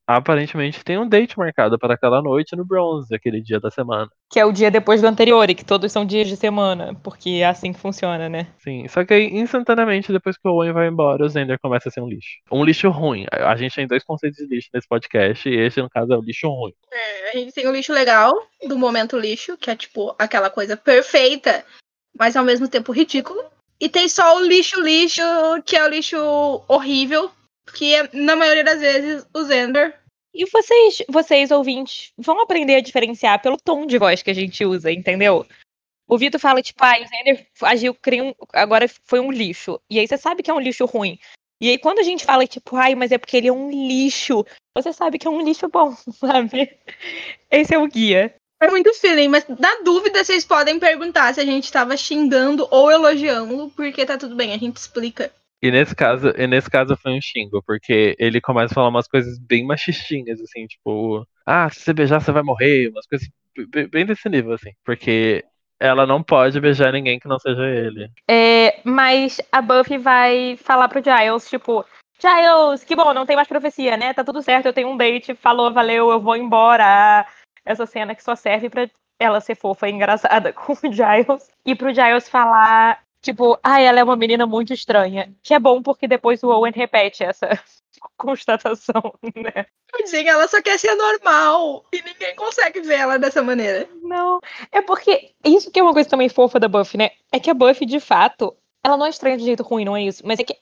aparentemente 0.07 0.85
tem 0.85 0.99
um 0.99 1.09
date 1.09 1.39
marcado 1.39 1.79
para 1.79 1.95
aquela 1.95 2.21
noite 2.21 2.55
no 2.55 2.65
Bronze, 2.65 3.15
aquele 3.15 3.41
dia 3.41 3.59
da 3.59 3.71
semana. 3.71 4.11
Que 4.31 4.39
é 4.39 4.45
o 4.45 4.53
dia 4.53 4.71
depois 4.71 5.01
do 5.01 5.07
anterior, 5.07 5.49
e 5.49 5.55
que 5.55 5.65
todos 5.65 5.91
são 5.91 6.05
dias 6.05 6.29
de 6.29 6.37
semana, 6.37 6.95
porque 7.03 7.41
é 7.41 7.47
assim 7.47 7.73
que 7.73 7.81
funciona, 7.81 8.29
né? 8.29 8.49
Sim, 8.59 8.87
só 8.87 9.03
que 9.03 9.15
aí, 9.15 9.35
instantaneamente, 9.35 10.13
depois 10.13 10.37
que 10.37 10.47
o 10.47 10.53
Owen 10.53 10.73
vai 10.73 10.89
embora, 10.89 11.25
o 11.25 11.29
Zender 11.29 11.59
começa 11.59 11.89
a 11.89 11.93
ser 11.93 12.03
um 12.03 12.09
lixo. 12.09 12.37
Um 12.53 12.65
lixo 12.65 12.91
ruim. 12.91 13.25
A 13.33 13.57
gente 13.57 13.75
tem 13.75 13.87
dois 13.87 14.05
conceitos 14.05 14.37
de 14.39 14.55
lixo 14.55 14.69
nesse 14.75 14.87
podcast, 14.87 15.49
e 15.49 15.55
esse, 15.59 15.81
no 15.81 15.89
caso, 15.89 16.13
é 16.13 16.17
o 16.19 16.23
lixo 16.23 16.49
ruim. 16.49 16.75
É, 16.93 17.31
a 17.31 17.33
gente 17.33 17.53
tem 17.53 17.67
o 17.67 17.73
lixo 17.73 17.95
legal, 17.95 18.35
do 18.67 18.79
momento 18.79 19.19
lixo, 19.19 19.57
que 19.57 19.71
é 19.71 19.77
tipo 19.77 20.15
aquela 20.19 20.51
coisa 20.51 20.77
perfeita, 20.77 21.65
mas 22.19 22.37
ao 22.37 22.45
mesmo 22.45 22.69
tempo 22.69 22.93
ridículo. 22.93 23.43
E 23.81 23.89
tem 23.89 24.07
só 24.07 24.37
o 24.37 24.41
lixo 24.45 24.79
lixo, 24.83 25.23
que 25.65 25.77
é 25.77 25.85
o 25.85 25.89
lixo 25.89 26.19
horrível, 26.67 27.31
que 27.73 27.95
é, 27.95 28.09
na 28.13 28.37
maioria 28.37 28.65
das 28.65 28.81
vezes, 28.81 29.27
o 29.35 29.43
Zender. 29.45 29.99
E 30.35 30.45
vocês, 30.47 31.03
vocês 31.09 31.51
ouvintes, 31.51 32.13
vão 32.17 32.41
aprender 32.41 32.77
a 32.77 32.81
diferenciar 32.81 33.43
pelo 33.43 33.57
tom 33.57 33.87
de 33.87 33.99
voz 33.99 34.23
que 34.23 34.31
a 34.31 34.35
gente 34.35 34.65
usa, 34.65 34.93
entendeu? 34.93 35.47
O 36.07 36.17
Vitor 36.17 36.41
fala, 36.41 36.63
tipo, 36.63 36.83
ah, 36.83 36.97
o 37.01 37.07
Zender 37.07 37.47
agiu, 37.63 37.95
criou, 37.95 38.35
agora 38.53 38.87
foi 39.05 39.21
um 39.21 39.31
lixo. 39.31 39.81
E 39.91 39.99
aí 39.99 40.07
você 40.07 40.17
sabe 40.17 40.43
que 40.43 40.51
é 40.51 40.55
um 40.55 40.61
lixo 40.61 40.87
ruim. 40.87 41.19
E 41.61 41.69
aí 41.71 41.79
quando 41.79 41.99
a 41.99 42.03
gente 42.03 42.25
fala, 42.25 42.47
tipo, 42.47 42.77
ai, 42.77 42.95
mas 42.95 43.13
é 43.13 43.19
porque 43.19 43.37
ele 43.37 43.49
é 43.49 43.53
um 43.53 43.71
lixo, 43.71 44.47
você 44.77 44.93
sabe 44.93 45.19
que 45.19 45.27
é 45.27 45.31
um 45.31 45.43
lixo 45.43 45.69
bom, 45.69 45.95
sabe? 46.15 46.79
Esse 47.51 47.75
é 47.75 47.79
o 47.79 47.87
guia. 47.87 48.35
É 48.61 48.69
muito 48.69 48.93
feeling, 48.95 49.29
mas 49.29 49.47
na 49.47 49.83
dúvida 49.83 50.25
vocês 50.25 50.45
podem 50.45 50.81
perguntar 50.81 51.33
se 51.33 51.41
a 51.41 51.45
gente 51.45 51.65
estava 51.65 51.97
xingando 51.97 52.67
ou 52.71 52.91
elogiando, 52.91 53.71
porque 53.77 54.05
tá 54.05 54.19
tudo 54.19 54.35
bem, 54.35 54.53
a 54.53 54.59
gente 54.59 54.77
explica. 54.77 55.33
E 55.61 55.71
nesse 55.71 55.95
caso, 55.95 56.33
e 56.37 56.47
nesse 56.47 56.71
caso 56.71 56.97
foi 56.97 57.13
um 57.13 57.21
xingo, 57.21 57.63
porque 57.67 58.15
ele 58.19 58.41
começa 58.41 58.73
a 58.73 58.75
falar 58.75 58.89
umas 58.89 59.09
coisas 59.09 59.39
bem 59.39 59.67
machistinhas, 59.67 60.41
assim, 60.41 60.67
tipo, 60.67 61.27
ah, 61.45 61.69
se 61.69 61.81
você 61.81 61.93
beijar, 61.93 62.21
você 62.21 62.31
vai 62.31 62.43
morrer, 62.43 62.89
umas 62.89 63.07
coisas 63.07 63.29
bem 63.91 64.07
desse 64.07 64.29
nível, 64.29 64.53
assim. 64.53 64.71
Porque 64.85 65.45
ela 65.81 66.07
não 66.07 66.23
pode 66.23 66.61
beijar 66.61 66.93
ninguém 66.93 67.19
que 67.19 67.29
não 67.29 67.39
seja 67.39 67.67
ele. 67.67 68.11
É, 68.29 68.81
mas 68.85 69.41
a 69.51 69.61
Buffy 69.61 69.99
vai 69.99 70.57
falar 70.59 70.89
pro 70.89 71.03
Giles, 71.03 71.49
tipo, 71.49 71.85
Giles, 72.21 72.85
que 72.85 72.97
bom, 72.97 73.15
não 73.15 73.25
tem 73.27 73.37
mais 73.37 73.49
profecia, 73.49 73.97
né? 73.97 74.13
Tá 74.13 74.25
tudo 74.25 74.43
certo, 74.43 74.67
eu 74.67 74.73
tenho 74.73 74.89
um 74.89 74.97
date, 74.97 75.35
falou, 75.35 75.73
valeu, 75.73 76.11
eu 76.11 76.21
vou 76.21 76.37
embora. 76.37 77.27
Essa 77.65 77.87
cena 77.87 78.15
que 78.15 78.23
só 78.23 78.35
serve 78.35 78.69
pra 78.69 78.89
ela 79.21 79.41
ser 79.41 79.55
fofa 79.55 79.89
e 79.89 79.93
engraçada 79.93 80.53
com 80.55 80.73
o 80.73 80.93
Giles. 80.93 81.51
E 81.65 81.75
pro 81.75 81.93
Giles 81.93 82.29
falar 82.29 83.01
Tipo, 83.21 83.59
ah, 83.63 83.81
ela 83.81 84.01
é 84.01 84.05
uma 84.05 84.17
menina 84.17 84.47
muito 84.47 84.73
estranha. 84.73 85.35
Que 85.43 85.55
é 85.55 85.59
bom 85.59 85.83
porque 85.83 86.07
depois 86.07 86.43
o 86.43 86.49
Owen 86.49 86.73
repete 86.73 87.25
essa 87.25 87.49
constatação, 88.17 89.15
né? 89.35 89.67
Sim, 90.05 90.29
ela 90.29 90.47
só 90.47 90.63
quer 90.63 90.79
ser 90.79 90.95
normal 90.95 91.85
e 91.93 92.03
ninguém 92.03 92.35
consegue 92.37 92.81
ver 92.81 93.01
ela 93.01 93.19
dessa 93.19 93.43
maneira. 93.43 93.89
Não, 94.03 94.39
é 94.71 94.81
porque 94.81 95.33
isso 95.45 95.71
que 95.71 95.81
é 95.81 95.83
uma 95.83 95.93
coisa 95.93 96.09
também 96.09 96.29
fofa 96.29 96.61
da 96.61 96.69
Buffy, 96.69 96.99
né? 96.99 97.11
É 97.33 97.41
que 97.41 97.51
a 97.51 97.55
Buffy, 97.55 97.87
de 97.87 97.99
fato, 97.99 98.57
ela 98.85 98.97
não 98.97 99.07
é 99.07 99.11
estranha 99.11 99.37
de 99.37 99.45
jeito 99.45 99.63
ruim, 99.63 99.85
não 99.85 99.97
é 99.97 100.03
isso, 100.03 100.23
mas 100.25 100.39
é 100.39 100.45
que 100.45 100.57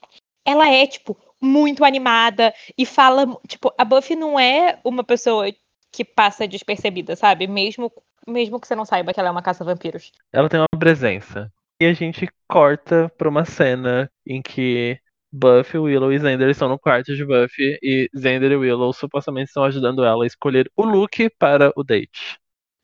ela 0.45 0.67
é, 0.69 0.87
tipo, 0.87 1.17
muito 1.41 1.85
animada 1.85 2.53
e 2.77 2.85
fala, 2.85 3.25
tipo, 3.47 3.71
a 3.77 3.85
Buffy 3.85 4.15
não 4.15 4.39
é 4.39 4.79
uma 4.83 5.03
pessoa 5.03 5.45
que 5.91 6.03
passa 6.03 6.47
despercebida, 6.47 7.15
sabe? 7.15 7.47
Mesmo 7.47 7.91
mesmo 8.27 8.59
que 8.59 8.67
você 8.67 8.75
não 8.75 8.83
saiba 8.85 9.13
que 9.13 9.19
ela 9.19 9.29
é 9.29 9.31
uma 9.31 9.41
caça-vampiros. 9.41 10.11
Ela 10.33 10.49
tem 10.49 10.59
uma 10.59 10.79
presença. 10.79 11.51
E 11.79 11.85
a 11.85 11.93
gente 11.93 12.27
corta 12.47 13.11
pra 13.17 13.29
uma 13.29 13.45
cena 13.45 14.09
em 14.25 14.41
que 14.41 14.99
Buffy, 15.31 15.77
Willow 15.77 16.11
e 16.11 16.19
Xander 16.19 16.49
estão 16.49 16.67
no 16.67 16.79
quarto 16.79 17.15
de 17.15 17.23
Buffy 17.23 17.77
e 17.83 18.09
Xander 18.15 18.51
e 18.51 18.55
Willow 18.55 18.91
supostamente 18.93 19.49
estão 19.49 19.63
ajudando 19.63 20.03
ela 20.03 20.23
a 20.23 20.27
escolher 20.27 20.71
o 20.75 20.83
look 20.83 21.29
para 21.37 21.71
o 21.75 21.83
date. 21.83 22.39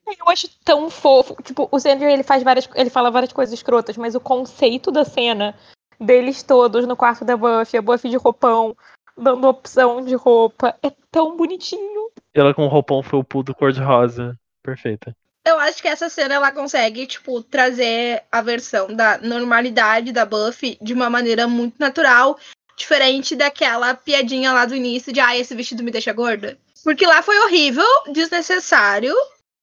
Eu 0.06 0.30
acho 0.30 0.48
tão 0.64 0.90
fofo. 0.90 1.36
Tipo, 1.42 1.68
o 1.72 1.80
Xander 1.80 2.10
ele 2.10 2.24
faz 2.24 2.44
várias. 2.44 2.70
ele 2.76 2.90
fala 2.90 3.10
várias 3.10 3.34
coisas 3.34 3.54
escrotas, 3.54 3.98
mas 3.98 4.14
o 4.14 4.20
conceito 4.20 4.92
da 4.92 5.04
cena 5.04 5.56
deles 6.00 6.44
todos 6.44 6.86
no 6.86 6.96
quarto 6.96 7.26
da 7.26 7.38
Buffy, 7.38 7.80
a 7.80 7.82
Buffy 7.82 8.12
de 8.12 8.18
roupão, 8.18 8.76
dando 9.18 9.48
opção 9.48 10.04
de 10.04 10.16
roupa, 10.16 10.76
é 10.84 10.92
tão 11.10 11.38
bonitinho. 11.38 12.12
Ela 12.34 12.54
com 12.54 12.66
um 12.66 12.70
roupão 12.70 13.02
felpudo 13.02 13.56
cor-de-rosa. 13.56 14.38
Perfeita. 14.62 15.16
Eu 15.46 15.60
acho 15.60 15.82
que 15.82 15.88
essa 15.88 16.10
cena 16.10 16.36
ela 16.36 16.52
consegue, 16.52 17.06
tipo, 17.06 17.44
trazer 17.44 18.24
a 18.32 18.42
versão 18.42 18.88
da 18.88 19.18
normalidade 19.18 20.14
da 20.14 20.26
Buffy 20.26 20.78
de 20.82 20.94
uma 20.94 21.10
maneira 21.10 21.48
muito 21.48 21.76
natural, 21.78 22.40
diferente 22.78 23.36
daquela 23.36 23.94
piadinha 23.94 24.54
lá 24.54 24.66
do 24.66 24.76
início 24.76 25.12
de 25.12 25.20
ah, 25.20 25.38
esse 25.38 25.54
vestido 25.54 25.84
me 25.84 25.92
deixa 25.92 26.14
gorda. 26.14 26.58
Porque 26.82 27.06
lá 27.06 27.22
foi 27.22 27.38
horrível, 27.40 27.86
desnecessário 28.12 29.14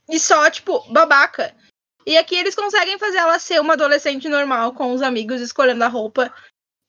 e 0.08 0.18
só, 0.18 0.50
tipo, 0.50 0.80
babaca. 0.92 1.54
E 2.06 2.16
aqui 2.16 2.34
eles 2.34 2.54
conseguem 2.54 2.98
fazer 2.98 3.18
ela 3.18 3.38
ser 3.38 3.60
uma 3.60 3.72
adolescente 3.72 4.28
normal 4.28 4.74
com 4.74 4.92
os 4.92 5.00
amigos 5.00 5.40
escolhendo 5.40 5.84
a 5.84 5.88
roupa 5.88 6.32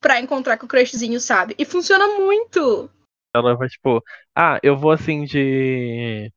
pra 0.02 0.20
encontrar 0.20 0.58
com 0.58 0.66
o 0.66 0.70
crushzinho, 0.70 1.20
sabe? 1.20 1.56
E 1.58 1.64
funciona 1.64 2.08
muito. 2.20 2.90
Ela 3.34 3.56
vai, 3.56 3.70
tipo, 3.70 4.04
ah, 4.36 4.60
eu 4.62 4.76
vou 4.76 4.92
assim 4.92 5.24
de. 5.24 6.32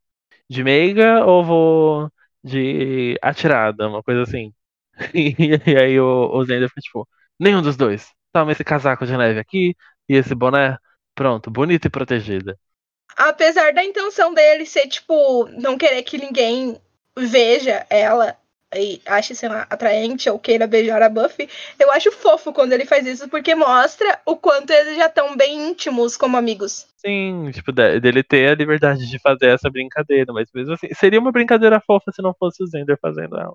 de 0.49 0.63
meiga 0.63 1.25
ou 1.25 1.45
vou 1.45 2.14
de 2.45 3.19
atirada, 3.23 3.89
uma 3.89 4.03
coisa 4.03 4.23
assim. 4.23 4.53
E, 5.15 5.77
aí 5.77 5.99
o, 5.99 6.31
o 6.33 6.45
Zender 6.45 6.69
fica, 6.69 6.81
tipo, 6.81 7.09
nenhum 7.39 7.63
dos 7.63 7.77
dois. 7.77 8.09
Toma 8.33 8.53
esse 8.53 8.63
casaco 8.63 9.07
de 9.07 9.17
neve 9.17 9.41
aqui 9.41 9.75
e 10.09 10.15
esse 10.15 10.35
boné. 10.35 10.77
Pronto, 11.15 11.51
bonita 11.51 11.89
e 11.89 11.91
protegida. 11.91 12.59
Apesar 13.17 13.73
da 13.73 13.85
intenção 13.85 14.35
dele 14.35 14.67
ser, 14.67 14.89
tipo, 14.89 15.49
não 15.61 15.79
querer 15.79 16.03
que 16.03 16.19
ninguém 16.19 16.81
veja 17.17 17.87
ela 17.89 18.37
e 18.77 19.01
ache, 19.07 19.35
sei 19.35 19.49
lá, 19.49 19.67
atraente 19.71 20.29
ou 20.29 20.39
queira 20.39 20.67
beijar 20.67 21.03
a 21.03 21.09
Buffy, 21.09 21.49
eu 21.79 21.91
acho 21.93 22.11
fofo 22.13 22.53
quando 22.53 22.73
ele 22.73 22.85
faz 22.85 23.07
isso, 23.07 23.29
porque 23.29 23.55
mostra 23.55 24.21
o 24.27 24.37
quanto 24.37 24.71
eles 24.71 24.97
já 24.97 25.07
estão 25.07 25.37
bem 25.37 25.69
íntimos 25.71 26.17
como 26.17 26.37
amigos. 26.37 26.87
Sim, 26.99 27.51
tipo, 27.53 27.73
de- 27.73 28.01
dele 28.01 28.23
ter 28.23 28.49
a 28.51 28.55
liberdade 28.55 29.09
de 29.09 29.19
fazer 29.19 29.49
essa 29.49 29.71
brincadeira, 29.71 30.33
mas 30.33 30.49
mesmo 30.55 30.75
assim, 30.75 30.89
seria 30.95 31.21
uma 31.21 31.33
brincadeira 31.33 31.81
fofa 31.81 32.11
se 32.13 32.23
não 32.23 32.35
fosse 32.35 32.63
o 32.63 32.67
Zender 32.67 32.99
fazendo 33.01 33.37
ela. 33.39 33.55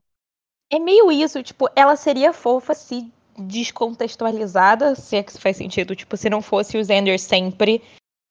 É 0.72 0.78
meio 0.78 1.12
isso, 1.12 1.42
tipo, 1.42 1.68
ela 1.76 1.96
seria 1.96 2.32
fofa 2.32 2.74
se 2.76 3.12
descontextualizada, 3.38 4.96
se 4.96 5.16
é 5.16 5.24
que 5.24 5.32
isso 5.32 5.42
faz 5.42 5.58
sentido, 5.58 5.96
tipo, 5.96 6.16
se 6.16 6.30
não 6.30 6.42
fosse 6.42 6.78
o 6.78 6.86
Xander 6.86 7.20
sempre 7.20 7.82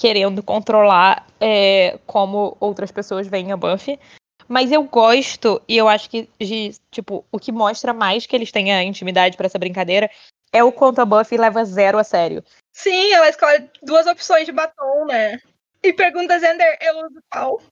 querendo 0.00 0.42
controlar 0.42 1.26
é, 1.40 1.98
como 2.06 2.56
outras 2.60 2.92
pessoas 2.92 3.26
veem 3.26 3.50
a 3.50 3.56
Buffy. 3.56 3.98
Mas 4.48 4.72
eu 4.72 4.82
gosto, 4.84 5.60
e 5.68 5.76
eu 5.76 5.86
acho 5.86 6.08
que, 6.08 6.28
de, 6.40 6.72
tipo, 6.90 7.24
o 7.30 7.38
que 7.38 7.52
mostra 7.52 7.92
mais 7.92 8.24
que 8.24 8.34
eles 8.34 8.50
têm 8.50 8.72
a 8.72 8.82
intimidade 8.82 9.36
pra 9.36 9.46
essa 9.46 9.58
brincadeira 9.58 10.10
é 10.52 10.64
o 10.64 10.72
quanto 10.72 11.00
a 11.00 11.04
Buffy 11.04 11.36
leva 11.36 11.64
zero 11.64 11.98
a 11.98 12.04
sério. 12.04 12.42
Sim, 12.72 13.12
ela 13.12 13.28
escolhe 13.28 13.70
duas 13.82 14.06
opções 14.06 14.46
de 14.46 14.52
batom, 14.52 15.04
né? 15.04 15.38
E 15.82 15.92
pergunta, 15.92 16.38
Zender, 16.38 16.78
eu 16.80 17.06
uso 17.06 17.22
qual? 17.30 17.62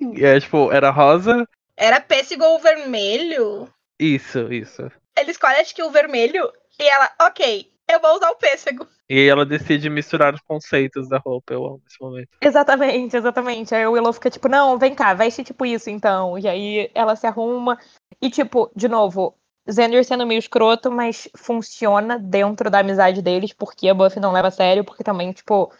E 0.00 0.24
é 0.26 0.40
tipo, 0.40 0.72
era 0.72 0.90
rosa? 0.90 1.48
Era 1.76 2.00
pêssego 2.00 2.44
ou 2.44 2.58
vermelho? 2.58 3.72
Isso, 4.00 4.52
isso. 4.52 4.90
Ele 5.16 5.30
escolhe, 5.30 5.56
acho 5.56 5.74
que 5.74 5.82
o 5.82 5.90
vermelho, 5.90 6.52
e 6.78 6.82
ela, 6.82 7.10
ok, 7.22 7.70
eu 7.88 8.00
vou 8.00 8.16
usar 8.16 8.30
o 8.30 8.36
pêssego. 8.36 8.86
E 9.08 9.14
aí 9.14 9.28
ela 9.28 9.46
decide 9.46 9.88
misturar 9.88 10.34
os 10.34 10.40
conceitos 10.40 11.08
da 11.08 11.18
roupa, 11.18 11.54
eu 11.54 11.64
amo 11.64 11.82
esse 11.86 12.00
momento. 12.00 12.28
Exatamente, 12.40 13.16
exatamente. 13.16 13.74
Aí 13.74 13.86
o 13.86 13.92
Willow 13.92 14.12
fica 14.12 14.30
tipo, 14.30 14.48
não, 14.48 14.78
vem 14.78 14.94
cá, 14.94 15.14
veste 15.14 15.44
tipo 15.44 15.64
isso 15.64 15.88
então. 15.88 16.38
E 16.38 16.48
aí 16.48 16.90
ela 16.94 17.14
se 17.14 17.26
arruma. 17.26 17.78
E 18.20 18.28
tipo, 18.28 18.70
de 18.74 18.88
novo, 18.88 19.34
Xander 19.70 20.04
sendo 20.04 20.26
meio 20.26 20.38
escroto, 20.38 20.90
mas 20.90 21.28
funciona 21.36 22.18
dentro 22.18 22.70
da 22.70 22.80
amizade 22.80 23.22
deles, 23.22 23.52
porque 23.52 23.88
a 23.88 23.94
Buffy 23.94 24.20
não 24.20 24.32
leva 24.32 24.48
a 24.48 24.52
sério, 24.52 24.84
porque 24.84 25.04
também, 25.04 25.32
tipo, 25.32 25.72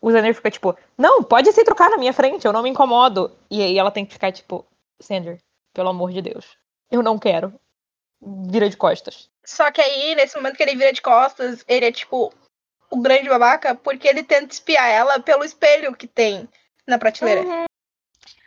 o 0.00 0.10
Xander 0.10 0.34
fica 0.34 0.50
tipo, 0.50 0.76
não, 0.96 1.22
pode 1.22 1.52
se 1.52 1.64
trocar 1.64 1.90
na 1.90 1.98
minha 1.98 2.12
frente, 2.12 2.46
eu 2.46 2.52
não 2.52 2.62
me 2.62 2.70
incomodo. 2.70 3.30
E 3.50 3.62
aí 3.62 3.78
ela 3.78 3.90
tem 3.90 4.06
que 4.06 4.12
ficar 4.12 4.32
tipo, 4.32 4.64
Xander, 5.02 5.38
pelo 5.72 5.88
amor 5.88 6.12
de 6.12 6.22
Deus, 6.22 6.56
eu 6.90 7.02
não 7.02 7.18
quero. 7.18 7.52
Vira 8.20 8.68
de 8.68 8.76
costas. 8.76 9.30
Só 9.48 9.70
que 9.70 9.80
aí, 9.80 10.14
nesse 10.14 10.36
momento 10.36 10.56
que 10.58 10.62
ele 10.62 10.76
vira 10.76 10.92
de 10.92 11.00
costas, 11.00 11.64
ele 11.66 11.86
é 11.86 11.90
tipo 11.90 12.30
o 12.90 13.00
grande 13.00 13.30
babaca, 13.30 13.74
porque 13.74 14.06
ele 14.06 14.22
tenta 14.22 14.52
espiar 14.52 14.86
ela 14.90 15.20
pelo 15.20 15.42
espelho 15.42 15.96
que 15.96 16.06
tem 16.06 16.46
na 16.86 16.98
prateleira. 16.98 17.40
Uhum. 17.40 17.64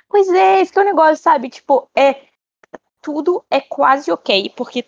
Pois 0.07 0.29
é, 0.29 0.61
esse 0.61 0.71
que 0.71 0.77
é 0.77 0.83
o 0.83 0.85
negócio, 0.85 1.17
sabe? 1.17 1.49
Tipo, 1.49 1.89
é. 1.97 2.27
Tudo 3.01 3.43
é 3.49 3.59
quase 3.59 4.11
ok, 4.11 4.53
porque 4.55 4.85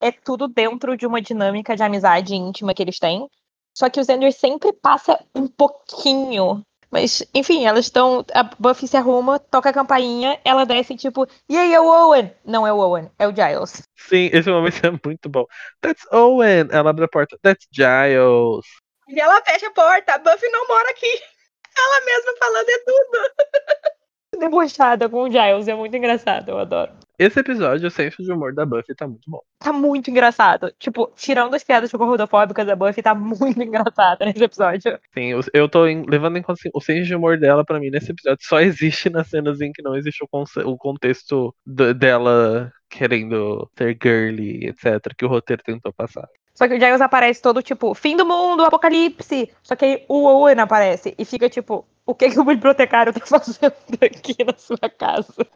é 0.00 0.10
tudo 0.10 0.48
dentro 0.48 0.96
de 0.96 1.06
uma 1.06 1.22
dinâmica 1.22 1.76
de 1.76 1.82
amizade 1.84 2.34
íntima 2.34 2.74
que 2.74 2.82
eles 2.82 2.98
têm. 2.98 3.30
Só 3.72 3.88
que 3.88 4.00
o 4.00 4.04
Xander 4.04 4.32
sempre 4.32 4.72
passa 4.72 5.24
um 5.32 5.46
pouquinho. 5.46 6.60
Mas, 6.90 7.22
enfim, 7.34 7.66
elas 7.66 7.86
estão. 7.86 8.24
A 8.32 8.44
Buffy 8.44 8.88
se 8.88 8.96
arruma, 8.96 9.38
toca 9.38 9.70
a 9.70 9.72
campainha, 9.72 10.40
ela 10.44 10.64
desce 10.64 10.96
tipo, 10.96 11.26
e 11.48 11.56
aí 11.56 11.74
é 11.74 11.80
o 11.80 11.86
Owen? 11.86 12.32
Não 12.44 12.66
é 12.66 12.72
o 12.72 12.78
Owen, 12.78 13.10
é 13.18 13.26
o 13.26 13.34
Giles. 13.34 13.82
Sim, 13.96 14.30
esse 14.32 14.50
momento 14.50 14.86
é 14.86 14.90
muito 15.04 15.28
bom. 15.28 15.44
That's 15.80 16.06
Owen! 16.12 16.68
Ela 16.70 16.90
abre 16.90 17.04
a 17.04 17.08
porta. 17.08 17.38
That's 17.42 17.66
Giles! 17.72 18.64
E 19.08 19.20
ela 19.20 19.42
fecha 19.42 19.68
a 19.68 19.72
porta, 19.72 20.14
a 20.14 20.18
Buffy 20.18 20.48
não 20.50 20.66
mora 20.68 20.90
aqui. 20.90 21.06
Ela 21.78 22.04
mesma 22.06 22.32
falando 22.38 22.68
é 22.70 22.78
tudo. 22.78 24.40
Debochada 24.40 25.08
com 25.10 25.24
o 25.24 25.30
Giles, 25.30 25.68
é 25.68 25.74
muito 25.74 25.94
engraçado, 25.94 26.48
eu 26.48 26.58
adoro. 26.58 26.92
Esse 27.18 27.40
episódio, 27.40 27.88
o 27.88 27.90
senso 27.90 28.22
de 28.22 28.30
humor 28.30 28.54
da 28.54 28.66
Buffy 28.66 28.94
tá 28.94 29.06
muito 29.08 29.30
bom. 29.30 29.40
Tá 29.58 29.72
muito 29.72 30.10
engraçado. 30.10 30.70
Tipo, 30.78 31.10
tirando 31.16 31.54
as 31.54 31.64
piadas 31.64 31.90
gordofóbicas, 31.90 32.68
a 32.68 32.76
Buffy 32.76 33.02
tá 33.02 33.14
muito 33.14 33.60
engraçada 33.62 34.24
nesse 34.26 34.44
episódio. 34.44 34.98
Sim, 35.14 35.32
eu- 35.54 35.68
tô 35.68 35.86
em- 35.86 36.04
levando 36.06 36.36
em 36.36 36.42
conta 36.42 36.60
assim, 36.60 36.70
o 36.74 36.80
senso 36.80 37.06
de 37.06 37.14
humor 37.14 37.38
dela, 37.38 37.64
pra 37.64 37.80
mim, 37.80 37.88
nesse 37.90 38.10
episódio, 38.12 38.38
só 38.46 38.60
existe 38.60 39.08
nas 39.08 39.28
cenas 39.28 39.60
em 39.62 39.72
que 39.72 39.82
não 39.82 39.96
existe 39.96 40.22
o, 40.24 40.28
o 40.70 40.76
contexto 40.76 41.54
dela 41.66 42.70
querendo 42.90 43.68
ser 43.76 43.96
girly, 44.00 44.66
etc., 44.68 45.14
que 45.16 45.24
o 45.24 45.28
roteiro 45.28 45.62
tentou 45.64 45.92
passar. 45.92 46.28
Só 46.56 46.66
que 46.66 46.74
o 46.74 46.80
Giles 46.80 47.02
aparece 47.02 47.42
todo 47.42 47.62
tipo, 47.62 47.94
fim 47.94 48.16
do 48.16 48.24
mundo, 48.24 48.64
apocalipse. 48.64 49.50
Só 49.62 49.76
que 49.76 49.84
aí 49.84 50.04
o 50.08 50.24
Owen 50.24 50.58
aparece 50.58 51.14
e 51.18 51.24
fica 51.24 51.50
tipo, 51.50 51.86
o 52.06 52.14
que, 52.14 52.30
que 52.30 52.40
o 52.40 52.44
bibliotecário 52.44 53.12
tá 53.12 53.20
fazendo 53.26 53.74
aqui 54.02 54.42
na 54.42 54.54
sua 54.56 54.88
casa? 54.88 55.46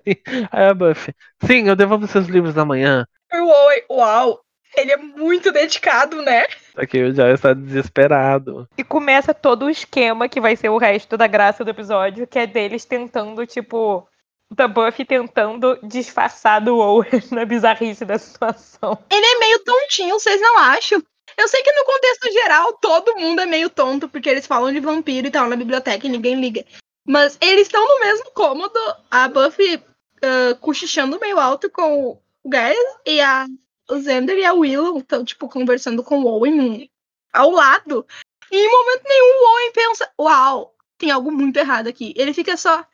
Aí 0.53 0.67
a 0.67 0.75
Buffy, 0.75 1.15
sim, 1.43 1.67
eu 1.67 1.75
devolvo 1.75 2.07
seus 2.07 2.27
livros 2.27 2.59
amanhã. 2.59 3.07
O 3.33 3.37
Owen, 3.37 3.83
uau, 3.91 4.41
ele 4.77 4.93
é 4.93 4.97
muito 4.99 5.51
dedicado, 5.51 6.21
né? 6.21 6.45
Só 6.75 6.85
que 6.85 7.03
o 7.03 7.15
Giles 7.15 7.41
tá 7.41 7.55
desesperado. 7.55 8.69
E 8.77 8.85
começa 8.85 9.33
todo 9.33 9.65
o 9.65 9.71
esquema 9.71 10.29
que 10.29 10.41
vai 10.41 10.55
ser 10.55 10.69
o 10.69 10.77
resto 10.77 11.17
da 11.17 11.27
graça 11.27 11.65
do 11.65 11.71
episódio, 11.71 12.27
que 12.27 12.39
é 12.39 12.47
deles 12.47 12.85
tentando, 12.85 13.47
tipo, 13.47 14.07
da 14.53 14.67
Buffy 14.67 15.05
tentando 15.05 15.79
disfarçar 15.83 16.61
do 16.61 16.77
Owen 16.77 17.11
na 17.31 17.45
bizarrice 17.45 18.05
da 18.05 18.19
situação. 18.19 18.99
Ele 19.11 19.27
é 19.27 19.39
meio 19.39 19.59
tontinho, 19.61 20.19
vocês 20.19 20.41
não 20.41 20.59
acham? 20.59 21.03
Eu 21.37 21.49
sei 21.49 21.63
que 21.63 21.73
no 21.73 21.85
contexto 21.85 22.33
geral 22.33 22.73
todo 22.75 23.17
mundo 23.17 23.41
é 23.41 23.47
meio 23.47 23.71
tonto, 23.71 24.09
porque 24.09 24.29
eles 24.29 24.47
falam 24.47 24.73
de 24.73 24.81
vampiro 24.81 25.29
e 25.29 25.31
tal 25.31 25.49
na 25.49 25.57
biblioteca 25.57 26.07
e 26.07 26.11
ninguém 26.11 26.41
liga. 26.41 26.65
Mas 27.07 27.39
eles 27.41 27.63
estão 27.63 27.87
no 27.87 28.01
mesmo 28.01 28.31
cômodo, 28.33 28.79
a 29.11 29.29
Buffy 29.29 29.83
ah, 30.23 30.55
cochichando 30.61 31.19
meio 31.19 31.39
alto 31.39 31.71
com 31.71 32.09
o 32.09 32.23
Giles 32.45 32.97
e 33.07 33.21
a, 33.21 33.47
o 33.89 34.03
Xander 34.03 34.37
e 34.37 34.45
a 34.45 34.53
Willow 34.53 34.99
estão, 34.99 35.25
tipo, 35.25 35.49
conversando 35.49 36.03
com 36.05 36.21
o 36.21 36.27
Owen 36.27 36.91
ao 37.33 37.51
lado. 37.51 38.07
E 38.51 38.57
em 38.57 38.71
momento 38.71 39.03
nenhum 39.05 39.43
o 39.43 39.55
Owen 39.55 39.73
pensa, 39.73 40.13
uau, 40.21 40.75
tem 40.99 41.11
algo 41.11 41.33
muito 41.33 41.57
errado 41.57 41.87
aqui. 41.89 42.13
Ele 42.17 42.35
fica 42.35 42.57
só, 42.57 42.85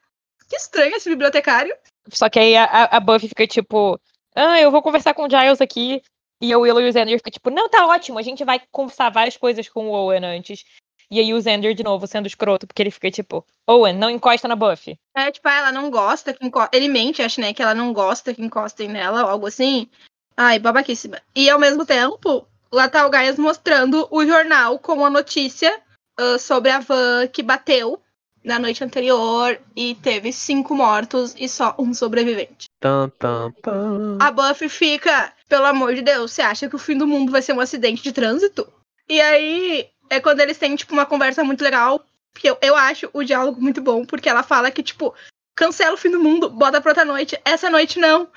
que 0.49 0.57
estranho 0.57 0.97
esse 0.97 1.09
bibliotecário. 1.09 1.75
Só 2.11 2.29
que 2.29 2.39
aí 2.39 2.57
a, 2.57 2.85
a- 2.85 3.01
Buffy 3.01 3.29
fica 3.29 3.47
tipo, 3.47 3.99
ah, 4.35 4.61
eu 4.61 4.71
vou 4.71 4.83
conversar 4.83 5.15
com 5.15 5.27
o 5.27 5.31
Giles 5.31 5.61
aqui. 5.61 6.03
E 6.41 6.55
o 6.55 6.61
Willow 6.61 6.83
e 6.83 6.89
o 6.89 6.93
Xander 6.93 7.17
ficam 7.17 7.31
tipo, 7.31 7.51
não, 7.51 7.69
tá 7.69 7.87
ótimo, 7.87 8.19
a 8.19 8.23
gente 8.23 8.45
vai 8.45 8.61
conversar 8.71 9.09
várias 9.09 9.37
coisas 9.39 9.69
com 9.69 9.89
o 9.89 9.93
Owen 9.93 10.23
antes. 10.25 10.65
E 11.11 11.19
aí 11.19 11.33
o 11.33 11.41
Xander, 11.41 11.73
de 11.73 11.83
novo, 11.83 12.07
sendo 12.07 12.27
escroto, 12.27 12.67
porque 12.67 12.83
ele 12.83 12.91
fica 12.91 13.11
tipo, 13.11 13.45
Owen, 13.67 13.95
não 13.95 14.11
encosta 14.11 14.47
na 14.47 14.55
Buffy. 14.55 14.99
É, 15.17 15.31
tipo, 15.31 15.49
ah, 15.49 15.55
ela 15.55 15.73
não 15.73 15.91
gosta 15.91 16.35
que 16.35 16.45
enco... 16.45 16.59
Ele 16.73 16.89
mente, 16.89 17.23
acho, 17.23 17.41
né? 17.41 17.55
Que 17.55 17.63
ela 17.63 17.75
não 17.75 17.93
gosta 17.93 18.35
que 18.35 18.43
encostem 18.43 18.89
nela 18.89 19.23
ou 19.23 19.31
algo 19.31 19.47
assim. 19.47 19.89
Ai, 20.37 20.59
babaquíssima. 20.59 21.23
E 21.35 21.49
ao 21.49 21.59
mesmo 21.59 21.87
tempo, 21.87 22.47
lá 22.71 22.89
tá 22.89 23.07
o 23.07 23.11
Gaias 23.11 23.39
mostrando 23.39 24.07
o 24.11 24.27
jornal 24.27 24.79
com 24.79 25.03
a 25.07 25.09
notícia 25.09 25.81
ah, 26.19 26.39
sobre 26.39 26.71
a 26.71 26.81
van 26.81 27.27
que 27.29 27.43
bateu 27.43 27.99
na 28.47 28.61
noite 28.61 28.85
anterior 28.85 29.59
e 29.75 29.97
teve 29.97 30.33
cinco 30.33 30.73
mortos 30.73 31.35
e 31.37 31.49
só 31.49 31.75
um 31.77 31.93
sobrevivente. 31.93 32.69
Tan, 32.81 33.11
tan, 33.19 33.51
tan. 33.61 34.19
A 34.21 34.31
Buffy 34.31 34.69
fica, 34.69 35.33
pelo 35.49 35.67
amor 35.67 35.95
de 35.97 36.03
Deus, 36.03 36.31
você 36.31 36.43
acha 36.43 36.69
que 36.69 36.77
o 36.77 36.79
fim 36.79 36.97
do 36.97 37.09
mundo 37.09 37.33
vai 37.33 37.43
ser 37.43 37.53
um 37.53 37.61
acidente 37.61 38.05
de 38.05 38.13
trânsito? 38.13 38.73
E 39.09 39.21
aí 39.21 39.89
é 40.09 40.21
quando 40.21 40.41
eles 40.41 40.57
têm, 40.59 40.77
tipo, 40.77 40.93
uma 40.93 41.05
conversa 41.05 41.43
muito 41.43 41.65
legal. 41.65 42.05
Porque 42.33 42.49
eu, 42.49 42.59
eu 42.61 42.77
acho 42.77 43.11
o 43.13 43.25
diálogo 43.25 43.61
muito 43.61 43.81
bom, 43.81 44.05
porque 44.05 44.29
ela 44.29 44.43
fala 44.43 44.71
que, 44.71 44.83
tipo, 44.83 45.13
cancela 45.57 45.95
o 45.95 45.99
fim 45.99 46.11
do 46.11 46.23
mundo, 46.23 46.51
bota 46.51 46.81
pra 46.81 46.91
outra 46.91 47.05
noite, 47.05 47.41
essa 47.45 47.69
noite 47.69 47.99
não. 47.99 48.29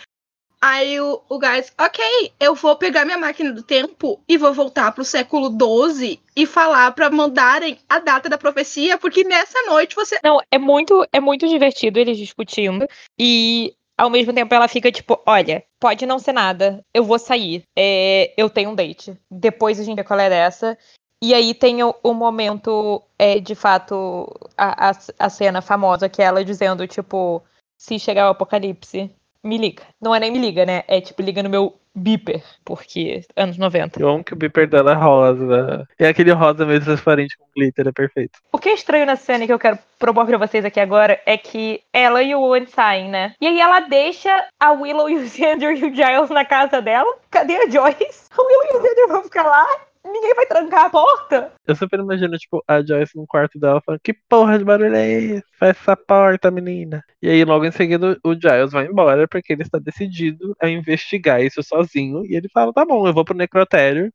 Aí 0.61 0.99
o, 0.99 1.21
o 1.29 1.39
Guys, 1.39 1.71
ok, 1.79 2.33
eu 2.37 2.53
vou 2.53 2.75
pegar 2.75 3.05
minha 3.05 3.17
máquina 3.17 3.51
do 3.53 3.63
tempo 3.63 4.21
e 4.27 4.37
vou 4.37 4.53
voltar 4.53 4.91
pro 4.91 5.05
século 5.05 5.49
XII 5.49 6.19
e 6.35 6.45
falar 6.45 6.91
pra 6.91 7.09
mandarem 7.09 7.77
a 7.87 7.99
data 7.99 8.27
da 8.27 8.37
profecia, 8.37 8.97
porque 8.97 9.23
nessa 9.23 9.57
noite 9.67 9.95
você. 9.95 10.19
Não, 10.21 10.41
é 10.51 10.57
muito, 10.57 11.07
é 11.13 11.19
muito 11.21 11.47
divertido 11.47 11.97
eles 11.97 12.17
discutindo. 12.17 12.85
E 13.17 13.73
ao 13.97 14.09
mesmo 14.09 14.33
tempo 14.33 14.53
ela 14.53 14.67
fica 14.67 14.91
tipo, 14.91 15.21
olha, 15.25 15.63
pode 15.79 16.05
não 16.05 16.19
ser 16.19 16.33
nada, 16.33 16.83
eu 16.93 17.05
vou 17.05 17.19
sair, 17.19 17.63
é, 17.77 18.33
eu 18.37 18.49
tenho 18.49 18.71
um 18.71 18.75
date. 18.75 19.17
Depois 19.31 19.79
a 19.79 19.83
gente 19.83 19.95
vê 19.95 20.03
qual 20.03 20.19
é 20.19 20.29
dessa. 20.29 20.77
E 21.21 21.33
aí 21.33 21.53
tem 21.53 21.83
o, 21.83 21.93
o 22.01 22.13
momento, 22.13 23.01
é, 23.17 23.39
de 23.39 23.55
fato, 23.55 24.27
a, 24.57 24.89
a, 24.89 24.91
a 25.19 25.29
cena 25.29 25.61
famosa, 25.61 26.07
que 26.09 26.21
é 26.21 26.25
ela 26.25 26.43
dizendo, 26.43 26.87
tipo, 26.87 27.43
se 27.77 27.99
chegar 27.99 28.27
o 28.27 28.31
apocalipse, 28.31 29.13
me 29.43 29.57
liga. 29.57 29.83
Não 30.01 30.13
é 30.13 30.19
nem 30.19 30.31
me 30.31 30.39
liga, 30.39 30.65
né? 30.65 30.83
É 30.87 30.99
tipo, 31.01 31.21
liga 31.21 31.43
no 31.43 31.49
meu 31.49 31.79
beeper, 31.95 32.41
porque 32.63 33.21
anos 33.35 33.57
90. 33.57 33.99
Eu 33.99 34.09
amo 34.09 34.23
que 34.23 34.33
o 34.33 34.35
beeper 34.35 34.67
dela 34.67 34.91
é 34.91 34.95
rosa. 34.95 35.87
É 35.97 36.07
aquele 36.07 36.31
rosa 36.31 36.65
meio 36.65 36.83
transparente 36.83 37.37
com 37.37 37.45
glitter, 37.55 37.87
é 37.87 37.91
perfeito. 37.91 38.39
O 38.51 38.57
que 38.57 38.69
é 38.69 38.73
estranho 38.73 39.05
na 39.05 39.15
cena 39.15 39.45
que 39.45 39.53
eu 39.53 39.59
quero 39.59 39.77
propor 39.97 40.25
pra 40.25 40.37
vocês 40.37 40.63
aqui 40.63 40.79
agora 40.79 41.19
é 41.25 41.37
que 41.37 41.81
ela 41.91 42.23
e 42.23 42.33
o 42.33 42.41
Owen 42.41 42.65
saem, 42.67 43.09
né? 43.09 43.33
E 43.41 43.47
aí 43.47 43.59
ela 43.59 43.81
deixa 43.81 44.29
a 44.59 44.71
Willow 44.71 45.09
e 45.09 45.17
o 45.17 45.27
Xander 45.27 45.71
e 45.71 45.85
o 45.85 45.93
Giles 45.93 46.29
na 46.29 46.45
casa 46.45 46.81
dela. 46.81 47.11
Cadê 47.29 47.55
a 47.55 47.69
Joyce? 47.69 48.29
A 48.39 48.41
Willow 48.41 48.65
e 48.65 48.77
o 48.77 48.81
Xander 48.81 49.07
vão 49.09 49.23
ficar 49.23 49.43
lá 49.43 49.67
ninguém 50.05 50.33
vai 50.35 50.45
trancar 50.45 50.85
a 50.85 50.89
porta. 50.89 51.51
Eu 51.67 51.75
super 51.75 51.99
imagino, 51.99 52.37
tipo, 52.37 52.63
a 52.67 52.81
Joyce 52.81 53.15
no 53.15 53.27
quarto 53.27 53.59
dela 53.59 53.81
falando, 53.81 54.01
que 54.01 54.13
porra 54.13 54.57
de 54.57 54.65
barulho 54.65 54.95
é 54.95 55.09
esse? 55.09 55.43
Fecha 55.57 55.79
essa 55.79 55.95
porta, 55.95 56.51
menina. 56.51 57.03
E 57.21 57.29
aí, 57.29 57.43
logo 57.43 57.65
em 57.65 57.71
seguida, 57.71 58.17
o 58.23 58.33
Giles 58.33 58.71
vai 58.71 58.85
embora, 58.85 59.27
porque 59.27 59.53
ele 59.53 59.63
está 59.63 59.79
decidido 59.79 60.55
a 60.61 60.69
investigar 60.69 61.41
isso 61.41 61.61
sozinho. 61.63 62.25
E 62.25 62.35
ele 62.35 62.49
fala, 62.49 62.73
tá 62.73 62.85
bom, 62.85 63.07
eu 63.07 63.13
vou 63.13 63.25
pro 63.25 63.35
necrotério 63.35 64.11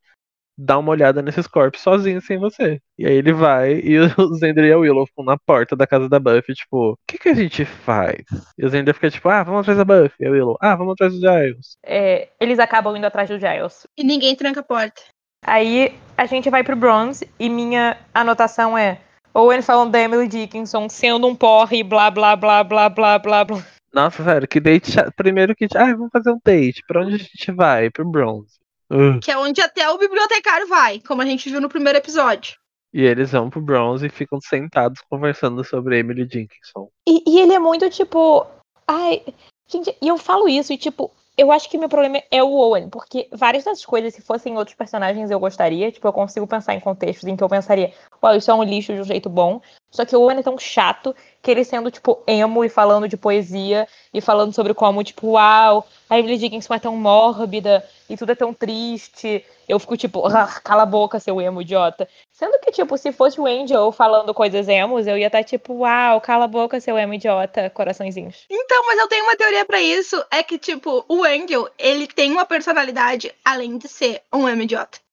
dar 0.57 0.79
uma 0.79 0.93
olhada 0.93 1.21
nesses 1.21 1.47
corpos 1.47 1.81
sozinho, 1.81 2.21
sem 2.21 2.39
você. 2.39 2.81
E 2.99 3.07
aí 3.07 3.15
ele 3.15 3.33
vai 3.33 3.75
e 3.75 3.99
o 3.99 4.09
Zender 4.39 4.65
e 4.65 4.73
a 4.73 4.79
Willow 4.79 5.07
ficam 5.07 5.25
na 5.25 5.37
porta 5.37 5.75
da 5.75 5.87
casa 5.87 6.09
da 6.09 6.19
Buffy, 6.19 6.55
tipo, 6.55 6.93
o 6.93 6.99
que 7.07 7.19
que 7.19 7.29
a 7.29 7.35
gente 7.35 7.65
faz? 7.65 8.23
E 8.57 8.65
o 8.65 8.69
Zender 8.69 8.95
fica 8.95 9.11
tipo, 9.11 9.29
ah, 9.29 9.43
vamos 9.43 9.63
atrás 9.63 9.79
da 9.79 9.85
Buffy. 9.85 10.15
E 10.21 10.27
a 10.27 10.31
Willow, 10.31 10.57
ah, 10.61 10.77
vamos 10.77 10.93
atrás 10.93 11.13
do 11.13 11.21
Giles. 11.21 11.77
É, 11.85 12.29
eles 12.41 12.59
acabam 12.59 12.97
indo 12.97 13.07
atrás 13.07 13.29
do 13.29 13.39
Giles. 13.39 13.87
E 13.97 14.05
ninguém 14.05 14.37
tranca 14.37 14.61
a 14.61 14.65
porta. 14.65 15.03
Aí 15.45 15.95
a 16.17 16.27
gente 16.27 16.49
vai 16.51 16.65
pro 16.65 16.75
Bronze 16.75 17.29
e 17.39 17.49
minha 17.49 17.97
anotação 18.13 18.77
é 18.77 18.99
Owen 19.33 19.63
falando 19.63 19.93
da 19.93 20.01
Emily 20.01 20.27
Dickinson 20.27 20.89
sendo 20.89 21.27
um 21.27 21.35
porre, 21.35 21.83
blá 21.83 22.11
blá 22.11 22.35
blá 22.35 22.65
blá 22.65 22.89
blá 22.89 23.19
blá 23.19 23.45
blá. 23.45 23.65
Nossa, 23.93 24.25
sério, 24.25 24.49
que 24.49 24.59
date. 24.59 24.91
Primeiro 25.17 25.55
que. 25.55 25.67
Ah, 25.77 25.93
vamos 25.93 26.11
fazer 26.13 26.31
um 26.31 26.41
date. 26.45 26.83
Pra 26.87 27.03
onde 27.03 27.15
a 27.15 27.19
gente 27.19 27.53
vai? 27.53 27.91
Pro 27.91 28.05
Bronze. 28.05 28.59
Uh. 28.91 29.21
Que 29.21 29.31
é 29.31 29.39
onde 29.39 29.61
até 29.61 29.89
o 29.89 29.99
bibliotecário 29.99 30.67
vai, 30.67 31.01
como 31.01 31.23
a 31.23 31.25
gente 31.25 31.49
viu 31.49 31.61
no 31.61 31.69
primeiro 31.69 31.99
episódio. 31.99 32.57
E 32.93 33.03
eles 33.03 33.33
vão 33.33 33.51
pro 33.51 33.61
Bronze 33.61 34.07
e 34.07 34.11
ficam 34.11 34.41
sentados 34.41 35.01
conversando 35.09 35.65
sobre 35.65 35.99
Emily 35.99 36.27
Dickinson. 36.27 36.89
E, 37.09 37.23
e 37.27 37.41
ele 37.41 37.55
é 37.55 37.59
muito 37.59 37.89
tipo. 37.91 38.47
Ai. 38.87 39.23
Gente, 39.67 39.97
e 40.01 40.09
eu 40.09 40.19
falo 40.19 40.49
isso 40.49 40.73
e 40.73 40.79
tipo. 40.79 41.11
Eu 41.37 41.51
acho 41.51 41.69
que 41.69 41.77
meu 41.77 41.89
problema 41.89 42.23
é 42.31 42.43
o 42.43 42.53
Owen, 42.53 42.89
porque 42.89 43.29
várias 43.33 43.65
das 43.65 43.85
coisas, 43.85 44.15
se 44.15 44.23
fossem 44.23 44.57
outros 44.57 44.77
personagens, 44.77 45.31
eu 45.31 45.41
gostaria. 45.41 45.91
Tipo, 45.91 46.07
eu 46.07 46.13
consigo 46.13 46.47
pensar 46.47 46.75
em 46.75 46.81
contextos 46.81 47.29
em 47.29 47.37
que 47.37 47.43
eu 47.43 47.49
pensaria, 47.49 47.93
uau, 48.23 48.37
isso 48.37 48.51
é 48.51 48.55
um 48.55 48.63
lixo 48.63 48.95
de 48.95 49.01
um 49.01 49.05
jeito 49.05 49.29
bom. 49.29 49.61
Só 49.95 50.05
que 50.05 50.17
o 50.17 50.23
Owen 50.23 50.39
é 50.39 50.43
tão 50.43 50.59
chato 50.59 51.15
que 51.41 51.49
ele 51.49 51.63
sendo, 51.63 51.89
tipo, 51.89 52.21
emo 52.27 52.65
e 52.65 52.69
falando 52.69 53.07
de 53.07 53.17
poesia 53.17 53.87
e 54.13 54.21
falando 54.21 54.53
sobre 54.53 54.75
como, 54.75 55.05
tipo, 55.05 55.29
uau, 55.29 55.87
a 56.11 56.19
Emily 56.19 56.37
Dickinson 56.37 56.75
é 56.75 56.81
tão 56.81 56.97
mórbida 56.97 57.89
e 58.11 58.17
tudo 58.17 58.33
é 58.33 58.35
tão 58.35 58.53
triste. 58.53 59.45
Eu 59.69 59.79
fico, 59.79 59.97
tipo, 59.97 60.27
"Ah, 60.27 60.49
cala 60.65 60.83
a 60.83 60.87
boca, 60.87 61.21
seu 61.21 61.41
emo 61.41 61.63
idiota. 61.63 62.09
Sendo 62.33 62.59
que, 62.59 62.73
tipo, 62.73 62.99
se 62.99 63.13
fosse 63.13 63.41
o 63.41 63.47
Angel 63.47 63.93
falando 63.93 64.35
coisas 64.35 64.67
emos, 64.67 65.07
eu 65.07 65.17
ia 65.17 65.29
estar, 65.29 65.45
tipo, 65.45 65.75
uau, 65.75 66.21
cala 66.21 66.47
a 66.47 66.49
boca, 66.49 66.81
seu 66.81 66.99
emo 66.99 67.15
idiota, 67.15 67.71
coraçõezinhos. 67.71 68.47
Então, 68.51 68.87
mas 68.89 68.99
eu 68.99 69.07
tenho 69.07 69.23
uma 69.23 69.37
teoria 69.37 69.65
pra 69.65 69.81
isso. 69.81 70.21
É 70.29 70.43
que, 70.43 70.59
tipo, 70.59 71.05
o 71.09 71.23
Angel, 71.23 71.69
ele 71.79 72.09
tem 72.09 72.33
uma 72.33 72.45
personalidade 72.45 73.33
além 73.45 73.79
de 73.79 73.87
ser 73.87 74.23
um 74.33 74.49
emo 74.49 74.63
idiota. 74.63 75.04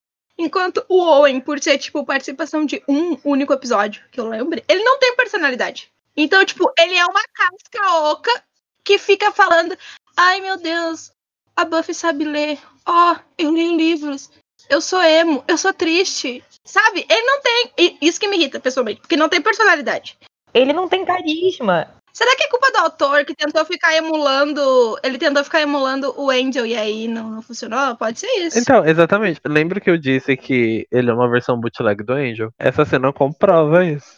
Enquanto 0.42 0.84
o 0.90 1.00
Owen, 1.00 1.40
por 1.40 1.62
ser, 1.62 1.78
tipo, 1.78 2.04
participação 2.04 2.66
de 2.66 2.82
um 2.88 3.16
único 3.24 3.54
episódio, 3.54 4.04
que 4.12 4.20
eu 4.20 4.28
lembre, 4.28 4.64
ele 4.68 4.84
não 4.84 4.98
tem 4.98 5.16
personalidade. 5.16 5.92
Então, 6.18 6.44
tipo, 6.44 6.74
ele 6.80 6.96
é 6.96 7.06
uma 7.06 7.22
casca 7.32 8.10
oca 8.10 8.44
que 8.84 8.98
fica 8.98 9.32
falando: 9.32 9.78
ai 10.18 10.42
meu 10.42 10.58
Deus, 10.58 11.12
a 11.56 11.64
Buffy 11.64 11.94
sabe 11.94 12.26
ler. 12.26 12.58
Ó, 12.88 13.16
eu 13.38 13.54
li 13.54 13.78
livros. 13.78 14.32
Eu 14.68 14.82
sou 14.82 15.00
emo, 15.04 15.44
eu 15.48 15.60
sou 15.60 15.72
triste. 15.72 16.44
Sabe? 16.64 17.06
Ele 17.08 17.22
não 17.22 17.42
tem. 17.42 17.98
Isso 18.02 18.20
que 18.20 18.28
me 18.28 18.38
irrita, 18.38 18.60
pessoalmente, 18.60 19.02
porque 19.02 19.16
não 19.16 19.30
tem 19.30 19.42
personalidade. 19.42 20.18
Ele 20.56 20.74
não 20.74 20.90
tem 20.90 21.06
carisma. 21.06 22.01
Será 22.14 22.36
que 22.36 22.44
é 22.44 22.50
culpa 22.50 22.72
do 22.72 22.78
autor 22.78 23.26
que 23.26 23.36
tentou 23.36 23.64
ficar 23.66 23.96
emulando. 23.96 24.98
Ele 25.04 25.18
tentou 25.18 25.44
ficar 25.44 25.62
emulando 25.62 26.14
o 26.20 26.30
Angel 26.30 26.66
e 26.66 26.76
aí 26.76 27.08
não, 27.08 27.30
não 27.30 27.42
funcionou? 27.42 27.96
Pode 27.96 28.20
ser 28.20 28.28
isso. 28.40 28.60
Então, 28.60 28.86
exatamente. 28.86 29.40
Lembra 29.46 29.80
que 29.80 29.90
eu 29.90 29.98
disse 29.98 30.36
que 30.36 30.88
ele 30.92 31.10
é 31.10 31.14
uma 31.14 31.30
versão 31.30 31.60
bootleg 31.60 32.04
do 32.04 32.14
Angel? 32.14 32.54
Essa 32.60 32.86
cena 32.86 33.12
comprova 33.14 33.86
isso. 33.86 34.18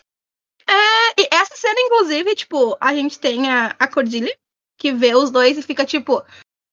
É, 0.68 1.22
e 1.22 1.28
essa 1.32 1.56
cena, 1.56 1.80
inclusive, 1.80 2.36
tipo, 2.36 2.78
a 2.80 2.94
gente 2.94 3.20
tem 3.20 3.50
a, 3.50 3.76
a 3.78 3.88
Cordelia, 3.88 4.36
que 4.78 4.92
vê 4.92 5.14
os 5.16 5.30
dois 5.30 5.58
e 5.58 5.62
fica 5.62 5.86
tipo, 5.86 6.24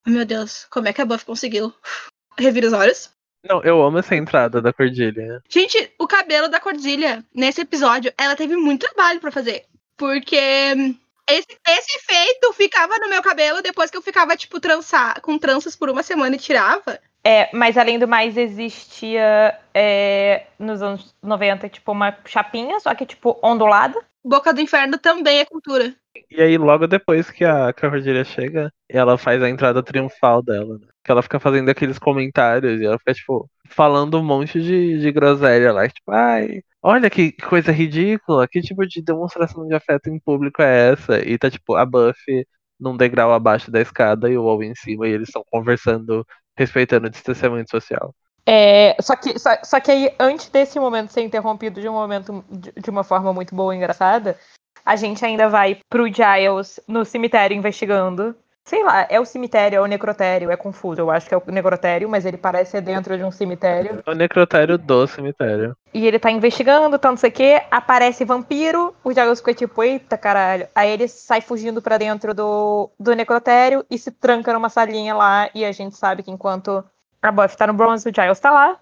"Ai, 0.07 0.13
meu 0.13 0.25
Deus, 0.25 0.67
como 0.71 0.89
é 0.89 0.93
que 0.93 1.03
a 1.03 1.05
Buffy 1.05 1.27
conseguiu? 1.27 1.73
Revira 2.39 2.69
os 2.69 2.73
olhos. 2.73 3.11
Não, 3.47 3.63
eu 3.63 3.83
amo 3.83 3.99
essa 3.99 4.15
entrada 4.15 4.61
da 4.61 4.73
Cordilha. 4.73 5.43
Gente, 5.49 5.93
o 5.99 6.07
cabelo 6.07 6.49
da 6.49 6.61
Cordilha, 6.61 7.25
nesse 7.35 7.63
episódio, 7.63 8.13
ela 8.17 8.37
teve 8.37 8.55
muito 8.55 8.87
trabalho 8.87 9.21
pra 9.21 9.31
fazer. 9.31 9.65
Porque 9.97 10.95
esse, 11.35 11.47
esse 11.69 11.99
efeito 11.99 12.53
ficava 12.53 12.99
no 12.99 13.09
meu 13.09 13.23
cabelo 13.23 13.63
depois 13.63 13.91
que 13.91 13.97
eu 13.97 14.03
ficava, 14.03 14.37
tipo, 14.37 14.61
trançar, 14.61 15.21
com 15.21 15.39
tranças 15.39 15.77
por 15.77 15.89
uma 15.89 16.03
semana 16.03 16.37
e 16.37 16.39
tirava. 16.39 16.99
É, 17.23 17.51
mas 17.55 17.77
além 17.77 17.99
do 17.99 18.09
mais, 18.09 18.37
existia 18.37 19.59
é, 19.75 20.47
nos 20.59 20.81
anos 20.81 21.15
90, 21.23 21.69
tipo, 21.69 21.93
uma 21.93 22.17
chapinha, 22.25 22.81
só 22.81 22.95
que, 22.95 23.05
tipo, 23.05 23.39
ondulada. 23.43 23.99
Boca 24.23 24.53
do 24.53 24.61
Inferno 24.61 24.99
também 24.99 25.39
é 25.39 25.45
cultura. 25.45 25.95
E 26.31 26.43
aí, 26.43 26.59
logo 26.59 26.87
depois 26.87 27.31
que 27.31 27.45
a 27.45 27.73
Cordilha 27.73 28.25
chega, 28.25 28.73
ela 28.89 29.17
faz 29.17 29.43
a 29.43 29.49
entrada 29.49 29.83
triunfal 29.83 30.43
dela, 30.43 30.79
né? 30.79 30.87
Que 31.03 31.11
ela 31.11 31.23
fica 31.23 31.41
fazendo 31.41 31.71
aqueles 31.71 31.99
comentários 31.99 32.81
e 32.81 32.85
ela 32.85 32.99
fica, 32.99 33.15
tipo, 33.15 33.49
falando 33.69 34.19
um 34.19 34.25
monte 34.25 34.61
de, 34.61 34.99
de 34.99 35.13
groselha 35.13 35.73
lá. 35.73 35.89
Tipo, 35.89 36.13
ai, 36.13 36.63
olha 36.83 37.11
que 37.11 37.33
coisa 37.33 37.73
ridícula, 37.73 38.49
que 38.49 38.61
tipo 38.61 38.87
de 38.87 39.03
demonstração 39.03 39.67
de 39.67 39.75
afeto 39.75 40.09
em 40.09 40.19
público 40.19 40.63
é 40.63 40.93
essa? 40.93 41.19
E 41.21 41.39
tá, 41.39 41.51
tipo, 41.51 41.75
a 41.75 41.85
Buffy 41.85 42.47
num 42.79 42.97
degrau 42.97 43.33
abaixo 43.33 43.71
da 43.71 43.81
escada 43.81 44.31
e 44.31 44.39
o 44.39 44.45
Owen 44.45 44.71
em 44.71 44.75
cima, 44.75 45.07
e 45.07 45.13
eles 45.13 45.29
estão 45.29 45.45
conversando, 45.51 46.27
respeitando 46.57 47.07
o 47.07 47.11
distanciamento 47.11 47.71
social. 47.71 48.15
É, 48.47 48.97
só, 49.01 49.15
que, 49.15 49.39
só, 49.39 49.51
só 49.63 49.79
que 49.79 49.91
aí, 49.91 50.15
antes 50.19 50.49
desse 50.49 50.81
momento 50.81 51.13
ser 51.13 51.21
interrompido 51.21 51.81
de 51.81 51.89
um 51.89 51.93
momento 51.93 52.43
de, 52.51 52.73
de 52.73 52.91
uma 52.91 53.05
forma 53.05 53.33
muito 53.33 53.55
boa 53.55 53.75
e 53.75 53.77
engraçada, 53.77 54.39
a 54.85 54.97
gente 54.97 55.25
ainda 55.25 55.49
vai 55.49 55.79
pro 55.89 56.07
Giles 56.07 56.81
no 56.89 57.05
cemitério 57.05 57.57
investigando. 57.57 58.35
Sei 58.65 58.85
lá, 58.85 59.07
é 59.09 59.19
o 59.19 59.25
cemitério, 59.25 59.79
é 59.79 59.81
o 59.81 59.87
necrotério, 59.87 60.51
é 60.51 60.57
confuso. 60.57 61.01
Eu 61.01 61.11
acho 61.11 61.27
que 61.29 61.35
é 61.35 61.37
o 61.37 61.43
necrotério, 61.47 62.09
mas 62.09 62.25
ele 62.25 62.37
parece 62.37 62.73
ser 62.73 62.83
dentro 62.83 63.17
de 63.17 63.25
um 63.25 63.31
cemitério. 63.31 64.03
É 64.07 64.11
o 64.11 64.15
necrotério 64.15 64.79
do 64.79 65.07
cemitério. 65.07 65.77
E 65.93 66.07
ele 66.07 66.19
tá 66.19 66.31
investigando, 66.31 66.99
tá 66.99 67.11
não 67.11 67.17
sei 67.17 67.31
o 67.31 67.33
que, 67.33 67.63
aparece 67.71 68.25
vampiro, 68.25 68.95
o 69.03 69.13
Giles 69.13 69.41
fica 69.41 69.55
tipo, 69.55 69.83
eita 69.83 70.17
caralho. 70.17 70.69
Aí 70.75 70.91
ele 70.91 71.09
sai 71.09 71.41
fugindo 71.41 71.83
pra 71.83 71.99
dentro 71.99 72.33
do, 72.33 72.91
do 72.99 73.13
necrotério 73.15 73.85
e 73.91 73.99
se 73.99 74.11
tranca 74.11 74.53
numa 74.53 74.69
salinha 74.69 75.15
lá. 75.15 75.51
E 75.55 75.65
a 75.65 75.73
gente 75.73 75.97
sabe 75.97 76.23
que 76.23 76.31
enquanto 76.31 76.85
a 77.21 77.33
Buffy 77.33 77.57
tá 77.57 77.67
no 77.67 77.75
bronze, 77.75 78.09
o 78.09 78.15
Giles 78.15 78.41
tá 78.41 78.51
lá. 78.51 78.79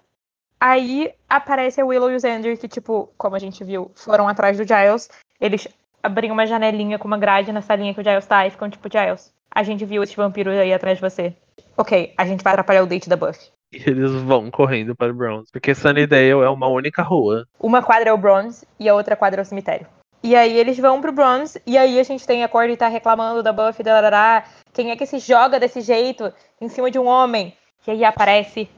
Aí 0.59 1.13
aparece 1.27 1.79
a 1.79 1.85
Willow 1.85 2.11
e 2.11 2.15
o 2.15 2.19
Xander, 2.19 2.57
que, 2.57 2.67
tipo, 2.67 3.09
como 3.17 3.35
a 3.35 3.39
gente 3.39 3.63
viu, 3.63 3.91
foram 3.95 4.27
atrás 4.27 4.57
do 4.57 4.67
Giles. 4.67 5.09
Eles 5.39 5.67
abriam 6.01 6.33
uma 6.33 6.45
janelinha 6.45 6.97
com 6.97 7.07
uma 7.07 7.17
grade 7.17 7.51
na 7.51 7.61
salinha 7.61 7.93
que 7.93 8.01
o 8.01 8.03
Giles 8.03 8.25
tá 8.25 8.45
e 8.45 8.51
ficam 8.51 8.69
tipo, 8.69 8.89
Giles, 8.91 9.33
a 9.51 9.63
gente 9.63 9.85
viu 9.85 10.03
esse 10.03 10.15
vampiro 10.15 10.51
aí 10.51 10.73
atrás 10.73 10.97
de 10.97 11.01
você. 11.01 11.33
Ok, 11.77 12.13
a 12.17 12.25
gente 12.25 12.43
vai 12.43 12.53
atrapalhar 12.53 12.83
o 12.83 12.87
date 12.87 13.09
da 13.09 13.15
Buffy. 13.15 13.51
E 13.71 13.77
eles 13.89 14.11
vão 14.11 14.49
correndo 14.49 14.95
para 14.95 15.11
o 15.11 15.15
Bronze. 15.15 15.51
Porque 15.51 15.75
Sunnydale 15.75 16.29
é 16.29 16.49
uma 16.49 16.67
única 16.67 17.03
rua. 17.03 17.45
Uma 17.59 17.83
quadra 17.83 18.09
é 18.09 18.13
o 18.13 18.17
Bronze 18.17 18.65
e 18.79 18.89
a 18.89 18.95
outra 18.95 19.15
quadra 19.15 19.41
é 19.41 19.43
o 19.43 19.45
cemitério. 19.45 19.87
E 20.21 20.35
aí 20.35 20.57
eles 20.57 20.77
vão 20.77 20.99
pro 20.99 21.13
Bronze, 21.13 21.61
e 21.65 21.77
aí 21.77 21.97
a 21.97 22.03
gente 22.03 22.27
tem 22.27 22.43
a 22.43 22.49
Cordy 22.49 22.75
tá 22.75 22.89
reclamando 22.89 23.41
da 23.41 23.53
Buffy, 23.53 23.83
da 23.83 23.93
Larará, 23.93 24.43
quem 24.73 24.91
é 24.91 24.95
que 24.97 25.05
se 25.05 25.17
joga 25.17 25.57
desse 25.57 25.79
jeito 25.79 26.33
em 26.59 26.67
cima 26.67 26.91
de 26.91 26.99
um 26.99 27.05
homem? 27.05 27.55
E 27.87 27.91
aí 27.91 28.03
aparece 28.03 28.69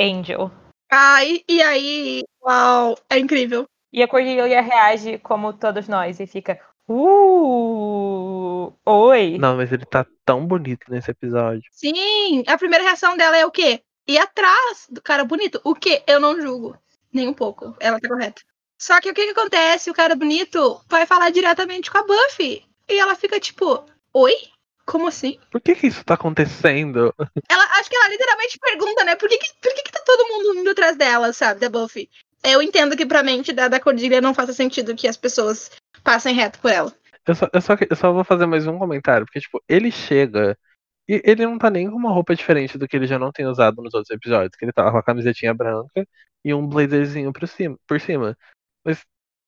Angel. 0.00 0.50
Ai, 0.90 1.42
e 1.46 1.62
aí, 1.62 2.24
uau, 2.42 2.96
é 3.10 3.18
incrível. 3.18 3.66
E 3.92 4.02
a 4.02 4.08
Cordelia 4.08 4.60
reage 4.60 5.18
como 5.18 5.52
todos 5.52 5.88
nós 5.88 6.20
e 6.20 6.26
fica, 6.26 6.60
uh, 6.88 8.72
oi. 8.84 9.38
Não, 9.38 9.56
mas 9.56 9.72
ele 9.72 9.86
tá 9.86 10.06
tão 10.24 10.46
bonito 10.46 10.90
nesse 10.90 11.10
episódio. 11.10 11.62
Sim, 11.72 12.44
a 12.46 12.58
primeira 12.58 12.84
reação 12.84 13.16
dela 13.16 13.36
é 13.36 13.46
o 13.46 13.50
quê? 13.50 13.82
Ir 14.06 14.18
atrás 14.18 14.86
do 14.90 15.00
cara 15.02 15.24
bonito. 15.24 15.60
O 15.64 15.74
que? 15.74 16.02
Eu 16.06 16.20
não 16.20 16.40
julgo. 16.40 16.76
Nem 17.12 17.28
um 17.28 17.34
pouco. 17.34 17.74
Ela 17.80 17.98
tá 18.00 18.08
correta. 18.08 18.42
Só 18.78 19.00
que 19.00 19.10
o 19.10 19.14
que, 19.14 19.24
que 19.24 19.38
acontece? 19.38 19.90
O 19.90 19.94
cara 19.94 20.14
bonito 20.14 20.80
vai 20.88 21.04
falar 21.06 21.30
diretamente 21.30 21.90
com 21.90 21.98
a 21.98 22.06
Buffy. 22.06 22.64
E 22.88 22.98
ela 22.98 23.14
fica 23.14 23.40
tipo, 23.40 23.84
oi? 24.12 24.34
como 24.88 25.06
assim? 25.06 25.38
Por 25.50 25.60
que 25.60 25.74
que 25.74 25.86
isso 25.86 26.02
tá 26.02 26.14
acontecendo? 26.14 27.14
Ela, 27.46 27.64
acho 27.78 27.90
que 27.90 27.96
ela 27.96 28.08
literalmente 28.08 28.58
pergunta, 28.58 29.04
né? 29.04 29.16
Por 29.16 29.28
que, 29.28 29.36
que, 29.36 29.50
por 29.60 29.74
que, 29.74 29.82
que 29.82 29.92
tá 29.92 30.00
todo 30.04 30.28
mundo 30.28 30.60
indo 30.60 30.70
atrás 30.70 30.96
dela, 30.96 31.30
sabe, 31.34 31.60
da 31.60 31.68
Buffy? 31.68 32.08
Eu 32.42 32.62
entendo 32.62 32.96
que 32.96 33.06
pra 33.06 33.22
mente 33.22 33.52
da, 33.52 33.68
da 33.68 33.80
Cordelia 33.80 34.20
não 34.20 34.34
faça 34.34 34.52
sentido 34.52 34.94
que 34.94 35.08
as 35.08 35.16
pessoas 35.16 35.70
passem 36.02 36.34
reto 36.34 36.58
por 36.60 36.70
ela. 36.70 36.92
Eu 37.26 37.34
só, 37.34 37.48
eu, 37.52 37.60
só, 37.60 37.74
eu 37.90 37.96
só 37.96 38.12
vou 38.12 38.24
fazer 38.24 38.46
mais 38.46 38.66
um 38.66 38.78
comentário, 38.78 39.26
porque, 39.26 39.40
tipo, 39.40 39.62
ele 39.68 39.90
chega 39.90 40.56
e 41.08 41.20
ele 41.24 41.44
não 41.44 41.58
tá 41.58 41.68
nem 41.70 41.90
com 41.90 41.96
uma 41.96 42.12
roupa 42.12 42.34
diferente 42.34 42.78
do 42.78 42.86
que 42.86 42.96
ele 42.96 43.06
já 43.06 43.18
não 43.18 43.32
tem 43.32 43.46
usado 43.46 43.82
nos 43.82 43.92
outros 43.94 44.10
episódios, 44.10 44.56
que 44.56 44.64
ele 44.64 44.72
tava 44.72 44.92
com 44.92 44.98
a 44.98 45.02
camisetinha 45.02 45.52
branca 45.52 46.06
e 46.44 46.54
um 46.54 46.66
blazerzinho 46.66 47.32
por 47.32 47.46
cima, 47.48 47.78
por 47.86 48.00
cima. 48.00 48.36
Mas 48.84 49.04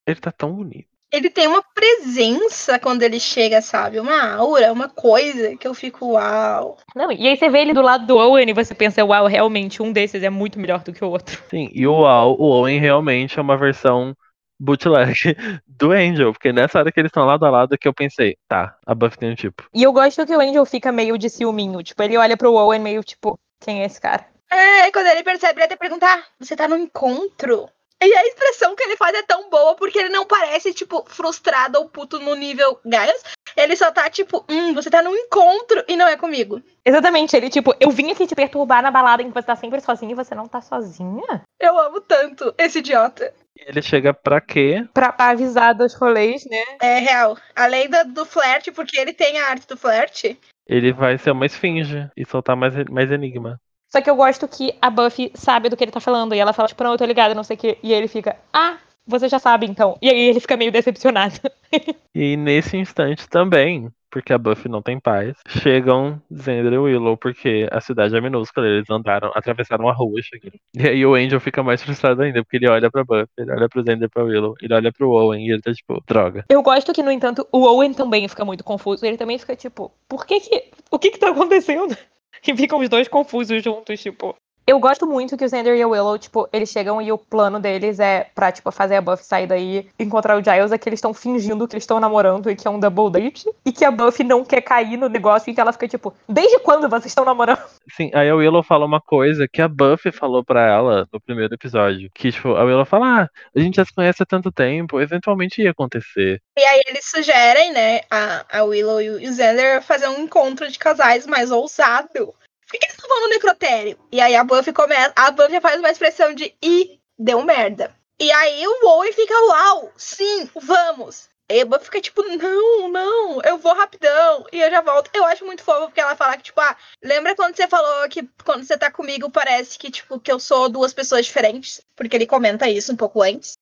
ele 0.06 0.20
tá 0.20 0.32
tão 0.32 0.54
bonito. 0.54 0.89
Ele 1.12 1.28
tem 1.28 1.46
uma 1.48 1.62
presença 1.74 2.78
quando 2.78 3.02
ele 3.02 3.18
chega, 3.18 3.60
sabe? 3.60 3.98
Uma 3.98 4.34
aura, 4.34 4.72
uma 4.72 4.88
coisa 4.88 5.56
que 5.56 5.66
eu 5.66 5.74
fico, 5.74 6.12
uau. 6.12 6.76
Não, 6.94 7.10
e 7.10 7.26
aí 7.26 7.36
você 7.36 7.48
vê 7.48 7.60
ele 7.60 7.72
do 7.72 7.82
lado 7.82 8.06
do 8.06 8.16
Owen 8.16 8.48
e 8.48 8.52
você 8.52 8.74
pensa, 8.74 9.04
uau, 9.04 9.26
realmente, 9.26 9.82
um 9.82 9.92
desses 9.92 10.22
é 10.22 10.30
muito 10.30 10.58
melhor 10.58 10.82
do 10.84 10.92
que 10.92 11.04
o 11.04 11.08
outro. 11.10 11.42
Sim, 11.50 11.68
e 11.72 11.86
o, 11.86 12.06
Al- 12.06 12.36
o 12.38 12.44
Owen 12.44 12.78
realmente 12.78 13.38
é 13.38 13.42
uma 13.42 13.56
versão 13.56 14.14
bootleg 14.58 15.14
do 15.66 15.90
Angel, 15.90 16.32
porque 16.32 16.52
nessa 16.52 16.78
hora 16.78 16.92
que 16.92 17.00
eles 17.00 17.08
estão 17.10 17.24
lado 17.24 17.44
a 17.44 17.50
lado 17.50 17.74
é 17.74 17.78
que 17.78 17.88
eu 17.88 17.94
pensei, 17.94 18.36
tá, 18.46 18.76
a 18.86 18.94
Buffy 18.94 19.18
tem 19.18 19.32
um 19.32 19.34
tipo. 19.34 19.64
E 19.74 19.82
eu 19.82 19.92
gosto 19.92 20.24
que 20.26 20.36
o 20.36 20.40
Angel 20.40 20.64
fica 20.64 20.92
meio 20.92 21.18
de 21.18 21.28
ciúminho. 21.28 21.82
Tipo, 21.82 22.02
ele 22.02 22.16
olha 22.16 22.36
pro 22.36 22.52
Owen 22.52 22.80
meio 22.80 23.02
tipo, 23.02 23.38
quem 23.60 23.82
é 23.82 23.86
esse 23.86 24.00
cara? 24.00 24.26
É, 24.50 24.90
quando 24.92 25.06
ele 25.06 25.22
percebe, 25.22 25.58
ele 25.58 25.64
até 25.64 25.76
perguntar, 25.76 26.24
você 26.38 26.54
tá 26.56 26.66
no 26.68 26.76
encontro? 26.76 27.68
E 28.02 28.14
a 28.14 28.26
expressão 28.26 28.74
que 28.74 28.82
ele 28.82 28.96
faz 28.96 29.14
é 29.14 29.22
tão 29.22 29.50
boa 29.50 29.74
porque 29.74 29.98
ele 29.98 30.08
não 30.08 30.24
parece, 30.24 30.72
tipo, 30.72 31.04
frustrado 31.06 31.78
ou 31.78 31.88
puto 31.88 32.18
no 32.18 32.34
nível 32.34 32.80
Gaius. 32.84 33.22
Ele 33.56 33.76
só 33.76 33.90
tá, 33.90 34.08
tipo, 34.08 34.44
hum, 34.48 34.72
você 34.72 34.88
tá 34.88 35.02
no 35.02 35.14
encontro 35.14 35.84
e 35.86 35.96
não 35.96 36.06
é 36.06 36.16
comigo. 36.16 36.62
Exatamente, 36.84 37.36
ele 37.36 37.50
tipo, 37.50 37.74
eu 37.78 37.90
vim 37.90 38.10
aqui 38.10 38.26
te 38.26 38.34
perturbar 38.34 38.82
na 38.82 38.90
balada 38.90 39.22
em 39.22 39.28
que 39.28 39.34
você 39.34 39.46
tá 39.46 39.56
sempre 39.56 39.80
sozinha 39.80 40.12
e 40.12 40.14
você 40.14 40.34
não 40.34 40.48
tá 40.48 40.62
sozinha? 40.62 41.42
Eu 41.58 41.78
amo 41.78 42.00
tanto 42.00 42.54
esse 42.56 42.78
idiota. 42.78 43.34
E 43.54 43.68
ele 43.68 43.82
chega 43.82 44.14
pra 44.14 44.40
quê? 44.40 44.86
Pra, 44.94 45.12
pra 45.12 45.30
avisar 45.30 45.74
dos 45.74 45.94
rolês, 45.94 46.46
né? 46.46 46.64
É 46.80 46.98
real. 47.00 47.36
Além 47.54 47.90
do, 47.90 48.04
do 48.14 48.24
flerte, 48.24 48.72
porque 48.72 48.98
ele 48.98 49.12
tem 49.12 49.38
a 49.38 49.48
arte 49.48 49.66
do 49.66 49.76
flerte. 49.76 50.38
Ele 50.66 50.92
vai 50.92 51.18
ser 51.18 51.32
uma 51.32 51.46
esfinge 51.46 52.08
e 52.16 52.24
soltar 52.24 52.56
mais, 52.56 52.74
mais 52.88 53.10
enigma. 53.10 53.60
Só 53.92 54.00
que 54.00 54.08
eu 54.08 54.16
gosto 54.16 54.46
que 54.46 54.74
a 54.80 54.88
Buffy 54.88 55.32
sabe 55.34 55.68
do 55.68 55.76
que 55.76 55.82
ele 55.82 55.90
tá 55.90 56.00
falando. 56.00 56.34
E 56.34 56.38
ela 56.38 56.52
fala, 56.52 56.68
tipo, 56.68 56.82
não, 56.84 56.92
eu 56.92 56.98
tô 56.98 57.04
ligada, 57.04 57.34
não 57.34 57.42
sei 57.42 57.56
o 57.56 57.58
quê. 57.58 57.78
E 57.82 57.92
ele 57.92 58.06
fica, 58.06 58.36
ah, 58.52 58.78
você 59.06 59.28
já 59.28 59.38
sabe 59.38 59.66
então. 59.66 59.98
E 60.00 60.08
aí 60.08 60.28
ele 60.28 60.40
fica 60.40 60.56
meio 60.56 60.72
decepcionado. 60.72 61.34
E 62.12 62.36
nesse 62.36 62.76
instante 62.76 63.28
também, 63.28 63.88
porque 64.10 64.32
a 64.32 64.38
Buffy 64.38 64.68
não 64.68 64.82
tem 64.82 64.98
paz, 64.98 65.36
chegam 65.46 66.20
Xander 66.28 66.72
e 66.72 66.78
Willow, 66.78 67.16
porque 67.16 67.68
a 67.70 67.80
cidade 67.80 68.16
é 68.16 68.20
minúscula, 68.20 68.66
eles 68.66 68.90
andaram, 68.90 69.30
atravessaram 69.32 69.88
a 69.88 69.92
rua, 69.92 70.20
chegaram. 70.20 70.58
E 70.74 70.88
aí 70.88 71.06
o 71.06 71.14
Angel 71.14 71.38
fica 71.38 71.62
mais 71.62 71.80
frustrado 71.80 72.20
ainda, 72.22 72.42
porque 72.42 72.56
ele 72.56 72.68
olha 72.68 72.90
pra 72.90 73.04
Buffy, 73.04 73.28
ele 73.38 73.52
olha 73.52 73.68
pro 73.68 73.80
Xander 73.80 74.06
e 74.06 74.08
pra 74.08 74.24
Willow, 74.24 74.56
ele 74.60 74.74
olha 74.74 74.92
pro 74.92 75.12
Owen 75.12 75.46
e 75.46 75.52
ele 75.52 75.62
tá 75.62 75.72
tipo, 75.72 76.02
droga. 76.04 76.44
Eu 76.48 76.62
gosto 76.64 76.92
que, 76.92 77.02
no 77.02 77.12
entanto, 77.12 77.46
o 77.52 77.64
Owen 77.64 77.94
também 77.94 78.26
fica 78.26 78.44
muito 78.44 78.64
confuso. 78.64 79.06
Ele 79.06 79.16
também 79.16 79.38
fica 79.38 79.54
tipo, 79.54 79.92
por 80.08 80.26
que 80.26 80.40
que. 80.40 80.64
O 80.90 80.98
que 80.98 81.12
que 81.12 81.18
tá 81.18 81.30
acontecendo? 81.30 81.96
E 82.46 82.56
ficam 82.56 82.78
os 82.80 82.88
dois 82.88 83.08
confusos 83.08 83.62
juntos, 83.62 84.00
tipo. 84.00 84.36
Eu 84.70 84.78
gosto 84.78 85.04
muito 85.04 85.36
que 85.36 85.44
o 85.44 85.48
Xander 85.48 85.76
e 85.76 85.84
o 85.84 85.90
Willow, 85.90 86.16
tipo, 86.16 86.48
eles 86.52 86.68
chegam 86.68 87.02
e 87.02 87.10
o 87.10 87.18
plano 87.18 87.58
deles 87.58 87.98
é 87.98 88.30
pra, 88.32 88.52
tipo, 88.52 88.70
fazer 88.70 88.94
a 88.94 89.00
Buffy 89.00 89.26
sair 89.26 89.44
daí, 89.44 89.88
encontrar 89.98 90.38
o 90.38 90.44
Giles, 90.44 90.70
é 90.70 90.78
que 90.78 90.88
eles 90.88 90.98
estão 90.98 91.12
fingindo 91.12 91.66
que 91.66 91.74
eles 91.74 91.82
estão 91.82 91.98
namorando 91.98 92.48
e 92.48 92.54
que 92.54 92.68
é 92.68 92.70
um 92.70 92.78
double 92.78 93.10
date, 93.10 93.50
e 93.66 93.72
que 93.72 93.84
a 93.84 93.90
Buffy 93.90 94.22
não 94.24 94.44
quer 94.44 94.60
cair 94.60 94.96
no 94.96 95.08
negócio 95.08 95.50
e 95.50 95.54
que 95.54 95.60
ela 95.60 95.72
fica, 95.72 95.88
tipo, 95.88 96.14
desde 96.28 96.60
quando 96.60 96.88
vocês 96.88 97.06
estão 97.06 97.24
namorando? 97.24 97.58
Sim, 97.96 98.12
aí 98.14 98.30
a 98.30 98.34
Willow 98.36 98.62
fala 98.62 98.86
uma 98.86 99.00
coisa 99.00 99.48
que 99.52 99.60
a 99.60 99.66
Buffy 99.66 100.12
falou 100.12 100.44
pra 100.44 100.64
ela 100.64 101.04
no 101.12 101.20
primeiro 101.20 101.52
episódio, 101.52 102.08
que 102.14 102.30
tipo, 102.30 102.50
a 102.50 102.62
Willow 102.62 102.84
fala, 102.84 103.22
ah, 103.22 103.28
a 103.56 103.58
gente 103.58 103.74
já 103.74 103.84
se 103.84 103.92
conhece 103.92 104.22
há 104.22 104.26
tanto 104.26 104.52
tempo, 104.52 105.00
eventualmente 105.00 105.60
ia 105.60 105.72
acontecer. 105.72 106.40
E 106.56 106.62
aí 106.62 106.80
eles 106.86 107.10
sugerem, 107.10 107.72
né, 107.72 108.02
a, 108.08 108.58
a 108.58 108.62
Willow 108.62 109.02
e 109.02 109.10
o 109.10 109.34
Xander 109.34 109.82
fazer 109.82 110.06
um 110.06 110.20
encontro 110.20 110.68
de 110.70 110.78
casais 110.78 111.26
mais 111.26 111.50
ousado. 111.50 112.32
Por 112.70 112.78
que, 112.78 112.86
eles 112.86 112.96
não 113.02 113.08
vão 113.08 113.20
no 113.22 113.28
necrotério? 113.30 113.98
E 114.12 114.20
aí 114.20 114.36
a 114.36 114.44
Buffy 114.44 114.72
começa. 114.72 115.12
A 115.16 115.32
Buffy 115.32 115.54
já 115.54 115.60
faz 115.60 115.80
uma 115.80 115.90
expressão 115.90 116.32
de 116.32 116.54
ih, 116.62 117.00
deu 117.18 117.42
merda. 117.42 117.92
E 118.20 118.30
aí 118.30 118.64
o 118.64 118.86
Owen 118.86 119.12
fica, 119.12 119.34
uau, 119.46 119.92
sim, 119.96 120.48
vamos. 120.54 121.28
E 121.50 121.62
a 121.62 121.64
Buffy 121.64 121.86
fica 121.86 122.00
tipo, 122.00 122.22
não, 122.22 122.88
não, 122.88 123.42
eu 123.42 123.58
vou 123.58 123.74
rapidão. 123.74 124.46
E 124.52 124.60
eu 124.60 124.70
já 124.70 124.80
volto. 124.82 125.10
Eu 125.12 125.24
acho 125.24 125.44
muito 125.44 125.64
fofo 125.64 125.86
porque 125.86 126.00
ela 126.00 126.14
fala 126.14 126.36
que, 126.36 126.44
tipo, 126.44 126.60
ah, 126.60 126.76
lembra 127.02 127.34
quando 127.34 127.56
você 127.56 127.66
falou 127.66 128.08
que 128.08 128.28
quando 128.44 128.62
você 128.62 128.78
tá 128.78 128.88
comigo 128.88 129.28
parece 129.28 129.76
que, 129.76 129.90
tipo, 129.90 130.20
que 130.20 130.30
eu 130.30 130.38
sou 130.38 130.68
duas 130.68 130.94
pessoas 130.94 131.26
diferentes? 131.26 131.80
Porque 131.96 132.16
ele 132.16 132.26
comenta 132.26 132.70
isso 132.70 132.92
um 132.92 132.96
pouco 132.96 133.20
antes. 133.20 133.54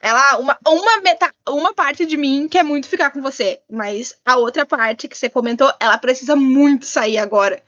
Ela, 0.00 0.38
uma, 0.38 0.58
uma, 0.66 1.00
meta, 1.02 1.32
uma 1.48 1.72
parte 1.72 2.04
de 2.04 2.16
mim 2.16 2.48
quer 2.48 2.64
muito 2.64 2.88
ficar 2.88 3.10
com 3.10 3.22
você, 3.22 3.60
mas 3.70 4.18
a 4.24 4.36
outra 4.36 4.66
parte 4.66 5.08
que 5.08 5.16
você 5.16 5.30
comentou, 5.30 5.72
ela 5.80 5.98
precisa 5.98 6.34
muito 6.34 6.84
sair 6.84 7.18
agora. 7.18 7.62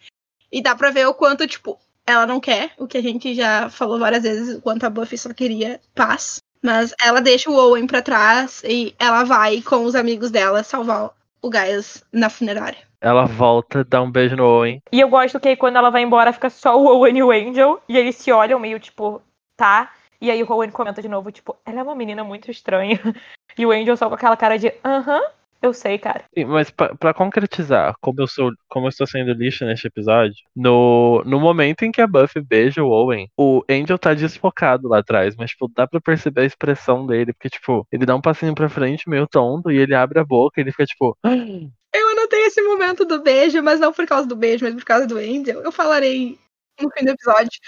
E 0.51 0.62
dá 0.62 0.74
pra 0.74 0.90
ver 0.90 1.07
o 1.07 1.14
quanto, 1.14 1.46
tipo, 1.46 1.78
ela 2.07 2.26
não 2.26 2.40
quer, 2.40 2.72
o 2.78 2.86
que 2.86 2.99
a 2.99 3.03
gente 3.03 3.34
já 3.34 3.68
falou 3.68 3.99
várias 3.99 4.22
vezes, 4.22 4.57
o 4.57 4.62
quanto 4.62 4.84
a 4.84 4.90
Buffy 4.90 5.18
só 5.18 5.32
queria 5.32 5.80
paz. 5.94 6.40
Mas 6.62 6.94
ela 7.01 7.20
deixa 7.20 7.51
o 7.51 7.55
Owen 7.55 7.86
pra 7.86 8.03
trás 8.03 8.62
e 8.64 8.94
ela 8.99 9.24
vai 9.24 9.62
com 9.62 9.84
os 9.84 9.94
amigos 9.94 10.30
dela 10.30 10.62
salvar 10.62 11.11
o 11.40 11.51
Giles 11.53 12.05
na 12.12 12.28
funerária. 12.28 12.78
Ela 13.01 13.26
volta, 13.26 13.84
dá 13.84 14.03
um 14.03 14.11
beijo 14.11 14.34
no 14.34 14.44
Owen. 14.44 14.82
E 14.90 14.99
eu 15.01 15.09
gosto 15.09 15.38
que 15.38 15.49
aí 15.49 15.57
quando 15.57 15.76
ela 15.76 15.90
vai 15.90 16.03
embora 16.03 16.32
fica 16.32 16.51
só 16.51 16.76
o 16.76 16.86
Owen 16.86 17.18
e 17.18 17.22
o 17.22 17.30
Angel, 17.30 17.80
e 17.88 17.96
eles 17.96 18.16
se 18.16 18.32
olham 18.32 18.59
meio 18.59 18.80
tipo, 18.80 19.22
tá? 19.57 19.92
E 20.20 20.30
aí 20.30 20.42
o 20.42 20.53
Owen 20.53 20.70
comenta 20.70 21.01
de 21.01 21.09
novo, 21.09 21.30
tipo, 21.30 21.57
ela 21.64 21.78
é 21.78 21.82
uma 21.82 21.94
menina 21.94 22.24
muito 22.24 22.51
estranha. 22.51 22.99
E 23.57 23.66
o 23.66 23.72
Angel 23.72 23.96
só 23.96 24.09
com 24.09 24.14
aquela 24.14 24.36
cara 24.36 24.57
de, 24.57 24.72
aham, 24.84 25.20
eu 25.61 25.72
sei, 25.72 25.98
cara. 25.98 26.24
Sim, 26.32 26.44
mas 26.44 26.70
pra, 26.70 26.94
pra 26.94 27.14
concretizar 27.14 27.94
como 28.00 28.20
eu 28.20 28.28
sou, 28.28 28.52
como 28.68 28.86
eu 28.86 28.90
estou 28.90 29.06
sendo 29.06 29.32
lixo 29.32 29.64
neste 29.64 29.86
episódio, 29.86 30.36
no, 30.54 31.22
no 31.24 31.40
momento 31.40 31.82
em 31.82 31.90
que 31.90 32.00
a 32.00 32.06
Buffy 32.06 32.40
beija 32.40 32.82
o 32.82 32.90
Owen, 32.90 33.28
o 33.36 33.64
Angel 33.68 33.98
tá 33.98 34.14
desfocado 34.14 34.88
lá 34.88 34.98
atrás, 34.98 35.34
mas 35.36 35.50
tipo, 35.50 35.70
dá 35.74 35.86
pra 35.86 36.00
perceber 36.00 36.42
a 36.42 36.46
expressão 36.46 37.06
dele, 37.06 37.32
porque 37.32 37.50
tipo, 37.50 37.86
ele 37.90 38.06
dá 38.06 38.14
um 38.14 38.20
passinho 38.20 38.54
pra 38.54 38.68
frente 38.68 39.09
meio 39.09 39.26
tonto 39.26 39.70
e 39.70 39.78
ele 39.78 39.94
abre 39.94 40.20
a 40.20 40.24
boca 40.24 40.61
e 40.61 40.62
ele 40.62 40.70
fica 40.70 40.84
tipo, 40.84 41.16
Eu 41.24 42.09
anotei 42.11 42.42
esse 42.46 42.62
momento 42.62 43.04
do 43.04 43.22
beijo, 43.22 43.62
mas 43.62 43.80
não 43.80 43.92
por 43.92 44.06
causa 44.06 44.28
do 44.28 44.36
beijo, 44.36 44.64
mas 44.64 44.74
por 44.74 44.84
causa 44.84 45.06
do 45.06 45.16
Angel. 45.16 45.61
Eu 45.62 45.72
falarei 45.72 46.38
no 46.80 46.90
fim 46.92 47.04
do 47.04 47.11
episódio. 47.11 47.59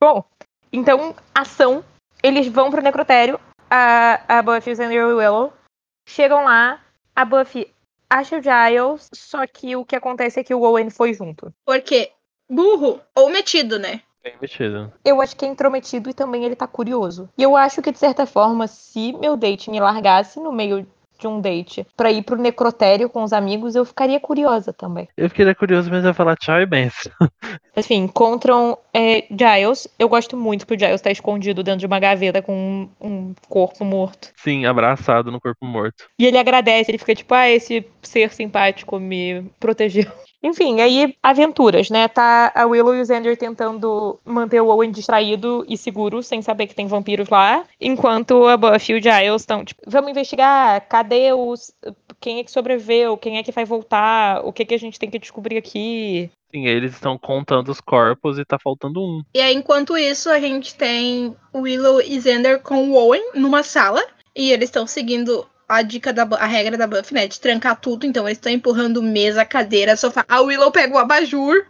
Bom, 0.00 0.24
então, 0.72 1.14
ação. 1.34 1.84
Eles 2.22 2.46
vão 2.48 2.70
pro 2.70 2.82
necrotério. 2.82 3.40
A, 3.70 4.38
a 4.38 4.42
Buffy, 4.42 4.72
e 4.72 5.00
o 5.00 5.16
Willow 5.16 5.52
chegam 6.08 6.44
lá. 6.44 6.80
A 7.20 7.24
Buffy 7.26 7.70
acha 8.08 8.38
o 8.38 8.40
Giles, 8.40 9.10
só 9.12 9.46
que 9.46 9.76
o 9.76 9.84
que 9.84 9.94
acontece 9.94 10.40
é 10.40 10.42
que 10.42 10.54
o 10.54 10.62
Owen 10.62 10.88
foi 10.88 11.12
junto. 11.12 11.52
Porque 11.66 12.12
burro 12.48 12.98
ou 13.14 13.28
metido, 13.28 13.78
né? 13.78 14.00
bem 14.22 14.34
metido. 14.40 14.90
Eu 15.04 15.20
acho 15.20 15.36
que 15.36 15.44
é 15.44 15.48
intrometido 15.48 16.08
e 16.08 16.14
também 16.14 16.44
ele 16.44 16.56
tá 16.56 16.66
curioso. 16.66 17.28
E 17.36 17.42
eu 17.42 17.54
acho 17.54 17.82
que, 17.82 17.92
de 17.92 17.98
certa 17.98 18.24
forma, 18.24 18.66
se 18.66 19.12
meu 19.12 19.36
date 19.36 19.70
me 19.70 19.78
largasse 19.78 20.40
no 20.40 20.50
meio 20.50 20.86
de 21.20 21.28
um 21.28 21.40
date 21.40 21.86
pra 21.96 22.10
ir 22.10 22.22
pro 22.22 22.36
necrotério 22.36 23.08
com 23.08 23.22
os 23.22 23.32
amigos, 23.32 23.74
eu 23.74 23.84
ficaria 23.84 24.18
curiosa 24.18 24.72
também. 24.72 25.08
Eu 25.16 25.28
fiquei 25.28 25.54
curioso, 25.54 25.90
mas 25.90 26.02
eu 26.02 26.08
ia 26.08 26.14
falar 26.14 26.36
tchau 26.36 26.60
e 26.60 26.66
benção. 26.66 27.12
Enfim, 27.76 27.96
encontram 27.96 28.76
é, 28.92 29.24
Giles. 29.30 29.88
Eu 29.98 30.08
gosto 30.08 30.36
muito 30.36 30.66
que 30.66 30.74
o 30.74 30.78
Giles 30.78 31.00
tá 31.00 31.10
escondido 31.10 31.62
dentro 31.62 31.80
de 31.80 31.86
uma 31.86 32.00
gaveta 32.00 32.42
com 32.42 32.52
um, 32.52 32.88
um 33.00 33.34
corpo 33.48 33.84
morto. 33.84 34.32
Sim, 34.36 34.66
abraçado 34.66 35.30
no 35.30 35.40
corpo 35.40 35.64
morto. 35.64 36.04
E 36.18 36.26
ele 36.26 36.38
agradece, 36.38 36.90
ele 36.90 36.98
fica 36.98 37.14
tipo, 37.14 37.34
ah, 37.34 37.48
esse 37.48 37.86
ser 38.02 38.32
simpático 38.32 38.98
me 38.98 39.42
protegeu. 39.58 40.10
Enfim, 40.42 40.80
aí 40.80 41.14
aventuras, 41.22 41.90
né? 41.90 42.08
Tá 42.08 42.50
a 42.54 42.64
Willow 42.64 42.94
e 42.94 43.02
o 43.02 43.06
Xander 43.06 43.36
tentando 43.36 44.18
manter 44.24 44.60
o 44.60 44.68
Owen 44.68 44.90
distraído 44.90 45.66
e 45.68 45.76
seguro, 45.76 46.22
sem 46.22 46.40
saber 46.40 46.66
que 46.66 46.74
tem 46.74 46.86
vampiros 46.86 47.28
lá. 47.28 47.62
Enquanto 47.78 48.46
a 48.46 48.56
Buffy 48.56 48.94
e 48.94 48.98
o 48.98 49.02
Giles 49.02 49.42
estão, 49.42 49.62
tipo, 49.64 49.82
vamos 49.86 50.10
investigar, 50.10 50.80
cadê 51.10 51.32
os. 51.32 51.72
Quem 52.20 52.38
é 52.38 52.44
que 52.44 52.50
sobreviveu? 52.50 53.16
Quem 53.16 53.38
é 53.38 53.42
que 53.42 53.52
vai 53.52 53.64
voltar? 53.64 54.44
O 54.44 54.52
que, 54.52 54.64
que 54.64 54.74
a 54.74 54.78
gente 54.78 54.98
tem 54.98 55.10
que 55.10 55.18
descobrir 55.18 55.56
aqui? 55.56 56.30
Sim, 56.54 56.66
eles 56.66 56.92
estão 56.94 57.18
contando 57.18 57.68
os 57.70 57.80
corpos 57.80 58.38
e 58.38 58.44
tá 58.44 58.58
faltando 58.58 59.00
um. 59.00 59.22
E 59.34 59.40
aí, 59.40 59.54
enquanto 59.54 59.96
isso, 59.96 60.30
a 60.30 60.40
gente 60.40 60.74
tem 60.74 61.36
Willow 61.54 62.00
e 62.00 62.20
Xander 62.20 62.60
com 62.60 62.90
o 62.90 62.94
Owen 62.94 63.22
numa 63.34 63.62
sala. 63.62 64.02
E 64.34 64.50
eles 64.52 64.68
estão 64.68 64.86
seguindo 64.86 65.46
a 65.68 65.82
dica 65.82 66.12
da 66.12 66.22
a 66.36 66.46
regra 66.46 66.76
da 66.76 66.86
Buffy, 66.86 67.14
né? 67.14 67.26
De 67.26 67.38
trancar 67.40 67.80
tudo. 67.80 68.06
Então 68.06 68.26
eles 68.26 68.38
estão 68.38 68.52
empurrando 68.52 69.02
mesa, 69.02 69.44
cadeira, 69.44 69.96
sofá. 69.96 70.24
A 70.28 70.40
Willow 70.40 70.70
pega 70.72 70.94
o 70.94 70.98
abajur. 70.98 71.66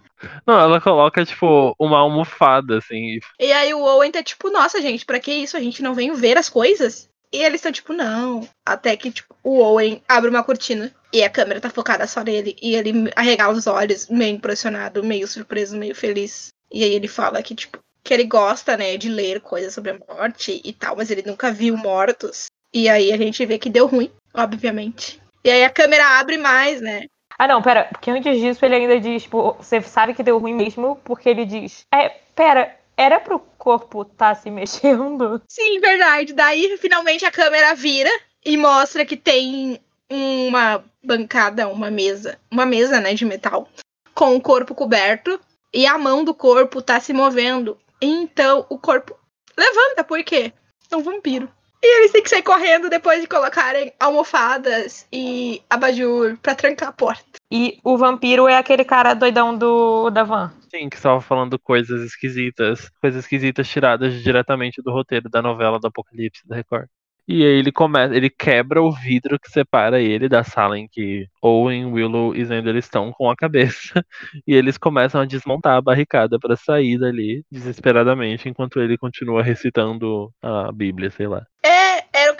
Não, 0.47 0.59
ela 0.61 0.78
coloca, 0.82 1.24
tipo, 1.24 1.74
uma 1.78 1.99
almofada, 1.99 2.76
assim. 2.78 3.16
e- 3.16 3.20
E 3.38 3.53
aí 3.53 3.72
o 3.72 3.80
Owen 3.82 4.11
tá 4.12 4.22
tipo, 4.22 4.51
nossa, 4.51 4.80
gente, 4.82 5.05
pra 5.07 5.18
que 5.18 5.32
isso? 5.32 5.57
A 5.57 5.61
gente 5.61 5.82
não 5.82 5.95
veio 5.95 6.14
ver 6.14 6.36
as 6.36 6.49
coisas? 6.51 7.09
E 7.33 7.43
eles 7.43 7.61
estão 7.61 7.72
tipo, 7.72 7.93
não. 7.93 8.49
Até 8.66 8.97
que, 8.97 9.11
tipo, 9.11 9.35
o 9.43 9.59
Owen 9.59 10.03
abre 10.09 10.31
uma 10.31 10.43
cortina 10.43 10.93
e 11.12 11.22
a 11.22 11.31
câmera 11.31 11.61
tá 11.61 11.70
focada 11.70 12.07
só 12.07 12.22
nele. 12.22 12.57
E 12.61 12.74
ele 12.74 13.11
arregala 13.14 13.53
os 13.55 13.66
olhos, 13.66 14.09
meio 14.09 14.35
impressionado, 14.35 15.05
meio 15.05 15.28
surpreso, 15.28 15.76
meio 15.76 15.95
feliz. 15.95 16.49
E 16.72 16.85
aí 16.85 16.95
ele 16.95 17.09
fala 17.09 17.43
que, 17.43 17.55
tipo, 17.55 17.78
que 18.03 18.14
ele 18.14 18.24
gosta, 18.24 18.76
né, 18.76 18.97
de 18.97 19.09
ler 19.09 19.41
coisas 19.41 19.74
sobre 19.74 19.91
a 19.91 19.99
morte 19.99 20.61
e 20.64 20.72
tal, 20.72 20.97
mas 20.97 21.11
ele 21.11 21.22
nunca 21.24 21.53
viu 21.53 21.76
mortos. 21.76 22.47
E 22.72 22.89
aí 22.89 23.12
a 23.12 23.16
gente 23.16 23.45
vê 23.45 23.59
que 23.59 23.68
deu 23.68 23.87
ruim, 23.87 24.11
obviamente. 24.33 25.20
E 25.45 25.51
aí 25.51 25.64
a 25.64 25.70
câmera 25.70 26.18
abre 26.18 26.39
mais, 26.39 26.81
né? 26.81 27.05
Ah, 27.39 27.49
não, 27.49 27.62
pera, 27.62 27.85
porque 27.85 28.11
antes 28.11 28.39
disso 28.39 28.64
ele 28.64 28.74
ainda 28.74 29.01
diz, 29.01 29.22
tipo, 29.22 29.55
você 29.55 29.81
sabe 29.81 30.14
que 30.14 30.22
deu 30.22 30.39
ruim 30.39 30.55
mesmo, 30.55 31.01
porque 31.05 31.28
ele 31.28 31.47
diz, 31.47 31.87
é, 31.93 32.11
pera, 32.35 32.76
era 32.97 33.18
pro 33.18 33.41
corpo 33.61 34.05
tá 34.05 34.35
se 34.35 34.51
mexendo? 34.51 35.41
Sim, 35.47 35.79
verdade. 35.79 36.33
Daí 36.33 36.77
finalmente 36.79 37.25
a 37.25 37.31
câmera 37.31 37.75
vira 37.75 38.11
e 38.45 38.57
mostra 38.57 39.05
que 39.05 39.17
tem 39.17 39.79
uma 40.09 40.83
bancada, 41.05 41.69
uma 41.69 41.91
mesa, 41.91 42.39
uma 42.51 42.67
mesa, 42.67 43.01
né, 43.01 43.15
de 43.15 43.25
metal, 43.25 43.69
com 44.15 44.35
o 44.35 44.41
corpo 44.41 44.75
coberto 44.75 45.39
e 45.73 45.87
a 45.87 45.97
mão 45.97 46.25
do 46.25 46.35
corpo 46.35 46.83
tá 46.83 46.99
se 46.99 47.13
movendo. 47.13 47.79
Então 48.01 48.67
o 48.69 48.79
corpo 48.79 49.17
levanta, 49.57 50.03
por 50.03 50.25
quê? 50.25 50.53
É 50.91 50.97
um 50.97 51.03
vampiro. 51.03 51.49
E 51.83 51.99
eles 51.99 52.13
têm 52.13 52.23
que 52.23 52.29
sair 52.29 52.43
correndo 52.43 52.91
depois 52.91 53.23
de 53.23 53.29
colocarem 53.29 53.93
almofadas 53.99 55.07
e 55.13 55.63
abajur 55.71 56.37
pra 56.43 56.55
trancar 56.55 56.89
a 56.89 56.93
porta. 56.93 57.30
E 57.53 57.78
o 57.84 57.96
vampiro 57.96 58.46
é 58.46 58.57
aquele 58.57 58.84
cara 58.84 59.14
doidão 59.14 59.57
do 59.57 60.09
da 60.11 60.22
van. 60.22 60.53
Sim, 60.70 60.88
que 60.88 60.96
estava 60.96 61.20
falando 61.20 61.59
coisas 61.59 62.03
esquisitas, 62.03 62.88
coisas 63.01 63.24
esquisitas 63.24 63.68
tiradas 63.68 64.22
diretamente 64.22 64.80
do 64.80 64.92
roteiro 64.92 65.28
da 65.28 65.42
novela 65.42 65.80
do 65.80 65.88
Apocalipse 65.88 66.46
da 66.46 66.55
Record. 66.57 66.86
E 67.26 67.44
aí 67.44 67.59
ele 67.59 67.70
começa, 67.70 68.14
ele 68.14 68.28
quebra 68.28 68.82
o 68.82 68.90
vidro 68.92 69.38
que 69.38 69.48
separa 69.51 70.01
ele 70.01 70.28
da 70.28 70.42
sala 70.42 70.78
em 70.78 70.88
que 70.88 71.28
Owen, 71.40 71.86
Willow 71.86 72.34
e 72.34 72.44
Xander 72.44 72.74
estão 72.76 73.12
com 73.12 73.30
a 73.30 73.36
cabeça. 73.36 74.05
E 74.46 74.55
eles 74.55 74.76
começam 74.78 75.20
a 75.20 75.24
desmontar 75.24 75.76
a 75.76 75.80
barricada 75.80 76.38
para 76.40 76.57
sair 76.57 76.98
dali 76.98 77.44
desesperadamente, 77.51 78.48
enquanto 78.48 78.80
ele 78.80 78.98
continua 78.98 79.42
recitando 79.42 80.32
a 80.42 80.72
Bíblia, 80.72 81.11
sei 81.11 81.28
lá. 81.28 81.46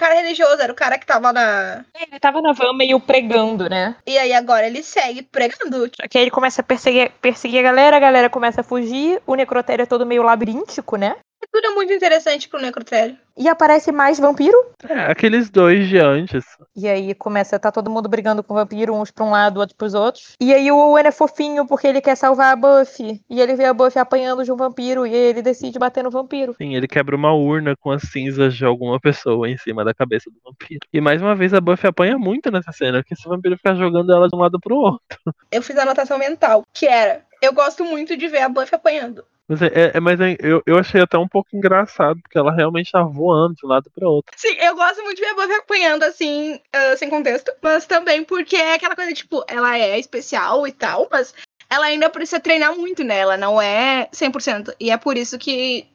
É, 0.01 0.05
era 0.05 0.15
o 0.15 0.15
cara 0.15 0.15
religioso, 0.15 0.63
era 0.63 0.73
o 0.73 0.77
cara 0.77 0.99
que 0.99 1.07
tava 1.07 1.33
na. 1.33 1.85
Ele 1.95 2.19
tava 2.19 2.41
na 2.41 2.53
van 2.53 2.73
meio 2.73 2.99
pregando, 2.99 3.69
né? 3.69 3.97
E 4.07 4.17
aí 4.17 4.33
agora 4.33 4.67
ele 4.67 4.83
segue 4.83 5.23
pregando. 5.23 5.91
Só 5.95 6.09
que 6.09 6.17
aí 6.17 6.25
ele 6.25 6.31
começa 6.31 6.63
a 6.63 6.65
perseguir, 6.65 7.13
perseguir 7.21 7.61
a 7.61 7.63
galera, 7.63 7.97
a 7.97 8.01
galera 8.01 8.31
começa 8.31 8.63
a 8.63 8.65
fugir, 8.65 9.21
o 9.27 9.35
necrotério 9.35 9.83
é 9.83 9.87
todo 9.87 10.07
meio 10.07 10.23
labiríntico, 10.23 10.97
né? 10.97 11.17
Tudo 11.53 11.67
é 11.67 11.71
muito 11.71 11.93
interessante 11.93 12.49
pro 12.49 12.61
necrotério. 12.61 13.17
E 13.37 13.49
aparece 13.49 13.91
mais 13.91 14.19
vampiro. 14.19 14.57
É, 14.89 15.11
aqueles 15.11 15.51
dois 15.51 15.89
de 15.89 15.99
antes. 15.99 16.45
E 16.77 16.87
aí 16.87 17.15
começa, 17.15 17.59
tá 17.59 17.73
todo 17.73 17.91
mundo 17.91 18.09
brigando 18.09 18.43
com 18.43 18.55
o 18.55 18.57
vampiro, 18.57 18.95
uns 18.95 19.11
pra 19.11 19.25
um 19.25 19.31
lado, 19.31 19.59
outros 19.59 19.77
pros 19.77 19.95
outros. 19.95 20.37
E 20.41 20.53
aí 20.53 20.71
o 20.71 20.77
Owen 20.77 21.07
é 21.07 21.11
fofinho 21.11 21.67
porque 21.67 21.87
ele 21.87 22.01
quer 22.01 22.17
salvar 22.17 22.53
a 22.53 22.57
Buffy. 22.57 23.21
E 23.29 23.41
ele 23.41 23.55
vê 23.55 23.65
a 23.65 23.75
Buffy 23.75 23.99
apanhando 23.99 24.45
de 24.45 24.53
um 24.53 24.57
vampiro 24.57 25.07
e 25.07 25.15
ele 25.15 25.43
decide 25.43 25.79
bater 25.79 26.05
no 26.05 26.11
vampiro. 26.11 26.55
Sim, 26.57 26.75
ele 26.75 26.87
quebra 26.87 27.17
uma 27.17 27.33
urna 27.33 27.75
com 27.81 27.91
as 27.91 28.03
cinzas 28.03 28.55
de 28.55 28.65
alguma 28.65 29.01
pessoa 29.01 29.49
em 29.49 29.57
cima 29.57 29.85
da 29.85 29.95
cabeça 29.95 30.31
do 30.31 30.39
vampiro. 30.45 30.81
E 30.93 31.01
mais 31.01 31.21
uma 31.21 31.35
vez 31.35 31.53
a 31.53 31.61
Buffy 31.61 31.89
apanha 31.89 32.19
muito 32.19 32.51
nessa 32.51 32.73
cena, 32.73 32.99
porque 32.99 33.15
esse 33.15 33.29
vampiro 33.29 33.57
fica 33.57 33.75
jogando 33.75 34.13
ela 34.13 34.29
de 34.29 34.37
um 34.37 34.41
lado 34.41 34.61
pro 34.61 34.77
outro. 34.77 35.19
Eu 35.51 35.63
fiz 35.63 35.77
a 35.77 35.83
anotação 35.83 36.19
mental, 36.19 36.65
que 36.73 36.87
era. 36.87 37.25
Eu 37.43 37.53
gosto 37.55 37.85
muito 37.85 38.17
de 38.17 38.29
ver 38.29 38.43
a 38.43 38.49
Buffy 38.49 38.75
apanhando. 38.75 39.25
Mas, 39.51 39.63
é, 39.63 39.91
é- 39.97 40.01
mas 40.01 40.21
é- 40.21 40.37
eu, 40.39 40.63
eu 40.65 40.79
achei 40.79 41.01
até 41.01 41.19
um 41.19 41.27
pouco 41.27 41.49
engraçado, 41.53 42.21
porque 42.23 42.39
ela 42.39 42.55
realmente 42.55 42.93
tá 42.93 43.03
voando 43.03 43.57
de 43.57 43.67
um 43.67 43.69
lado 43.69 43.91
para 43.93 44.09
outro. 44.09 44.33
Sim, 44.37 44.55
eu 44.61 44.77
gosto 44.77 45.03
muito 45.03 45.17
de 45.17 45.23
ver 45.23 45.31
a 45.31 45.35
Buffy 45.35 45.55
apanhando 45.55 46.05
assim, 46.05 46.61
ah, 46.73 46.97
sem 46.97 47.11
contexto. 47.11 47.53
Mas 47.61 47.85
também 47.85 48.23
porque 48.23 48.55
é 48.55 48.75
aquela 48.75 48.95
coisa, 48.95 49.13
tipo, 49.13 49.45
ela 49.49 49.77
é 49.77 49.99
especial 49.99 50.69
e 50.69 50.73
tal, 50.73 51.09
mas 51.11 51.35
ela 51.69 51.87
ainda 51.87 52.09
precisa 52.09 52.39
treinar 52.39 52.77
muito, 52.77 53.03
né? 53.03 53.19
Ela 53.19 53.37
não 53.37 53.61
é 53.61 54.09
100%. 54.13 54.73
E 54.79 54.89
é 54.89 54.97
por 54.97 55.17
isso 55.17 55.37
que 55.37 55.89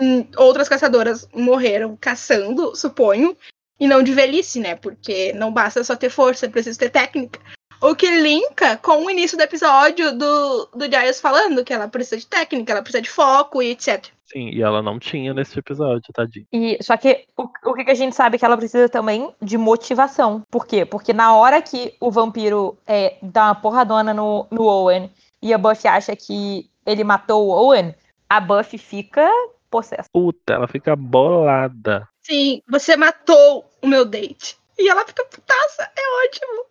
hum, 0.00 0.26
outras 0.36 0.68
caçadoras 0.68 1.28
morreram 1.32 1.96
caçando, 1.96 2.74
suponho. 2.74 3.36
E 3.78 3.86
não 3.86 4.02
de 4.02 4.12
velhice, 4.12 4.58
né? 4.58 4.74
Porque 4.74 5.32
não 5.34 5.52
basta 5.52 5.84
só 5.84 5.94
ter 5.94 6.10
força, 6.10 6.48
precisa 6.48 6.78
ter 6.78 6.90
técnica. 6.90 7.38
O 7.80 7.94
que 7.94 8.10
linka 8.10 8.76
com 8.78 9.04
o 9.04 9.10
início 9.10 9.36
do 9.36 9.42
episódio 9.42 10.16
do, 10.16 10.66
do 10.74 10.84
Giles 10.84 11.20
falando 11.20 11.64
que 11.64 11.72
ela 11.72 11.88
precisa 11.88 12.16
de 12.16 12.26
técnica, 12.26 12.72
ela 12.72 12.82
precisa 12.82 13.02
de 13.02 13.10
foco 13.10 13.62
e 13.62 13.70
etc. 13.70 14.06
Sim, 14.24 14.50
e 14.52 14.60
ela 14.60 14.82
não 14.82 14.98
tinha 14.98 15.32
nesse 15.32 15.58
episódio, 15.58 16.12
tadinho. 16.12 16.46
E, 16.52 16.76
só 16.82 16.96
que 16.96 17.26
o, 17.36 17.44
o 17.44 17.74
que 17.74 17.90
a 17.90 17.94
gente 17.94 18.16
sabe 18.16 18.36
é 18.36 18.38
que 18.38 18.44
ela 18.44 18.56
precisa 18.56 18.88
também 18.88 19.32
de 19.40 19.56
motivação. 19.56 20.42
Por 20.50 20.66
quê? 20.66 20.84
Porque 20.84 21.12
na 21.12 21.34
hora 21.36 21.62
que 21.62 21.94
o 22.00 22.10
vampiro 22.10 22.76
é, 22.86 23.16
dá 23.22 23.46
uma 23.46 23.54
porradona 23.54 24.12
no, 24.12 24.46
no 24.50 24.64
Owen 24.64 25.10
e 25.40 25.54
a 25.54 25.58
Buffy 25.58 25.88
acha 25.88 26.16
que 26.16 26.68
ele 26.84 27.04
matou 27.04 27.46
o 27.46 27.50
Owen, 27.50 27.94
a 28.28 28.40
Buffy 28.40 28.78
fica 28.78 29.30
possessa. 29.70 30.08
Puta, 30.12 30.54
ela 30.54 30.66
fica 30.66 30.96
bolada. 30.96 32.08
Sim, 32.22 32.60
você 32.68 32.96
matou 32.96 33.64
o 33.80 33.86
meu 33.86 34.04
date. 34.04 34.58
E 34.78 34.88
ela 34.88 35.06
fica 35.06 35.24
putaça, 35.24 35.82
é 35.96 36.26
ótimo. 36.26 36.64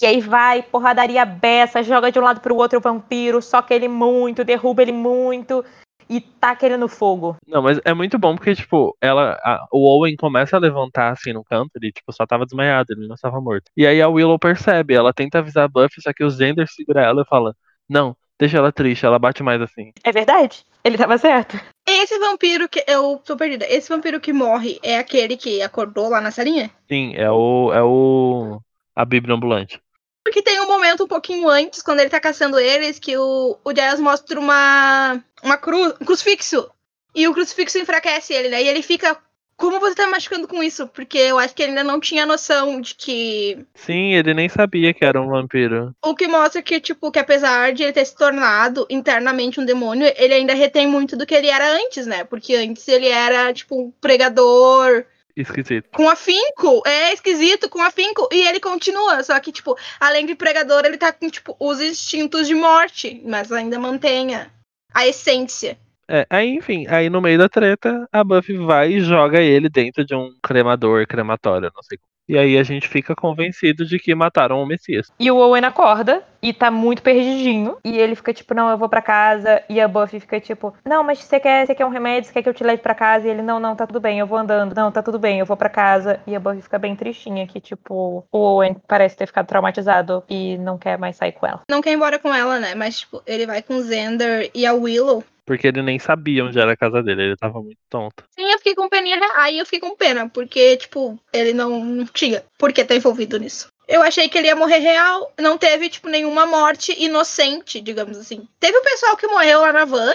E 0.00 0.06
aí 0.06 0.20
vai, 0.20 0.62
porradaria 0.62 1.24
beça, 1.24 1.82
joga 1.82 2.12
de 2.12 2.18
um 2.18 2.22
lado 2.22 2.40
pro 2.40 2.56
outro 2.56 2.78
o 2.78 2.82
vampiro, 2.82 3.42
soca 3.42 3.74
ele 3.74 3.88
muito, 3.88 4.44
derruba 4.44 4.82
ele 4.82 4.92
muito 4.92 5.64
e 6.08 6.20
taca 6.20 6.64
ele 6.64 6.76
no 6.76 6.88
fogo. 6.88 7.36
Não, 7.46 7.60
mas 7.60 7.80
é 7.84 7.92
muito 7.92 8.18
bom 8.18 8.34
porque, 8.36 8.54
tipo, 8.54 8.96
ela. 9.00 9.32
a- 9.44 9.66
o 9.72 9.84
Owen 9.86 10.16
começa 10.16 10.56
a 10.56 10.60
levantar 10.60 11.12
assim 11.12 11.32
no 11.32 11.44
canto, 11.44 11.70
ele, 11.76 11.92
tipo, 11.92 12.12
só 12.12 12.24
tava 12.26 12.46
desmaiado, 12.46 12.92
ele 12.92 13.06
não 13.06 13.14
estava 13.14 13.40
morto. 13.40 13.70
E 13.76 13.86
aí 13.86 14.00
a 14.00 14.08
Willow 14.08 14.38
percebe, 14.38 14.94
ela 14.94 15.12
tenta 15.12 15.38
avisar 15.38 15.64
a 15.64 15.68
Buffy, 15.68 16.00
só 16.00 16.12
que 16.12 16.24
o 16.24 16.30
Xander 16.30 16.66
segura 16.68 17.02
ela 17.02 17.22
e 17.22 17.28
fala: 17.28 17.54
Não, 17.88 18.16
deixa 18.38 18.56
ela 18.58 18.72
triste, 18.72 19.04
ela 19.04 19.18
bate 19.18 19.42
mais 19.42 19.60
assim. 19.60 19.92
É 20.04 20.12
verdade? 20.12 20.64
Ele 20.84 20.96
tava 20.96 21.18
certo. 21.18 21.58
Esse 21.86 22.18
vampiro 22.18 22.68
que. 22.68 22.82
Eu 22.86 23.20
tô 23.24 23.36
perdida. 23.36 23.66
Esse 23.68 23.88
vampiro 23.88 24.20
que 24.20 24.32
morre 24.32 24.78
é 24.82 24.96
aquele 24.98 25.36
que 25.36 25.60
acordou 25.60 26.08
lá 26.08 26.20
na 26.20 26.30
salinha? 26.30 26.70
Sim, 26.88 27.14
é 27.16 27.30
o. 27.30 27.72
É 27.74 27.82
o. 27.82 28.60
A 28.94 29.04
Bíblia 29.04 29.34
ambulante. 29.34 29.80
Porque 30.28 30.42
tem 30.42 30.60
um 30.60 30.66
momento 30.66 31.04
um 31.04 31.08
pouquinho 31.08 31.48
antes, 31.48 31.80
quando 31.80 32.00
ele 32.00 32.10
tá 32.10 32.20
caçando 32.20 32.58
eles, 32.58 32.98
que 32.98 33.16
o, 33.16 33.56
o 33.64 33.70
Giles 33.74 33.98
mostra 33.98 34.38
uma. 34.38 35.24
uma 35.42 35.56
cruz, 35.56 35.94
um 35.98 36.04
crucifixo. 36.04 36.70
E 37.14 37.26
o 37.26 37.32
crucifixo 37.32 37.78
enfraquece 37.78 38.34
ele, 38.34 38.50
né? 38.50 38.62
E 38.62 38.68
ele 38.68 38.82
fica. 38.82 39.16
Como 39.56 39.80
você 39.80 39.94
tá 39.94 40.06
machucando 40.06 40.46
com 40.46 40.62
isso? 40.62 40.86
Porque 40.86 41.16
eu 41.16 41.38
acho 41.38 41.54
que 41.54 41.62
ele 41.62 41.70
ainda 41.70 41.82
não 41.82 41.98
tinha 41.98 42.26
noção 42.26 42.78
de 42.78 42.94
que. 42.94 43.66
Sim, 43.74 44.12
ele 44.12 44.34
nem 44.34 44.50
sabia 44.50 44.92
que 44.92 45.02
era 45.02 45.18
um 45.18 45.30
vampiro. 45.30 45.96
O 46.04 46.14
que 46.14 46.28
mostra 46.28 46.60
que, 46.60 46.78
tipo, 46.78 47.10
que 47.10 47.18
apesar 47.18 47.72
de 47.72 47.84
ele 47.84 47.92
ter 47.94 48.04
se 48.04 48.14
tornado 48.14 48.86
internamente 48.90 49.58
um 49.58 49.64
demônio, 49.64 50.12
ele 50.14 50.34
ainda 50.34 50.52
retém 50.52 50.86
muito 50.86 51.16
do 51.16 51.24
que 51.24 51.34
ele 51.34 51.48
era 51.48 51.72
antes, 51.72 52.06
né? 52.06 52.22
Porque 52.22 52.54
antes 52.54 52.86
ele 52.86 53.08
era, 53.08 53.50
tipo, 53.54 53.80
um 53.80 53.90
pregador 53.98 55.06
Esquisito. 55.40 55.88
com 55.94 56.08
afinco. 56.08 56.82
É 56.86 57.12
esquisito, 57.12 57.68
com 57.68 57.80
afinco. 57.80 58.28
E 58.32 58.46
ele 58.46 58.58
continua. 58.58 59.22
Só 59.22 59.38
que, 59.38 59.52
tipo, 59.52 59.76
além 60.00 60.26
de 60.26 60.34
pregador, 60.34 60.84
ele 60.84 60.98
tá 60.98 61.12
com, 61.12 61.30
tipo, 61.30 61.56
os 61.60 61.80
instintos 61.80 62.46
de 62.46 62.54
morte. 62.54 63.22
Mas 63.24 63.52
ainda 63.52 63.78
mantenha 63.78 64.50
a 64.92 65.06
essência. 65.06 65.78
É, 66.10 66.26
aí, 66.30 66.54
enfim, 66.54 66.86
aí 66.88 67.10
no 67.10 67.20
meio 67.20 67.38
da 67.38 67.48
treta, 67.48 68.08
a 68.10 68.24
Buffy 68.24 68.56
vai 68.56 68.94
e 68.94 69.00
joga 69.00 69.42
ele 69.42 69.68
dentro 69.68 70.04
de 70.04 70.14
um 70.14 70.32
cremador, 70.42 71.06
crematório, 71.06 71.70
não 71.74 71.82
sei 71.82 71.98
como. 71.98 72.17
E 72.28 72.36
aí 72.36 72.58
a 72.58 72.62
gente 72.62 72.86
fica 72.86 73.14
convencido 73.14 73.86
de 73.86 73.98
que 73.98 74.14
mataram 74.14 74.62
o 74.62 74.66
Messias. 74.66 75.10
E 75.18 75.30
o 75.30 75.36
Owen 75.36 75.64
acorda 75.64 76.22
e 76.42 76.52
tá 76.52 76.70
muito 76.70 77.02
perdidinho. 77.02 77.78
E 77.82 77.98
ele 77.98 78.14
fica 78.14 78.34
tipo, 78.34 78.54
não, 78.54 78.68
eu 78.68 78.76
vou 78.76 78.88
pra 78.88 79.00
casa. 79.00 79.62
E 79.68 79.80
a 79.80 79.88
Buffy 79.88 80.20
fica 80.20 80.38
tipo, 80.38 80.74
não, 80.84 81.02
mas 81.02 81.20
você 81.20 81.40
quer, 81.40 81.66
você 81.66 81.74
quer 81.74 81.86
um 81.86 81.90
remédio? 81.90 82.28
Você 82.28 82.34
quer 82.34 82.42
que 82.42 82.48
eu 82.48 82.54
te 82.54 82.62
leve 82.62 82.82
pra 82.82 82.94
casa? 82.94 83.26
E 83.26 83.30
ele, 83.30 83.42
não, 83.42 83.58
não, 83.58 83.74
tá 83.74 83.86
tudo 83.86 83.98
bem, 83.98 84.18
eu 84.18 84.26
vou 84.26 84.38
andando. 84.38 84.74
Não, 84.74 84.92
tá 84.92 85.02
tudo 85.02 85.18
bem, 85.18 85.38
eu 85.38 85.46
vou 85.46 85.56
pra 85.56 85.70
casa. 85.70 86.20
E 86.26 86.36
a 86.36 86.40
Buffy 86.40 86.60
fica 86.60 86.78
bem 86.78 86.94
tristinha 86.94 87.46
que, 87.46 87.60
tipo, 87.60 88.26
o 88.30 88.38
Owen 88.38 88.76
parece 88.86 89.16
ter 89.16 89.26
ficado 89.26 89.46
traumatizado 89.46 90.22
e 90.28 90.58
não 90.58 90.76
quer 90.76 90.98
mais 90.98 91.16
sair 91.16 91.32
com 91.32 91.46
ela. 91.46 91.62
Não 91.70 91.80
quer 91.80 91.90
ir 91.90 91.94
embora 91.94 92.18
com 92.18 92.32
ela, 92.32 92.58
né? 92.60 92.74
Mas, 92.74 93.00
tipo, 93.00 93.22
ele 93.26 93.46
vai 93.46 93.62
com 93.62 93.76
o 93.76 93.82
Xander 93.82 94.50
e 94.54 94.66
a 94.66 94.74
Willow. 94.74 95.24
Porque 95.48 95.66
ele 95.66 95.80
nem 95.80 95.98
sabia 95.98 96.44
onde 96.44 96.60
era 96.60 96.72
a 96.72 96.76
casa 96.76 97.02
dele, 97.02 97.22
ele 97.22 97.36
tava 97.36 97.62
muito 97.62 97.78
tonto. 97.88 98.22
Sim, 98.38 98.52
eu 98.52 98.58
fiquei 98.58 98.74
com 98.74 98.86
peninha. 98.86 99.18
Aí 99.34 99.58
eu 99.58 99.64
fiquei 99.64 99.80
com 99.80 99.96
pena, 99.96 100.28
porque, 100.28 100.76
tipo, 100.76 101.18
ele 101.32 101.54
não, 101.54 101.82
não 101.82 102.04
tinha 102.04 102.44
por 102.58 102.70
que 102.70 102.84
tá 102.84 102.94
envolvido 102.94 103.38
nisso. 103.38 103.68
Eu 103.88 104.02
achei 104.02 104.28
que 104.28 104.36
ele 104.36 104.48
ia 104.48 104.54
morrer 104.54 104.76
real. 104.76 105.32
Não 105.40 105.56
teve, 105.56 105.88
tipo, 105.88 106.06
nenhuma 106.06 106.44
morte 106.44 106.94
inocente, 107.02 107.80
digamos 107.80 108.18
assim. 108.18 108.46
Teve 108.60 108.76
o 108.76 108.82
pessoal 108.82 109.16
que 109.16 109.26
morreu 109.26 109.62
lá 109.62 109.72
na 109.72 109.86
van, 109.86 110.12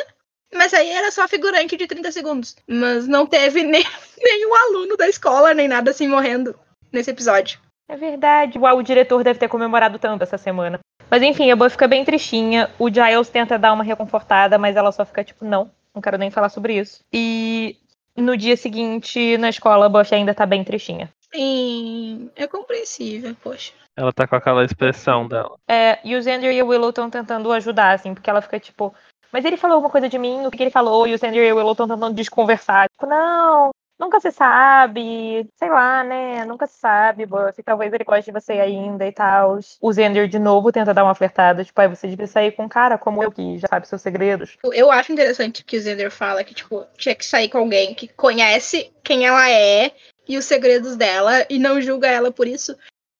mas 0.53 0.71
aí 0.71 0.91
era 0.91 1.09
só 1.09 1.27
figurante 1.27 1.75
de 1.75 1.87
30 1.87 2.11
segundos. 2.11 2.55
Mas 2.67 3.07
não 3.07 3.25
teve 3.25 3.63
nem, 3.65 3.83
nenhum 4.21 4.53
aluno 4.53 4.95
da 4.95 5.09
escola, 5.09 5.55
nem 5.55 5.67
nada 5.67 5.89
assim 5.89 6.07
morrendo 6.07 6.55
nesse 6.91 7.09
episódio. 7.09 7.59
É 7.89 7.97
verdade. 7.97 8.59
Uau, 8.59 8.77
o 8.77 8.83
diretor 8.83 9.23
deve 9.23 9.39
ter 9.39 9.49
comemorado 9.49 9.97
tanto 9.97 10.21
essa 10.21 10.37
semana. 10.37 10.79
Mas 11.09 11.21
enfim, 11.21 11.51
a 11.51 11.55
Buffy 11.55 11.71
fica 11.71 11.87
bem 11.87 12.03
tristinha. 12.03 12.69
O 12.79 12.89
Giles 12.89 13.29
tenta 13.29 13.57
dar 13.57 13.73
uma 13.73 13.83
reconfortada, 13.83 14.57
mas 14.57 14.75
ela 14.75 14.91
só 14.91 15.05
fica 15.05 15.23
tipo, 15.23 15.45
não, 15.45 15.69
não 15.93 16.01
quero 16.01 16.17
nem 16.17 16.31
falar 16.31 16.49
sobre 16.49 16.77
isso. 16.77 17.01
E 17.11 17.77
no 18.15 18.37
dia 18.37 18.57
seguinte, 18.57 19.37
na 19.37 19.49
escola, 19.49 19.85
a 19.85 19.89
Buffy 19.89 20.15
ainda 20.15 20.33
tá 20.33 20.45
bem 20.45 20.63
tristinha. 20.63 21.09
Sim, 21.33 22.29
é 22.35 22.47
compreensível, 22.47 23.35
poxa. 23.41 23.73
Ela 23.95 24.11
tá 24.11 24.27
com 24.27 24.35
aquela 24.35 24.63
expressão 24.63 25.27
dela. 25.27 25.55
É, 25.67 25.99
e 26.03 26.15
o 26.15 26.21
Xander 26.21 26.51
e 26.51 26.61
o 26.61 26.67
Willow 26.67 26.89
estão 26.89 27.09
tentando 27.09 27.51
ajudar, 27.51 27.93
assim, 27.93 28.13
porque 28.13 28.29
ela 28.29 28.41
fica 28.41 28.59
tipo. 28.59 28.93
Mas 29.31 29.45
ele 29.45 29.57
falou 29.57 29.75
alguma 29.75 29.91
coisa 29.91 30.09
de 30.09 30.17
mim, 30.17 30.45
o 30.45 30.51
que 30.51 30.61
ele 30.61 30.69
falou? 30.69 31.07
E 31.07 31.13
o 31.13 31.17
Xander 31.17 31.43
e 31.43 31.51
o 31.51 31.57
Willow 31.57 31.71
estão 31.73 31.87
tentando 31.87 32.13
desconversar. 32.13 32.87
Tipo, 32.89 33.07
não, 33.07 33.71
nunca 34.03 34.19
se 34.19 34.31
sabe, 34.31 35.49
sei 35.55 35.69
lá, 35.69 36.03
né? 36.03 36.45
Nunca 36.45 36.67
se 36.67 36.77
sabe, 36.77 37.25
Buffy. 37.25 37.63
Talvez 37.63 37.93
ele 37.93 38.03
goste 38.03 38.25
de 38.25 38.31
você 38.31 38.53
ainda 38.53 39.07
e 39.07 39.11
tal. 39.11 39.59
O 39.81 39.93
Xander 39.93 40.27
de 40.27 40.37
novo 40.37 40.71
tenta 40.71 40.93
dar 40.93 41.03
uma 41.03 41.15
flertada, 41.15 41.63
tipo, 41.63 41.79
aí 41.79 41.87
você 41.87 42.07
devia 42.07 42.27
sair 42.27 42.51
com 42.51 42.65
um 42.65 42.69
cara 42.69 42.97
como 42.97 43.23
eu, 43.23 43.31
que 43.31 43.57
já 43.57 43.67
sabe 43.67 43.87
seus 43.87 44.01
segredos. 44.01 44.57
Eu 44.73 44.91
acho 44.91 45.11
interessante 45.11 45.63
que 45.63 45.77
o 45.77 45.81
Zender 45.81 46.11
fala 46.11 46.43
que, 46.43 46.53
tipo, 46.53 46.85
tinha 46.97 47.15
que 47.15 47.25
sair 47.25 47.49
com 47.49 47.59
alguém 47.59 47.93
que 47.93 48.07
conhece 48.07 48.91
quem 49.03 49.25
ela 49.25 49.49
é 49.49 49.91
e 50.27 50.37
os 50.37 50.45
segredos 50.45 50.95
dela 50.95 51.45
e 51.49 51.57
não 51.57 51.81
julga 51.81 52.07
ela 52.07 52.31
por 52.31 52.47
isso. 52.47 52.75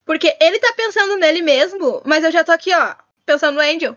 Porque 0.06 0.36
ele 0.42 0.60
tá 0.60 0.74
pensando 0.76 1.16
nele 1.16 1.42
mesmo, 1.42 2.02
mas 2.06 2.24
eu 2.26 2.32
já 2.32 2.44
tô 2.44 2.52
aqui, 2.52 2.74
ó, 2.76 2.94
pensando 3.26 3.56
no 3.56 3.62
Angel. 3.62 3.96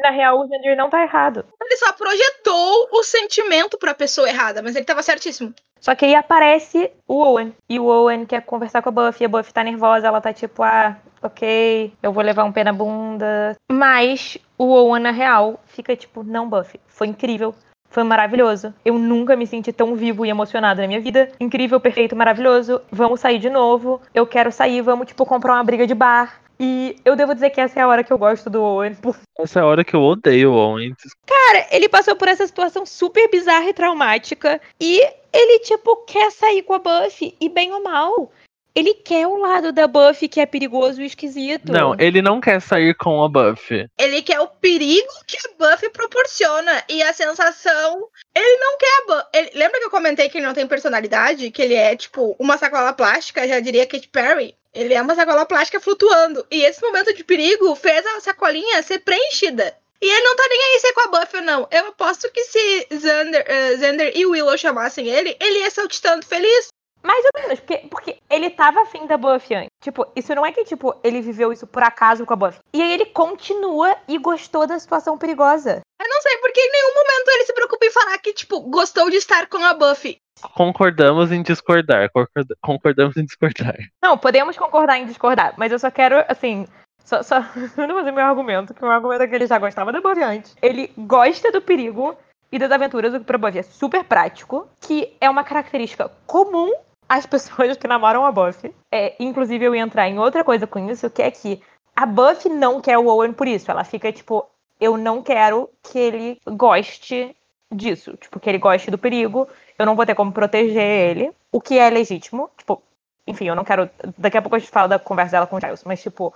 Na 0.00 0.10
real, 0.10 0.38
o 0.38 0.46
Xander 0.46 0.76
não 0.76 0.88
tá 0.88 1.02
errado. 1.02 1.44
Ele 1.60 1.76
só 1.76 1.92
projetou 1.92 2.88
o 2.92 3.02
sentimento 3.02 3.76
pra 3.76 3.92
pessoa 3.92 4.28
errada, 4.28 4.62
mas 4.62 4.76
ele 4.76 4.84
tava 4.84 5.02
certíssimo. 5.02 5.52
Só 5.80 5.94
que 5.94 6.04
aí 6.04 6.14
aparece 6.14 6.90
o 7.06 7.22
Owen. 7.22 7.54
E 7.68 7.78
o 7.78 7.86
Owen 7.86 8.26
quer 8.26 8.42
conversar 8.42 8.82
com 8.82 8.88
a 8.88 8.92
Buffy. 8.92 9.24
A 9.24 9.28
Buffy 9.28 9.52
tá 9.52 9.62
nervosa, 9.62 10.06
ela 10.06 10.20
tá 10.20 10.32
tipo, 10.32 10.62
ah, 10.62 10.96
ok, 11.22 11.92
eu 12.02 12.12
vou 12.12 12.22
levar 12.22 12.44
um 12.44 12.52
pé 12.52 12.64
na 12.64 12.72
bunda. 12.72 13.56
Mas 13.70 14.38
o 14.56 14.66
Owen, 14.66 15.02
na 15.02 15.10
real, 15.10 15.60
fica 15.66 15.94
tipo, 15.96 16.22
não, 16.22 16.48
Buffy, 16.48 16.80
foi 16.86 17.06
incrível. 17.06 17.54
Foi 17.90 18.02
maravilhoso. 18.02 18.74
Eu 18.84 18.98
nunca 18.98 19.34
me 19.34 19.46
senti 19.46 19.72
tão 19.72 19.94
vivo 19.94 20.26
e 20.26 20.28
emocionado 20.28 20.80
na 20.80 20.86
minha 20.86 21.00
vida. 21.00 21.30
Incrível, 21.40 21.80
perfeito, 21.80 22.14
maravilhoso. 22.14 22.82
Vamos 22.92 23.20
sair 23.20 23.38
de 23.38 23.48
novo. 23.48 24.00
Eu 24.14 24.26
quero 24.26 24.52
sair, 24.52 24.82
vamos, 24.82 25.06
tipo, 25.06 25.24
comprar 25.24 25.54
uma 25.54 25.64
briga 25.64 25.86
de 25.86 25.94
bar. 25.94 26.40
E 26.60 26.96
eu 27.04 27.14
devo 27.14 27.34
dizer 27.34 27.50
que 27.50 27.60
essa 27.60 27.78
é 27.78 27.82
a 27.82 27.88
hora 27.88 28.02
que 28.02 28.12
eu 28.12 28.18
gosto 28.18 28.50
do 28.50 28.62
Owen. 28.62 28.94
por- 28.96 29.16
Essa 29.38 29.60
é 29.60 29.62
a 29.62 29.66
hora 29.66 29.84
que 29.84 29.94
eu 29.94 30.00
odeio 30.02 30.50
o 30.52 30.56
Owen. 30.56 30.92
Cara, 31.26 31.66
ele 31.70 31.88
passou 31.88 32.16
por 32.16 32.26
essa 32.26 32.44
situação 32.46 32.84
super 32.84 33.30
bizarra 33.30 33.68
e 33.68 33.72
traumática. 33.74 34.60
E 34.80 35.00
ele, 35.32 35.60
tipo, 35.60 35.96
quer 36.04 36.32
sair 36.32 36.62
com 36.62 36.74
a 36.74 36.78
Buffy. 36.80 37.36
E 37.40 37.48
bem 37.48 37.72
ou 37.72 37.82
mal. 37.82 38.32
Ele 38.74 38.94
quer 38.94 39.26
o 39.26 39.36
lado 39.36 39.72
da 39.72 39.86
Buffy 39.88 40.28
que 40.28 40.40
é 40.40 40.46
perigoso 40.46 41.00
e 41.02 41.06
esquisito. 41.06 41.72
Não, 41.72 41.94
ele 41.98 42.20
não 42.22 42.40
quer 42.40 42.60
sair 42.60 42.94
com 42.94 43.22
a 43.22 43.28
Buffy. 43.28 43.86
Ele 43.98 44.22
quer 44.22 44.40
o 44.40 44.46
perigo 44.48 45.08
que 45.26 45.36
a 45.36 45.50
Buffy 45.70 45.90
proporciona 45.90 46.84
e 46.88 47.02
a 47.02 47.12
sensação. 47.12 48.06
Ele 48.34 48.56
não 48.58 48.78
quer 48.78 48.86
a 48.86 49.06
Buffy. 49.14 49.58
Lembra 49.58 49.78
que 49.80 49.86
eu 49.86 49.90
comentei 49.90 50.28
que 50.28 50.38
ele 50.38 50.46
não 50.46 50.54
tem 50.54 50.66
personalidade? 50.66 51.50
Que 51.50 51.62
ele 51.62 51.74
é, 51.74 51.96
tipo, 51.96 52.36
uma 52.38 52.56
sacola 52.58 52.92
plástica, 52.92 53.46
já 53.48 53.58
diria 53.60 53.86
Katy 53.86 54.08
Perry? 54.08 54.54
Ele 54.78 54.94
é 54.94 55.02
uma 55.02 55.16
sacola 55.16 55.44
plástica 55.44 55.80
flutuando. 55.80 56.46
E 56.48 56.64
esse 56.64 56.80
momento 56.80 57.12
de 57.12 57.24
perigo 57.24 57.74
fez 57.74 58.06
a 58.06 58.20
sacolinha 58.20 58.80
ser 58.80 59.00
preenchida. 59.00 59.76
E 60.00 60.06
ele 60.08 60.22
não 60.22 60.36
tá 60.36 60.46
nem 60.48 60.62
aí 60.62 60.78
se 60.78 60.86
é 60.86 60.92
com 60.92 61.00
a 61.00 61.20
Buffy 61.20 61.40
ou 61.40 61.42
não. 61.44 61.68
Eu 61.68 61.88
aposto 61.88 62.30
que 62.30 62.44
se 62.44 62.86
Xander, 62.92 63.44
eh, 63.44 63.76
Xander 63.76 64.12
e 64.14 64.24
Willow 64.24 64.56
chamassem 64.56 65.08
ele, 65.08 65.36
ele 65.40 65.58
ia 65.58 65.70
saltitando 65.72 66.24
feliz. 66.24 66.68
Mais 67.02 67.24
ou 67.24 67.42
menos, 67.42 67.60
porque, 67.60 67.88
porque 67.88 68.18
ele 68.30 68.50
tava 68.50 68.82
afim 68.82 69.04
da 69.06 69.16
Buffy 69.16 69.56
antes. 69.56 69.70
Tipo, 69.82 70.06
isso 70.14 70.32
não 70.32 70.46
é 70.46 70.52
que, 70.52 70.64
tipo, 70.64 70.94
ele 71.02 71.20
viveu 71.20 71.52
isso 71.52 71.66
por 71.66 71.82
acaso 71.82 72.24
com 72.24 72.34
a 72.34 72.36
Buffy. 72.36 72.60
E 72.72 72.80
aí 72.80 72.92
ele 72.92 73.06
continua 73.06 73.96
e 74.06 74.16
gostou 74.16 74.64
da 74.64 74.78
situação 74.78 75.18
perigosa. 75.18 75.80
Eu 76.00 76.08
não 76.08 76.22
sei 76.22 76.36
porque 76.38 76.60
em 76.60 76.70
nenhum 76.70 76.94
momento 76.94 77.28
ele 77.30 77.44
se 77.44 77.52
preocupa 77.52 77.84
em 77.84 77.90
falar 77.90 78.18
que, 78.18 78.32
tipo, 78.32 78.60
gostou 78.60 79.10
de 79.10 79.16
estar 79.16 79.48
com 79.48 79.58
a 79.64 79.74
Buffy. 79.74 80.18
Concordamos 80.54 81.30
em 81.32 81.42
discordar. 81.42 82.10
concorda- 82.12 82.56
Concordamos 82.62 83.16
em 83.16 83.24
discordar. 83.24 83.76
Não, 84.02 84.16
podemos 84.18 84.56
concordar 84.56 84.98
em 84.98 85.06
discordar, 85.06 85.54
mas 85.56 85.72
eu 85.72 85.78
só 85.78 85.90
quero, 85.90 86.24
assim. 86.28 86.66
Só, 87.04 87.22
só 87.22 87.42
fazer 87.74 88.12
meu 88.12 88.24
argumento, 88.24 88.74
que 88.74 88.82
o 88.82 88.84
meu 88.86 88.92
argumento 88.94 89.22
é 89.22 89.26
que 89.28 89.34
ele 89.34 89.46
já 89.46 89.58
gostava 89.58 89.92
da 89.92 90.00
Buffy 90.00 90.22
antes. 90.22 90.54
Ele 90.60 90.92
gosta 90.98 91.50
do 91.50 91.60
perigo 91.62 92.14
e 92.52 92.58
das 92.58 92.70
aventuras, 92.70 93.14
o 93.14 93.18
que 93.18 93.24
pra 93.24 93.38
Buffy 93.38 93.58
é 93.60 93.62
super 93.62 94.04
prático, 94.04 94.68
que 94.80 95.14
é 95.20 95.28
uma 95.28 95.42
característica 95.44 96.10
comum 96.26 96.72
às 97.08 97.24
pessoas 97.26 97.76
que 97.76 97.88
namoram 97.88 98.26
a 98.26 98.32
Buffy. 98.32 98.74
É, 98.92 99.14
inclusive, 99.20 99.64
eu 99.64 99.74
ia 99.74 99.82
entrar 99.82 100.08
em 100.08 100.18
outra 100.18 100.44
coisa 100.44 100.66
com 100.66 100.78
isso, 100.90 101.08
que 101.10 101.22
é 101.22 101.30
que 101.30 101.62
a 101.96 102.04
Buffy 102.06 102.50
não 102.50 102.80
quer 102.80 102.98
o 102.98 103.06
Owen 103.06 103.32
por 103.32 103.48
isso. 103.48 103.70
Ela 103.70 103.84
fica 103.84 104.12
tipo, 104.12 104.46
eu 104.80 104.96
não 104.96 105.22
quero 105.22 105.68
que 105.82 105.98
ele 105.98 106.38
goste 106.46 107.34
disso. 107.74 108.16
Tipo, 108.16 108.38
que 108.38 108.48
ele 108.48 108.58
goste 108.58 108.90
do 108.90 108.98
perigo. 108.98 109.48
Eu 109.78 109.86
não 109.86 109.94
vou 109.94 110.04
ter 110.04 110.14
como 110.14 110.32
proteger 110.32 111.10
ele. 111.10 111.32
O 111.52 111.60
que 111.60 111.78
é 111.78 111.88
legítimo. 111.88 112.50
Tipo, 112.56 112.82
enfim, 113.26 113.46
eu 113.46 113.54
não 113.54 113.64
quero. 113.64 113.88
Daqui 114.16 114.36
a 114.36 114.42
pouco 114.42 114.56
a 114.56 114.58
gente 114.58 114.70
fala 114.70 114.88
da 114.88 114.98
conversa 114.98 115.32
dela 115.32 115.46
com 115.46 115.56
o 115.56 115.60
Giles, 115.60 115.84
mas 115.84 116.02
tipo. 116.02 116.34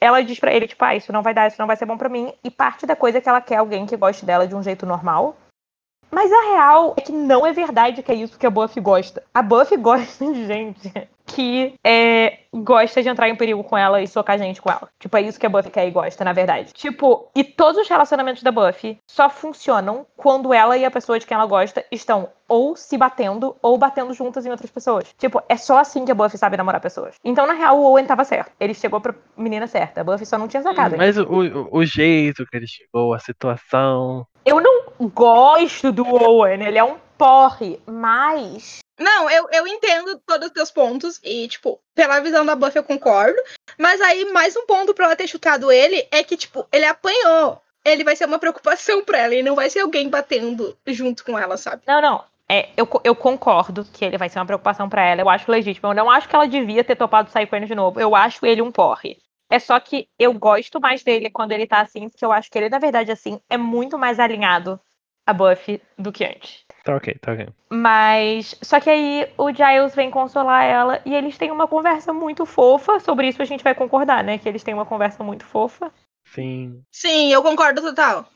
Ela 0.00 0.22
diz 0.22 0.38
pra 0.38 0.52
ele, 0.52 0.68
tipo, 0.68 0.84
ah, 0.84 0.94
isso 0.94 1.12
não 1.12 1.22
vai 1.22 1.32
dar, 1.32 1.46
isso 1.46 1.56
não 1.58 1.66
vai 1.66 1.76
ser 1.76 1.86
bom 1.86 1.96
pra 1.96 2.10
mim. 2.10 2.30
E 2.42 2.50
parte 2.50 2.84
da 2.84 2.94
coisa 2.94 3.18
é 3.18 3.20
que 3.20 3.28
ela 3.28 3.40
quer 3.40 3.56
alguém 3.56 3.86
que 3.86 3.96
goste 3.96 4.26
dela 4.26 4.46
de 4.46 4.54
um 4.54 4.62
jeito 4.62 4.84
normal. 4.84 5.36
Mas 6.10 6.30
a 6.30 6.42
real 6.52 6.94
é 6.98 7.00
que 7.00 7.12
não 7.12 7.46
é 7.46 7.52
verdade 7.52 8.02
que 8.02 8.12
é 8.12 8.14
isso 8.14 8.38
que 8.38 8.46
a 8.46 8.50
Buffy 8.50 8.82
gosta. 8.82 9.22
A 9.32 9.40
Buffy 9.40 9.76
gosta 9.78 10.30
de 10.30 10.46
gente 10.46 10.92
que 11.26 11.74
é, 11.82 12.38
gosta 12.52 13.02
de 13.02 13.08
entrar 13.08 13.28
em 13.28 13.36
perigo 13.36 13.64
com 13.64 13.76
ela 13.76 14.02
e 14.02 14.06
socar 14.06 14.38
gente 14.38 14.60
com 14.60 14.70
ela. 14.70 14.88
Tipo, 14.98 15.16
é 15.16 15.22
isso 15.22 15.40
que 15.40 15.46
a 15.46 15.48
Buffy 15.48 15.70
quer 15.70 15.88
e 15.88 15.90
gosta, 15.90 16.24
na 16.24 16.32
verdade. 16.32 16.72
Tipo, 16.72 17.30
e 17.34 17.42
todos 17.42 17.80
os 17.80 17.88
relacionamentos 17.88 18.42
da 18.42 18.52
Buffy 18.52 18.98
só 19.06 19.28
funcionam 19.28 20.06
quando 20.16 20.52
ela 20.52 20.76
e 20.76 20.84
a 20.84 20.90
pessoa 20.90 21.18
de 21.18 21.26
quem 21.26 21.34
ela 21.34 21.46
gosta 21.46 21.84
estão 21.90 22.28
ou 22.46 22.76
se 22.76 22.96
batendo 22.98 23.56
ou 23.62 23.78
batendo 23.78 24.12
juntas 24.12 24.44
em 24.44 24.50
outras 24.50 24.70
pessoas. 24.70 25.14
Tipo, 25.18 25.42
é 25.48 25.56
só 25.56 25.78
assim 25.78 26.04
que 26.04 26.12
a 26.12 26.14
Buffy 26.14 26.38
sabe 26.38 26.56
namorar 26.56 26.80
pessoas. 26.80 27.16
Então, 27.24 27.46
na 27.46 27.54
real, 27.54 27.78
o 27.78 27.84
Owen 27.84 28.04
tava 28.04 28.24
certo. 28.24 28.52
Ele 28.60 28.74
chegou 28.74 29.00
pra 29.00 29.14
menina 29.36 29.66
certa. 29.66 30.02
A 30.02 30.04
Buffy 30.04 30.26
só 30.26 30.38
não 30.38 30.48
tinha 30.48 30.62
sacado. 30.62 30.96
Mas 30.96 31.16
o, 31.16 31.24
o, 31.24 31.78
o 31.78 31.84
jeito 31.84 32.46
que 32.46 32.56
ele 32.56 32.66
chegou, 32.66 33.14
a 33.14 33.18
situação. 33.18 34.26
Eu 34.44 34.60
não 34.60 35.08
gosto 35.08 35.90
do 35.90 36.06
Owen, 36.06 36.62
ele 36.62 36.78
é 36.78 36.84
um 36.84 36.96
porre, 37.16 37.80
mas. 37.86 38.83
Não, 38.98 39.28
eu, 39.28 39.48
eu 39.52 39.66
entendo 39.66 40.20
todos 40.26 40.48
os 40.48 40.52
teus 40.52 40.70
pontos. 40.70 41.20
E, 41.22 41.48
tipo, 41.48 41.80
pela 41.94 42.20
visão 42.20 42.44
da 42.44 42.54
Buffy 42.54 42.78
eu 42.78 42.84
concordo. 42.84 43.40
Mas 43.78 44.00
aí, 44.00 44.24
mais 44.32 44.56
um 44.56 44.66
ponto 44.66 44.94
pra 44.94 45.06
ela 45.06 45.16
ter 45.16 45.26
chutado 45.26 45.70
ele 45.70 46.06
é 46.10 46.22
que, 46.22 46.36
tipo, 46.36 46.66
ele 46.72 46.84
apanhou. 46.84 47.60
Ele 47.84 48.04
vai 48.04 48.16
ser 48.16 48.26
uma 48.26 48.38
preocupação 48.38 49.04
pra 49.04 49.18
ela. 49.18 49.34
E 49.34 49.42
não 49.42 49.54
vai 49.54 49.68
ser 49.68 49.80
alguém 49.80 50.08
batendo 50.08 50.76
junto 50.86 51.24
com 51.24 51.38
ela, 51.38 51.56
sabe? 51.56 51.82
Não, 51.86 52.00
não. 52.00 52.24
É, 52.48 52.68
eu, 52.76 52.88
eu 53.02 53.16
concordo 53.16 53.84
que 53.84 54.04
ele 54.04 54.18
vai 54.18 54.28
ser 54.28 54.38
uma 54.38 54.46
preocupação 54.46 54.88
pra 54.88 55.04
ela. 55.04 55.20
Eu 55.20 55.28
acho 55.28 55.50
legítimo. 55.50 55.88
Eu 55.88 55.94
não 55.94 56.10
acho 56.10 56.28
que 56.28 56.36
ela 56.36 56.46
devia 56.46 56.84
ter 56.84 56.96
topado 56.96 57.30
sair 57.30 57.46
com 57.46 57.56
ele 57.56 57.66
de 57.66 57.74
novo. 57.74 58.00
Eu 58.00 58.14
acho 58.14 58.44
ele 58.46 58.62
um 58.62 58.70
porre. 58.70 59.18
É 59.50 59.58
só 59.58 59.78
que 59.78 60.08
eu 60.18 60.32
gosto 60.34 60.80
mais 60.80 61.02
dele 61.02 61.30
quando 61.30 61.52
ele 61.52 61.66
tá 61.66 61.80
assim, 61.80 62.08
porque 62.08 62.24
eu 62.24 62.32
acho 62.32 62.50
que 62.50 62.58
ele, 62.58 62.68
na 62.68 62.78
verdade, 62.78 63.12
assim, 63.12 63.40
é 63.48 63.56
muito 63.56 63.98
mais 63.98 64.18
alinhado 64.18 64.80
a 65.26 65.32
Buffy 65.32 65.80
do 65.98 66.12
que 66.12 66.24
antes. 66.24 66.63
Tá 66.84 66.96
ok, 66.96 67.16
tá 67.18 67.32
ok. 67.32 67.48
Mas. 67.70 68.54
Só 68.62 68.78
que 68.78 68.90
aí 68.90 69.26
o 69.38 69.50
Giles 69.50 69.94
vem 69.94 70.10
consolar 70.10 70.64
ela 70.64 71.00
e 71.06 71.14
eles 71.14 71.38
têm 71.38 71.50
uma 71.50 71.66
conversa 71.66 72.12
muito 72.12 72.44
fofa. 72.44 73.00
Sobre 73.00 73.26
isso 73.26 73.40
a 73.40 73.46
gente 73.46 73.64
vai 73.64 73.74
concordar, 73.74 74.22
né? 74.22 74.36
Que 74.36 74.48
eles 74.48 74.62
têm 74.62 74.74
uma 74.74 74.84
conversa 74.84 75.24
muito 75.24 75.44
fofa. 75.46 75.90
Sim. 76.26 76.82
Sim, 76.92 77.32
eu 77.32 77.42
concordo 77.42 77.80
total. 77.80 78.28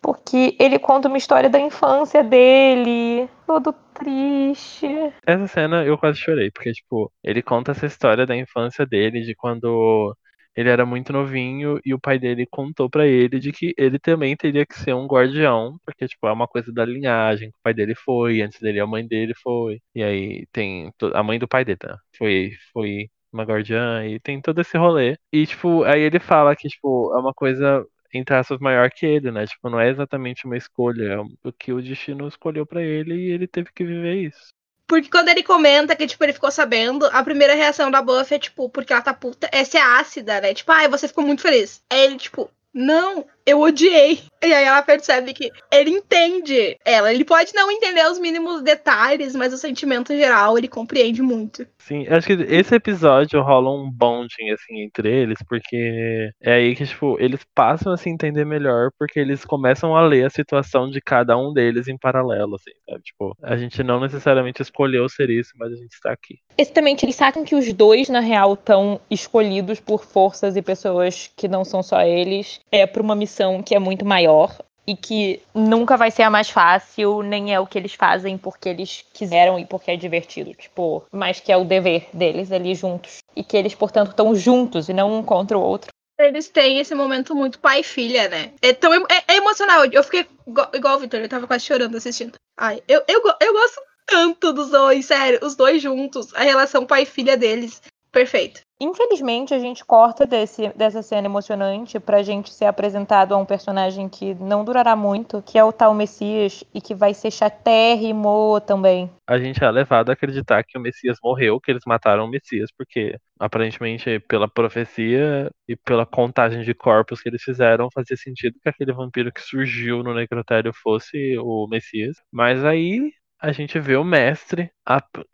Porque 0.00 0.56
ele 0.60 0.78
conta 0.78 1.08
uma 1.08 1.18
história 1.18 1.50
da 1.50 1.58
infância 1.58 2.22
dele. 2.22 3.28
Todo 3.46 3.72
triste. 3.92 4.86
Essa 5.26 5.46
cena 5.48 5.84
eu 5.84 5.98
quase 5.98 6.18
chorei, 6.18 6.50
porque, 6.50 6.72
tipo, 6.72 7.10
ele 7.24 7.42
conta 7.42 7.72
essa 7.72 7.86
história 7.86 8.24
da 8.24 8.36
infância 8.36 8.86
dele, 8.86 9.22
de 9.22 9.34
quando 9.34 10.16
ele 10.56 10.68
era 10.68 10.84
muito 10.86 11.12
novinho 11.12 11.78
e 11.84 11.94
o 11.94 11.98
pai 12.00 12.18
dele 12.18 12.46
contou 12.46 12.88
pra 12.90 13.06
ele 13.06 13.38
de 13.40 13.52
que 13.52 13.74
ele 13.78 13.98
também 13.98 14.36
teria 14.36 14.66
que 14.66 14.74
ser 14.78 14.94
um 14.94 15.06
guardião, 15.06 15.78
porque, 15.84 16.06
tipo, 16.08 16.26
é 16.26 16.32
uma 16.32 16.46
coisa 16.48 16.72
da 16.72 16.84
linhagem, 16.84 17.48
o 17.50 17.54
pai 17.62 17.74
dele 17.74 17.94
foi, 17.94 18.40
antes 18.42 18.60
dele 18.60 18.80
a 18.80 18.86
mãe 18.86 19.06
dele 19.06 19.34
foi. 19.42 19.80
E 19.94 20.02
aí 20.02 20.46
tem 20.52 20.92
a 21.14 21.22
mãe 21.22 21.38
do 21.38 21.48
pai 21.48 21.64
dele, 21.64 21.78
tá? 21.78 21.98
Foi, 22.16 22.52
foi 22.72 23.08
uma 23.32 23.44
guardiã 23.44 24.04
e 24.06 24.20
tem 24.20 24.40
todo 24.40 24.60
esse 24.60 24.76
rolê. 24.76 25.16
E, 25.32 25.46
tipo, 25.46 25.82
aí 25.84 26.00
ele 26.02 26.20
fala 26.20 26.54
que, 26.56 26.68
tipo, 26.68 27.14
é 27.14 27.18
uma 27.20 27.32
coisa 27.34 27.84
entre 28.14 28.34
aspas, 28.36 28.58
maior 28.60 28.90
que 28.90 29.06
ele, 29.06 29.30
né? 29.30 29.46
Tipo, 29.46 29.70
não 29.70 29.80
é 29.80 29.88
exatamente 29.88 30.44
uma 30.44 30.56
escolha, 30.56 31.02
é 31.14 31.18
o 31.18 31.52
que 31.52 31.72
o 31.72 31.80
destino 31.82 32.28
escolheu 32.28 32.66
pra 32.66 32.82
ele 32.82 33.14
e 33.14 33.30
ele 33.30 33.46
teve 33.48 33.70
que 33.72 33.84
viver 33.84 34.14
isso. 34.28 34.52
Porque 34.92 35.08
quando 35.08 35.30
ele 35.30 35.42
comenta 35.42 35.96
que, 35.96 36.06
tipo, 36.06 36.22
ele 36.22 36.34
ficou 36.34 36.50
sabendo, 36.50 37.06
a 37.06 37.24
primeira 37.24 37.54
reação 37.54 37.90
da 37.90 38.02
Buffy 38.02 38.34
é, 38.34 38.38
tipo, 38.38 38.68
porque 38.68 38.92
ela 38.92 39.00
tá 39.00 39.14
puta, 39.14 39.48
essa 39.50 39.78
é 39.78 39.80
ácida, 39.80 40.38
né? 40.38 40.52
Tipo, 40.52 40.70
ai, 40.70 40.86
você 40.86 41.08
ficou 41.08 41.24
muito 41.24 41.40
feliz. 41.40 41.82
Aí 41.88 42.02
ele, 42.02 42.18
tipo, 42.18 42.50
não, 42.74 43.24
eu 43.46 43.60
odiei. 43.60 44.20
E 44.42 44.52
aí 44.52 44.64
ela 44.64 44.82
percebe 44.82 45.32
que 45.32 45.50
ele 45.70 45.90
entende 45.90 46.76
ela. 46.84 47.12
Ele 47.12 47.24
pode 47.24 47.54
não 47.54 47.70
entender 47.70 48.04
os 48.06 48.18
mínimos 48.18 48.62
detalhes, 48.62 49.36
mas 49.36 49.52
o 49.52 49.58
sentimento 49.58 50.16
geral 50.16 50.58
ele 50.58 50.66
compreende 50.66 51.22
muito. 51.22 51.66
Sim, 51.78 52.06
acho 52.08 52.26
que 52.26 52.32
esse 52.32 52.74
episódio 52.74 53.40
rola 53.40 53.70
um 53.70 53.90
bonding, 53.90 54.50
assim, 54.50 54.82
entre 54.82 55.08
eles, 55.08 55.38
porque 55.48 56.30
é 56.40 56.54
aí 56.54 56.74
que, 56.74 56.86
tipo, 56.86 57.16
eles 57.20 57.40
passam 57.54 57.92
a 57.92 57.96
se 57.96 58.08
entender 58.08 58.44
melhor, 58.44 58.90
porque 58.98 59.18
eles 59.18 59.44
começam 59.44 59.96
a 59.96 60.02
ler 60.02 60.26
a 60.26 60.30
situação 60.30 60.90
de 60.90 61.00
cada 61.00 61.36
um 61.36 61.52
deles 61.52 61.88
em 61.88 61.98
paralelo, 61.98 62.56
assim, 62.56 62.72
sabe? 62.88 63.02
Tipo, 63.02 63.36
a 63.42 63.56
gente 63.56 63.82
não 63.82 64.00
necessariamente 64.00 64.62
escolheu 64.62 65.08
ser 65.08 65.30
isso, 65.30 65.52
mas 65.56 65.72
a 65.72 65.76
gente 65.76 65.92
está 65.92 66.12
aqui. 66.12 66.38
Exatamente, 66.56 67.04
eles 67.04 67.16
sacam 67.16 67.44
que 67.44 67.54
os 67.54 67.72
dois, 67.72 68.08
na 68.08 68.20
real, 68.20 68.54
estão 68.54 69.00
escolhidos 69.10 69.80
por 69.80 70.04
forças 70.04 70.56
e 70.56 70.62
pessoas 70.62 71.30
que 71.36 71.48
não 71.48 71.64
são 71.64 71.82
só 71.82 72.02
eles, 72.02 72.60
é 72.70 72.86
para 72.86 73.02
uma 73.02 73.14
missão 73.14 73.31
que 73.64 73.74
é 73.74 73.78
muito 73.78 74.04
maior 74.04 74.56
e 74.86 74.96
que 74.96 75.40
nunca 75.54 75.96
vai 75.96 76.10
ser 76.10 76.22
a 76.22 76.30
mais 76.30 76.50
fácil, 76.50 77.22
nem 77.22 77.54
é 77.54 77.60
o 77.60 77.66
que 77.66 77.78
eles 77.78 77.94
fazem 77.94 78.36
porque 78.36 78.68
eles 78.68 79.04
quiseram 79.12 79.58
e 79.58 79.64
porque 79.64 79.90
é 79.90 79.96
divertido, 79.96 80.52
tipo, 80.54 81.04
mas 81.12 81.40
que 81.40 81.52
é 81.52 81.56
o 81.56 81.64
dever 81.64 82.08
deles 82.12 82.50
ali 82.50 82.74
juntos 82.74 83.18
e 83.36 83.44
que 83.44 83.56
eles, 83.56 83.74
portanto, 83.74 84.10
estão 84.10 84.34
juntos 84.34 84.88
e 84.88 84.92
não 84.92 85.12
um 85.12 85.22
contra 85.22 85.56
o 85.56 85.62
outro. 85.62 85.90
Eles 86.18 86.48
têm 86.48 86.78
esse 86.78 86.94
momento 86.94 87.34
muito 87.34 87.58
pai 87.58 87.80
e 87.80 87.84
filha, 87.84 88.28
né? 88.28 88.52
É, 88.60 88.72
tão, 88.72 88.92
é, 88.92 89.24
é 89.28 89.36
emocional. 89.36 89.84
Eu 89.86 90.04
fiquei 90.04 90.26
igual, 90.46 90.70
igual 90.72 90.96
o 90.96 91.00
Victor, 91.00 91.20
eu 91.20 91.28
tava 91.28 91.46
quase 91.46 91.64
chorando 91.64 91.96
assistindo. 91.96 92.34
Ai, 92.56 92.82
eu, 92.86 93.02
eu, 93.08 93.22
eu 93.40 93.52
gosto 93.52 93.80
tanto 94.06 94.52
dos 94.52 94.70
dois, 94.70 95.06
sério, 95.06 95.40
os 95.42 95.56
dois 95.56 95.80
juntos, 95.82 96.32
a 96.34 96.42
relação 96.42 96.86
pai 96.86 97.02
e 97.02 97.06
filha 97.06 97.36
deles. 97.36 97.82
Perfeito. 98.12 98.60
Infelizmente, 98.82 99.54
a 99.54 99.60
gente 99.60 99.84
corta 99.84 100.26
desse, 100.26 100.68
dessa 100.70 101.02
cena 101.02 101.28
emocionante 101.28 102.00
pra 102.00 102.20
gente 102.20 102.52
ser 102.52 102.64
apresentado 102.64 103.32
a 103.32 103.36
um 103.36 103.44
personagem 103.44 104.08
que 104.08 104.34
não 104.34 104.64
durará 104.64 104.96
muito, 104.96 105.40
que 105.40 105.56
é 105.56 105.62
o 105.62 105.72
tal 105.72 105.94
Messias, 105.94 106.64
e 106.74 106.80
que 106.80 106.92
vai 106.92 107.14
ser 107.14 107.30
chatérrimo 107.30 108.60
também. 108.66 109.08
A 109.24 109.38
gente 109.38 109.62
é 109.62 109.70
levado 109.70 110.10
a 110.10 110.14
acreditar 110.14 110.64
que 110.64 110.76
o 110.76 110.80
Messias 110.80 111.16
morreu, 111.22 111.60
que 111.60 111.70
eles 111.70 111.84
mataram 111.86 112.24
o 112.24 112.28
Messias, 112.28 112.70
porque 112.76 113.16
aparentemente, 113.38 114.18
pela 114.20 114.48
profecia 114.48 115.48
e 115.68 115.76
pela 115.76 116.04
contagem 116.04 116.62
de 116.62 116.74
corpos 116.74 117.20
que 117.20 117.28
eles 117.28 117.42
fizeram, 117.42 117.88
fazia 117.94 118.16
sentido 118.16 118.58
que 118.60 118.68
aquele 118.68 118.92
vampiro 118.92 119.32
que 119.32 119.40
surgiu 119.40 120.02
no 120.02 120.12
necrotério 120.12 120.72
fosse 120.74 121.38
o 121.38 121.68
Messias. 121.68 122.16
Mas 122.32 122.64
aí 122.64 123.12
a 123.42 123.50
gente 123.50 123.78
vê 123.80 123.96
o 123.96 124.04
mestre 124.04 124.70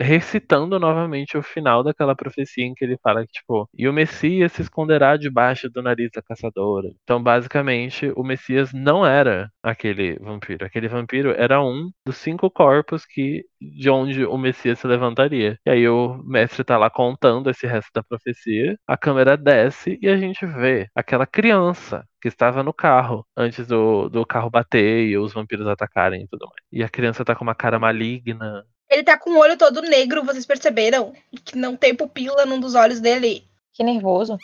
recitando 0.01 0.79
novamente 0.79 1.37
o 1.37 1.43
final 1.43 1.83
daquela 1.85 2.17
profecia 2.17 2.65
em 2.65 2.75
que 2.75 2.85
ele 2.85 2.97
fala 3.03 3.25
que, 3.27 3.33
tipo, 3.33 3.69
e 3.75 3.87
o 3.87 3.93
Messias 3.93 4.53
se 4.53 4.63
esconderá 4.63 5.17
debaixo 5.17 5.69
do 5.69 5.83
nariz 5.83 6.11
da 6.15 6.23
caçadora. 6.23 6.89
Então, 7.03 7.23
basicamente, 7.23 8.11
o 8.17 8.23
Messias 8.23 8.73
não 8.73 9.05
era 9.05 9.51
aquele 9.63 10.19
vampiro. 10.19 10.65
Aquele 10.65 10.89
vampiro 10.89 11.33
era 11.37 11.63
um 11.63 11.91
dos 12.05 12.17
cinco 12.17 12.51
corpos 12.51 13.05
que 13.05 13.45
de 13.61 13.91
onde 13.91 14.25
o 14.25 14.37
Messias 14.37 14.79
se 14.79 14.87
levantaria. 14.87 15.59
E 15.67 15.71
aí 15.71 15.89
o 15.89 16.21
mestre 16.25 16.65
tá 16.65 16.77
lá 16.77 16.89
contando 16.91 17.51
esse 17.51 17.67
resto 17.67 17.91
da 17.95 18.03
profecia, 18.03 18.79
a 18.87 18.97
câmera 18.97 19.37
desce 19.37 19.99
e 20.01 20.09
a 20.09 20.17
gente 20.17 20.45
vê 20.47 20.89
aquela 20.95 21.27
criança 21.27 22.05
que 22.21 22.29
estava 22.29 22.63
no 22.63 22.73
carro 22.73 23.27
antes 23.37 23.67
do, 23.67 24.09
do 24.09 24.27
carro 24.27 24.51
bater 24.51 25.07
e 25.07 25.17
os 25.17 25.33
vampiros 25.33 25.67
atacarem 25.67 26.23
e 26.23 26.29
tudo 26.29 26.47
mais. 26.47 26.63
E 26.73 26.83
a 26.83 26.89
criança 26.89 27.25
tá 27.25 27.35
com 27.35 27.45
uma 27.45 27.55
cara 27.55 27.79
maligna. 27.79 28.65
Ele 28.91 29.03
tá 29.03 29.19
com 29.19 29.31
o 29.31 29.39
olho 29.39 29.57
todo 29.57 29.83
negro, 29.83 30.25
vocês 30.25 30.47
perceberam? 30.47 31.13
Que 31.45 31.57
não 31.57 31.77
tem 31.77 31.95
pupila 31.95 32.47
num 32.47 32.59
dos 32.59 32.75
olhos 32.75 33.01
dele. 33.01 33.45
Que 33.75 33.85
nervoso. 33.85 34.39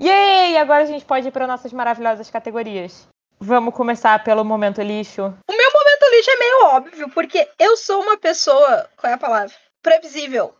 Yay! 0.00 0.56
Agora 0.56 0.82
a 0.82 0.86
gente 0.86 1.04
pode 1.04 1.28
ir 1.28 1.30
para 1.30 1.46
nossas 1.46 1.72
maravilhosas 1.72 2.28
categorias. 2.28 3.08
Vamos 3.38 3.74
começar 3.74 4.22
pelo 4.22 4.44
momento 4.44 4.82
lixo. 4.82 5.22
O 5.48 5.56
meu 5.56 5.70
lixo 6.22 6.30
é 6.30 6.38
meio 6.38 6.64
óbvio, 6.66 7.08
porque 7.10 7.48
eu 7.58 7.76
sou 7.76 8.00
uma 8.00 8.16
pessoa. 8.16 8.88
Qual 8.96 9.10
é 9.10 9.14
a 9.14 9.18
palavra? 9.18 9.52
Previsível 9.82 10.54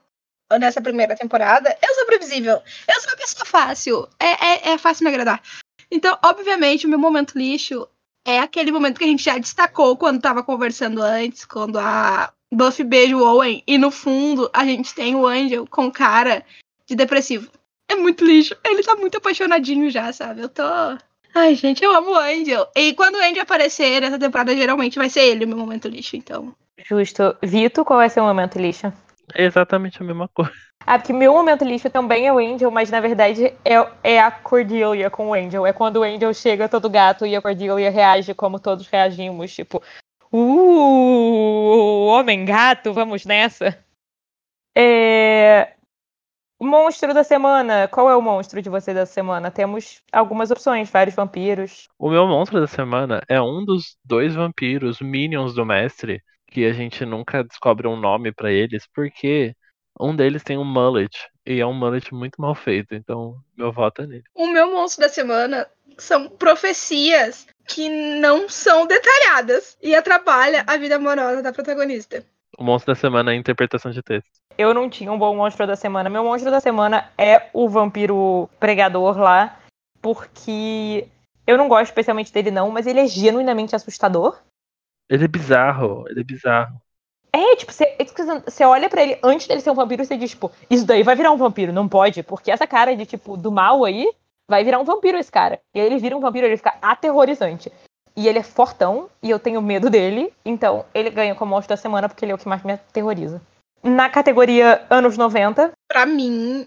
nessa 0.60 0.82
primeira 0.82 1.16
temporada, 1.16 1.74
eu 1.80 1.94
sou 1.94 2.04
previsível. 2.04 2.60
Eu 2.86 3.00
sou 3.00 3.10
uma 3.10 3.16
pessoa 3.16 3.46
fácil. 3.46 4.08
É, 4.20 4.70
é, 4.70 4.72
é 4.72 4.78
fácil 4.78 5.04
me 5.04 5.10
agradar. 5.10 5.40
Então, 5.90 6.18
obviamente, 6.22 6.86
o 6.86 6.90
meu 6.90 6.98
momento 6.98 7.38
lixo 7.38 7.88
é 8.26 8.38
aquele 8.38 8.70
momento 8.70 8.98
que 8.98 9.04
a 9.04 9.08
gente 9.08 9.24
já 9.24 9.38
destacou 9.38 9.96
quando 9.96 10.20
tava 10.20 10.42
conversando 10.42 11.00
antes, 11.00 11.46
quando 11.46 11.78
a 11.78 12.32
Buffy 12.52 12.84
beija 12.84 13.16
o 13.16 13.22
Owen 13.22 13.62
e 13.66 13.78
no 13.78 13.90
fundo 13.90 14.50
a 14.52 14.64
gente 14.64 14.94
tem 14.94 15.14
o 15.14 15.26
Angel 15.26 15.66
com 15.66 15.90
cara 15.90 16.44
de 16.86 16.94
depressivo. 16.94 17.50
É 17.88 17.94
muito 17.94 18.24
lixo. 18.24 18.54
Ele 18.64 18.82
tá 18.82 18.94
muito 18.94 19.16
apaixonadinho 19.16 19.90
já, 19.90 20.12
sabe? 20.12 20.42
Eu 20.42 20.48
tô. 20.48 20.62
Ai, 21.34 21.54
gente, 21.54 21.82
eu 21.82 21.94
amo 21.94 22.10
o 22.10 22.18
Angel. 22.18 22.66
E 22.76 22.94
quando 22.94 23.14
o 23.14 23.22
Angel 23.22 23.42
aparecer 23.42 24.00
nessa 24.00 24.18
temporada, 24.18 24.54
geralmente 24.54 24.98
vai 24.98 25.08
ser 25.08 25.22
ele 25.22 25.44
o 25.44 25.48
meu 25.48 25.56
momento 25.56 25.88
lixo, 25.88 26.16
então. 26.16 26.54
Justo. 26.84 27.36
Vito, 27.42 27.84
qual 27.84 27.98
vai 27.98 28.10
ser 28.10 28.20
o 28.20 28.24
momento 28.24 28.58
lixo? 28.58 28.92
É 29.34 29.44
exatamente 29.44 30.02
a 30.02 30.04
mesma 30.04 30.28
coisa. 30.28 30.52
Ah, 30.86 30.98
porque 30.98 31.12
meu 31.12 31.32
momento 31.32 31.64
lixo 31.64 31.88
também 31.88 32.26
é 32.26 32.32
o 32.32 32.38
Angel, 32.38 32.70
mas 32.70 32.90
na 32.90 33.00
verdade 33.00 33.54
é, 33.64 33.86
é 34.02 34.20
a 34.20 34.30
Cordelia 34.30 35.08
com 35.10 35.28
o 35.28 35.34
Angel. 35.34 35.66
É 35.66 35.72
quando 35.72 35.98
o 35.98 36.02
Angel 36.02 36.34
chega 36.34 36.68
todo 36.68 36.90
gato 36.90 37.24
e 37.24 37.36
a 37.36 37.40
Cordelia 37.42 37.90
reage 37.90 38.34
como 38.34 38.58
todos 38.58 38.88
reagimos, 38.88 39.54
tipo, 39.54 39.82
uh, 40.32 42.06
homem 42.06 42.44
gato, 42.44 42.92
vamos 42.92 43.24
nessa. 43.24 43.78
É... 44.76 45.74
Monstro 46.64 47.12
da 47.12 47.24
semana. 47.24 47.88
Qual 47.88 48.08
é 48.08 48.16
o 48.16 48.22
monstro 48.22 48.62
de 48.62 48.70
você 48.70 48.94
da 48.94 49.04
semana? 49.04 49.50
Temos 49.50 50.00
algumas 50.12 50.50
opções, 50.50 50.88
vários 50.88 51.16
vampiros. 51.16 51.88
O 51.98 52.08
meu 52.08 52.26
monstro 52.26 52.60
da 52.60 52.66
semana 52.66 53.20
é 53.28 53.40
um 53.40 53.64
dos 53.64 53.96
dois 54.04 54.34
vampiros 54.34 55.00
minions 55.00 55.54
do 55.54 55.66
mestre 55.66 56.22
que 56.52 56.66
a 56.66 56.72
gente 56.72 57.04
nunca 57.04 57.42
descobre 57.42 57.88
um 57.88 57.96
nome 57.96 58.30
para 58.30 58.52
eles, 58.52 58.86
porque 58.94 59.54
um 59.98 60.14
deles 60.14 60.42
tem 60.42 60.58
um 60.58 60.64
mullet, 60.64 61.16
e 61.46 61.60
é 61.60 61.66
um 61.66 61.72
mullet 61.72 62.14
muito 62.14 62.40
mal 62.40 62.54
feito, 62.54 62.94
então 62.94 63.36
meu 63.56 63.72
voto 63.72 64.02
é 64.02 64.06
nele. 64.06 64.24
O 64.34 64.46
meu 64.46 64.70
monstro 64.70 65.02
da 65.02 65.08
semana 65.08 65.66
são 65.96 66.28
profecias 66.28 67.46
que 67.66 67.88
não 67.88 68.48
são 68.48 68.86
detalhadas 68.86 69.76
e 69.82 69.94
atrapalha 69.94 70.62
a 70.66 70.76
vida 70.76 70.96
amorosa 70.96 71.42
da 71.42 71.52
protagonista. 71.52 72.24
O 72.58 72.64
monstro 72.64 72.94
da 72.94 73.00
semana 73.00 73.32
é 73.32 73.34
a 73.34 73.38
interpretação 73.38 73.90
de 73.90 74.02
texto. 74.02 74.30
Eu 74.56 74.74
não 74.74 74.88
tinha 74.88 75.12
um 75.12 75.18
bom 75.18 75.34
monstro 75.34 75.66
da 75.66 75.76
semana. 75.76 76.10
Meu 76.10 76.24
monstro 76.24 76.50
da 76.50 76.60
semana 76.60 77.10
é 77.16 77.48
o 77.52 77.68
vampiro 77.68 78.48
pregador 78.58 79.18
lá, 79.18 79.58
porque 80.00 81.08
eu 81.46 81.58
não 81.58 81.68
gosto 81.68 81.84
especialmente 81.90 82.32
dele 82.32 82.50
não, 82.50 82.70
mas 82.70 82.86
ele 82.86 83.00
é 83.00 83.06
genuinamente 83.06 83.74
assustador. 83.74 84.38
Ele 85.08 85.24
é 85.24 85.28
bizarro, 85.28 86.04
ele 86.08 86.20
é 86.20 86.24
bizarro. 86.24 86.80
É, 87.34 87.56
tipo, 87.56 87.72
você 87.72 88.64
olha 88.64 88.90
para 88.90 89.02
ele 89.02 89.18
antes 89.22 89.46
dele 89.46 89.60
ser 89.60 89.70
um 89.70 89.74
vampiro, 89.74 90.04
você 90.04 90.16
diz, 90.16 90.30
tipo, 90.30 90.52
isso 90.68 90.84
daí 90.84 91.02
vai 91.02 91.16
virar 91.16 91.30
um 91.30 91.36
vampiro, 91.38 91.72
não 91.72 91.88
pode, 91.88 92.22
porque 92.22 92.50
essa 92.50 92.66
cara 92.66 92.94
de, 92.94 93.06
tipo, 93.06 93.38
do 93.38 93.50
mal 93.50 93.84
aí, 93.84 94.12
vai 94.48 94.62
virar 94.62 94.78
um 94.78 94.84
vampiro 94.84 95.16
esse 95.16 95.32
cara. 95.32 95.58
E 95.74 95.80
aí 95.80 95.86
ele 95.86 95.98
vira 95.98 96.16
um 96.16 96.20
vampiro, 96.20 96.46
ele 96.46 96.58
fica 96.58 96.74
aterrorizante. 96.82 97.72
E 98.14 98.28
ele 98.28 98.38
é 98.38 98.42
fortão, 98.42 99.08
e 99.22 99.30
eu 99.30 99.38
tenho 99.38 99.62
medo 99.62 99.88
dele, 99.88 100.30
então 100.44 100.84
ele 100.92 101.08
ganha 101.08 101.34
como 101.34 101.54
monstro 101.54 101.74
da 101.74 101.80
semana, 101.80 102.06
porque 102.06 102.22
ele 102.22 102.32
é 102.32 102.34
o 102.34 102.38
que 102.38 102.46
mais 102.46 102.62
me 102.62 102.72
aterroriza. 102.72 103.40
Na 103.82 104.08
categoria 104.08 104.86
anos 104.88 105.18
90. 105.18 105.72
Pra 105.88 106.06
mim, 106.06 106.66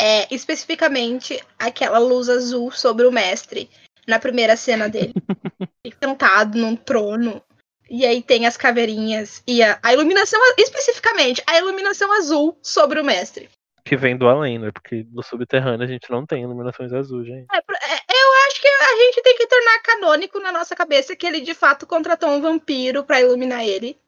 é 0.00 0.32
especificamente 0.32 1.42
aquela 1.58 1.98
luz 1.98 2.28
azul 2.28 2.70
sobre 2.70 3.06
o 3.06 3.12
mestre, 3.12 3.68
na 4.06 4.18
primeira 4.18 4.56
cena 4.56 4.88
dele. 4.88 5.12
Sentado 6.02 6.56
num 6.56 6.76
trono, 6.76 7.42
e 7.90 8.04
aí 8.04 8.22
tem 8.22 8.46
as 8.46 8.56
caveirinhas 8.56 9.42
e 9.46 9.62
a, 9.62 9.78
a 9.82 9.92
iluminação, 9.92 10.40
especificamente, 10.58 11.42
a 11.46 11.58
iluminação 11.58 12.12
azul 12.12 12.58
sobre 12.62 13.00
o 13.00 13.04
mestre. 13.04 13.48
Que 13.84 13.96
vem 13.96 14.16
do 14.16 14.28
além, 14.28 14.58
né? 14.58 14.70
Porque 14.70 15.06
no 15.10 15.22
subterrâneo 15.22 15.84
a 15.84 15.88
gente 15.88 16.10
não 16.10 16.26
tem 16.26 16.42
iluminações 16.42 16.92
azuis, 16.92 17.26
gente. 17.26 17.46
É, 17.50 17.56
é, 17.56 18.22
eu 18.22 18.46
acho 18.46 18.60
que 18.60 18.68
a 18.68 18.96
gente 18.96 19.22
tem 19.22 19.36
que 19.36 19.46
tornar 19.46 19.82
canônico 19.82 20.38
na 20.38 20.52
nossa 20.52 20.76
cabeça 20.76 21.16
que 21.16 21.26
ele 21.26 21.40
de 21.40 21.54
fato 21.54 21.86
contratou 21.86 22.28
um 22.28 22.40
vampiro 22.42 23.02
para 23.02 23.20
iluminar 23.20 23.66
ele. 23.66 23.98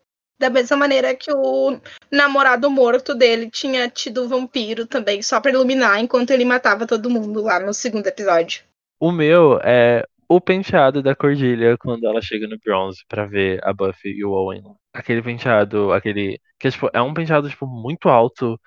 Da 0.41 0.49
mesma 0.49 0.74
maneira 0.74 1.14
que 1.14 1.30
o 1.30 1.78
namorado 2.11 2.70
morto 2.70 3.14
dele 3.14 3.51
tinha 3.51 3.91
tido 3.91 4.26
vampiro 4.26 4.86
também, 4.86 5.20
só 5.20 5.38
para 5.38 5.51
iluminar 5.51 6.01
enquanto 6.01 6.30
ele 6.30 6.47
matava 6.47 6.86
todo 6.86 7.11
mundo 7.11 7.43
lá 7.43 7.61
no 7.61 7.74
segundo 7.74 8.07
episódio. 8.07 8.62
O 8.99 9.12
meu 9.12 9.61
é 9.62 10.03
o 10.26 10.41
penteado 10.41 11.03
da 11.03 11.14
Cordilha 11.14 11.76
quando 11.76 12.07
ela 12.07 12.22
chega 12.22 12.49
no 12.49 12.59
bronze 12.59 13.05
para 13.07 13.26
ver 13.26 13.61
a 13.62 13.74
Buffy 13.74 14.12
e 14.12 14.24
o 14.24 14.30
Owen. 14.30 14.62
Aquele 14.95 15.20
penteado, 15.20 15.93
aquele. 15.93 16.41
Que 16.59 16.70
tipo, 16.70 16.88
é 16.91 17.03
um 17.03 17.12
penteado 17.12 17.51
tipo, 17.51 17.66
muito 17.66 18.09
alto, 18.09 18.59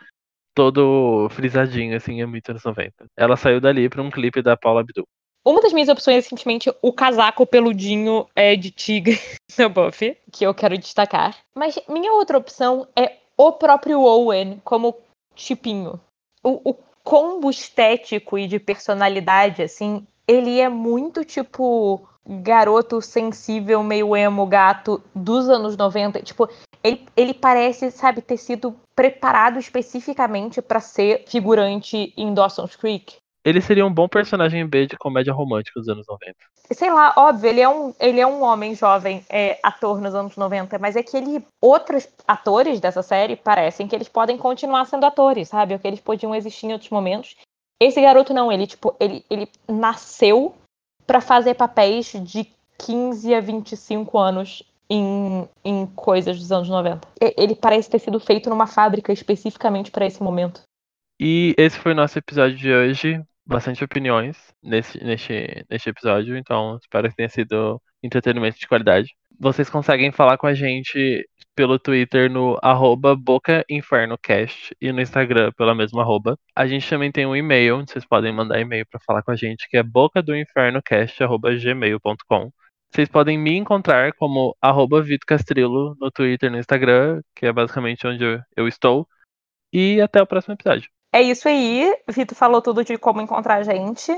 todo 0.53 1.27
frisadinho, 1.31 1.95
assim, 1.95 2.21
é 2.21 2.25
muito 2.27 2.49
anos 2.49 2.63
90. 2.63 2.93
Ela 3.17 3.35
saiu 3.35 3.59
dali 3.59 3.89
pra 3.89 4.03
um 4.03 4.11
clipe 4.11 4.43
da 4.43 4.55
Paula 4.55 4.81
Abdul. 4.81 5.07
Uma 5.45 5.61
das 5.61 5.73
minhas 5.73 5.89
opções 5.89 6.17
é 6.17 6.21
simplesmente 6.21 6.73
o 6.81 6.93
casaco 6.93 7.45
peludinho 7.45 8.27
é, 8.33 8.55
de 8.55 8.71
tigre 8.71 9.19
da 9.57 9.67
Buffy, 9.67 10.17
que 10.31 10.45
eu 10.45 10.53
quero 10.53 10.77
destacar. 10.77 11.35
Mas 11.53 11.77
minha 11.87 12.13
outra 12.13 12.37
opção 12.37 12.87
é 12.95 13.17
o 13.35 13.51
próprio 13.51 14.01
Owen 14.01 14.61
como 14.63 14.95
chipinho. 15.35 15.99
O, 16.41 16.71
o 16.71 16.75
combo 17.03 17.49
estético 17.49 18.37
e 18.37 18.47
de 18.47 18.59
personalidade, 18.59 19.61
assim, 19.61 20.07
ele 20.25 20.59
é 20.59 20.69
muito 20.69 21.25
tipo 21.25 22.07
garoto 22.25 23.01
sensível, 23.01 23.83
meio 23.83 24.15
emo, 24.15 24.45
gato 24.45 25.03
dos 25.13 25.49
anos 25.49 25.75
90. 25.75 26.21
Tipo, 26.21 26.47
ele, 26.81 27.05
ele 27.17 27.33
parece, 27.33 27.91
sabe, 27.91 28.21
ter 28.21 28.37
sido 28.37 28.75
preparado 28.95 29.59
especificamente 29.59 30.61
para 30.61 30.79
ser 30.79 31.25
figurante 31.27 32.13
em 32.15 32.33
Dawson's 32.33 32.75
Creek. 32.75 33.17
Ele 33.45 33.59
seria 33.59 33.85
um 33.85 33.93
bom 33.93 34.07
personagem 34.07 34.65
B 34.65 34.87
de 34.87 34.97
comédia 34.97 35.33
romântica 35.33 35.79
dos 35.79 35.89
anos 35.89 36.07
90. 36.07 36.33
Sei 36.71 36.89
lá, 36.89 37.13
óbvio, 37.17 37.49
ele 37.49 37.59
é 37.59 37.67
um, 37.67 37.93
ele 37.99 38.19
é 38.21 38.25
um 38.25 38.41
homem 38.41 38.73
jovem, 38.73 39.23
é, 39.29 39.59
ator 39.61 39.99
nos 39.99 40.15
anos 40.15 40.37
90, 40.37 40.79
mas 40.79 40.95
é 40.95 41.03
que 41.03 41.17
ele, 41.17 41.45
outros 41.61 42.07
atores 42.25 42.79
dessa 42.79 43.03
série 43.03 43.35
parecem 43.35 43.87
que 43.87 43.95
eles 43.95 44.07
podem 44.07 44.37
continuar 44.37 44.85
sendo 44.85 45.05
atores, 45.05 45.49
sabe? 45.49 45.73
Ou 45.73 45.79
que 45.79 45.87
eles 45.87 45.99
podiam 45.99 46.33
existir 46.33 46.67
em 46.67 46.73
outros 46.73 46.89
momentos. 46.89 47.35
Esse 47.81 48.01
garoto 48.01 48.33
não, 48.33 48.49
ele, 48.49 48.65
tipo, 48.65 48.95
ele, 48.97 49.25
ele 49.29 49.49
nasceu 49.67 50.55
para 51.05 51.19
fazer 51.19 51.55
papéis 51.55 52.13
de 52.23 52.47
15 52.77 53.33
a 53.33 53.41
25 53.41 54.17
anos 54.17 54.63
em, 54.89 55.47
em 55.65 55.85
coisas 55.87 56.39
dos 56.39 56.51
anos 56.51 56.69
90. 56.69 57.05
Ele 57.37 57.55
parece 57.55 57.89
ter 57.89 57.99
sido 57.99 58.19
feito 58.21 58.49
numa 58.49 58.67
fábrica 58.67 59.11
especificamente 59.11 59.91
para 59.91 60.05
esse 60.05 60.23
momento. 60.23 60.61
E 61.19 61.53
esse 61.57 61.77
foi 61.77 61.91
o 61.91 61.95
nosso 61.95 62.17
episódio 62.17 62.57
de 62.57 62.71
hoje 62.71 63.23
bastante 63.45 63.83
opiniões 63.83 64.37
nesse, 64.61 65.03
neste, 65.03 65.65
neste 65.69 65.89
episódio, 65.89 66.37
então 66.37 66.77
espero 66.81 67.09
que 67.09 67.15
tenha 67.15 67.29
sido 67.29 67.81
entretenimento 68.01 68.57
de 68.59 68.67
qualidade. 68.67 69.13
Vocês 69.39 69.69
conseguem 69.69 70.11
falar 70.11 70.37
com 70.37 70.47
a 70.47 70.53
gente 70.53 71.27
pelo 71.55 71.77
Twitter 71.79 72.29
no 72.31 72.57
arroba 72.61 73.15
BocaInfernoCast 73.15 74.75
e 74.81 74.91
no 74.91 75.01
Instagram 75.01 75.51
pela 75.57 75.75
mesma 75.75 76.01
arroba. 76.01 76.37
A 76.55 76.67
gente 76.67 76.89
também 76.89 77.11
tem 77.11 77.25
um 77.25 77.35
e-mail, 77.35 77.83
vocês 77.85 78.05
podem 78.05 78.33
mandar 78.33 78.59
e-mail 78.59 78.85
para 78.89 78.99
falar 79.05 79.21
com 79.23 79.31
a 79.31 79.35
gente, 79.35 79.67
que 79.69 79.77
é 79.77 79.83
bocadoinfernocast.gmail.com. 79.83 82.51
Vocês 82.93 83.09
podem 83.09 83.39
me 83.39 83.57
encontrar 83.57 84.13
como 84.13 84.55
arroba 84.61 85.01
Vito 85.01 85.25
no 85.99 86.11
Twitter 86.11 86.49
e 86.49 86.51
no 86.51 86.59
Instagram, 86.59 87.21
que 87.35 87.47
é 87.47 87.51
basicamente 87.51 88.05
onde 88.05 88.23
eu 88.55 88.67
estou. 88.67 89.07
E 89.73 89.99
até 90.01 90.21
o 90.21 90.27
próximo 90.27 90.53
episódio. 90.53 90.89
É 91.13 91.21
isso 91.21 91.47
aí. 91.47 91.95
Vitor 92.09 92.35
falou 92.35 92.59
tudo 92.59 92.83
de 92.83 92.97
como 92.97 93.21
encontrar 93.21 93.57
a 93.57 93.63
gente. 93.63 94.11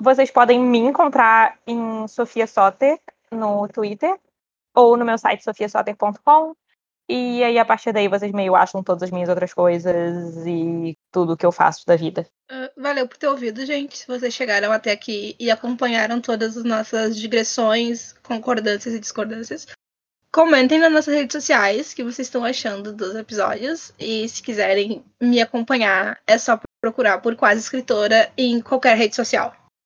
Vocês 0.00 0.30
podem 0.30 0.58
me 0.58 0.78
encontrar 0.78 1.58
em 1.66 2.08
Sofia 2.08 2.46
Soter 2.46 2.98
no 3.30 3.68
Twitter 3.68 4.18
ou 4.74 4.96
no 4.96 5.04
meu 5.04 5.18
site 5.18 5.44
sofiasoter.com. 5.44 6.56
E 7.12 7.44
aí, 7.44 7.58
a 7.58 7.64
partir 7.64 7.92
daí, 7.92 8.08
vocês 8.08 8.32
meio 8.32 8.54
acham 8.54 8.82
todas 8.82 9.02
as 9.02 9.10
minhas 9.10 9.28
outras 9.28 9.52
coisas 9.52 10.46
e 10.46 10.96
tudo 11.10 11.36
que 11.36 11.44
eu 11.44 11.52
faço 11.52 11.84
da 11.84 11.96
vida. 11.96 12.26
Uh, 12.50 12.80
valeu 12.80 13.06
por 13.06 13.18
ter 13.18 13.26
ouvido, 13.26 13.66
gente. 13.66 13.98
Se 13.98 14.06
vocês 14.06 14.32
chegaram 14.32 14.72
até 14.72 14.92
aqui 14.92 15.36
e 15.38 15.50
acompanharam 15.50 16.20
todas 16.20 16.56
as 16.56 16.64
nossas 16.64 17.18
digressões, 17.18 18.14
concordâncias 18.22 18.94
e 18.94 19.00
discordâncias. 19.00 19.66
Comentem 20.32 20.78
nas 20.78 20.92
nossas 20.92 21.12
redes 21.12 21.32
sociais 21.32 21.90
o 21.90 21.96
que 21.96 22.04
vocês 22.04 22.28
estão 22.28 22.44
achando 22.44 22.92
dos 22.92 23.16
episódios. 23.16 23.92
E 23.98 24.28
se 24.28 24.42
quiserem 24.42 25.04
me 25.20 25.40
acompanhar, 25.40 26.20
é 26.26 26.38
só 26.38 26.60
procurar 26.80 27.18
por 27.18 27.34
Quase 27.34 27.60
Escritora 27.60 28.30
em 28.36 28.60
qualquer 28.60 28.96
rede 28.96 29.16
social. 29.16 29.59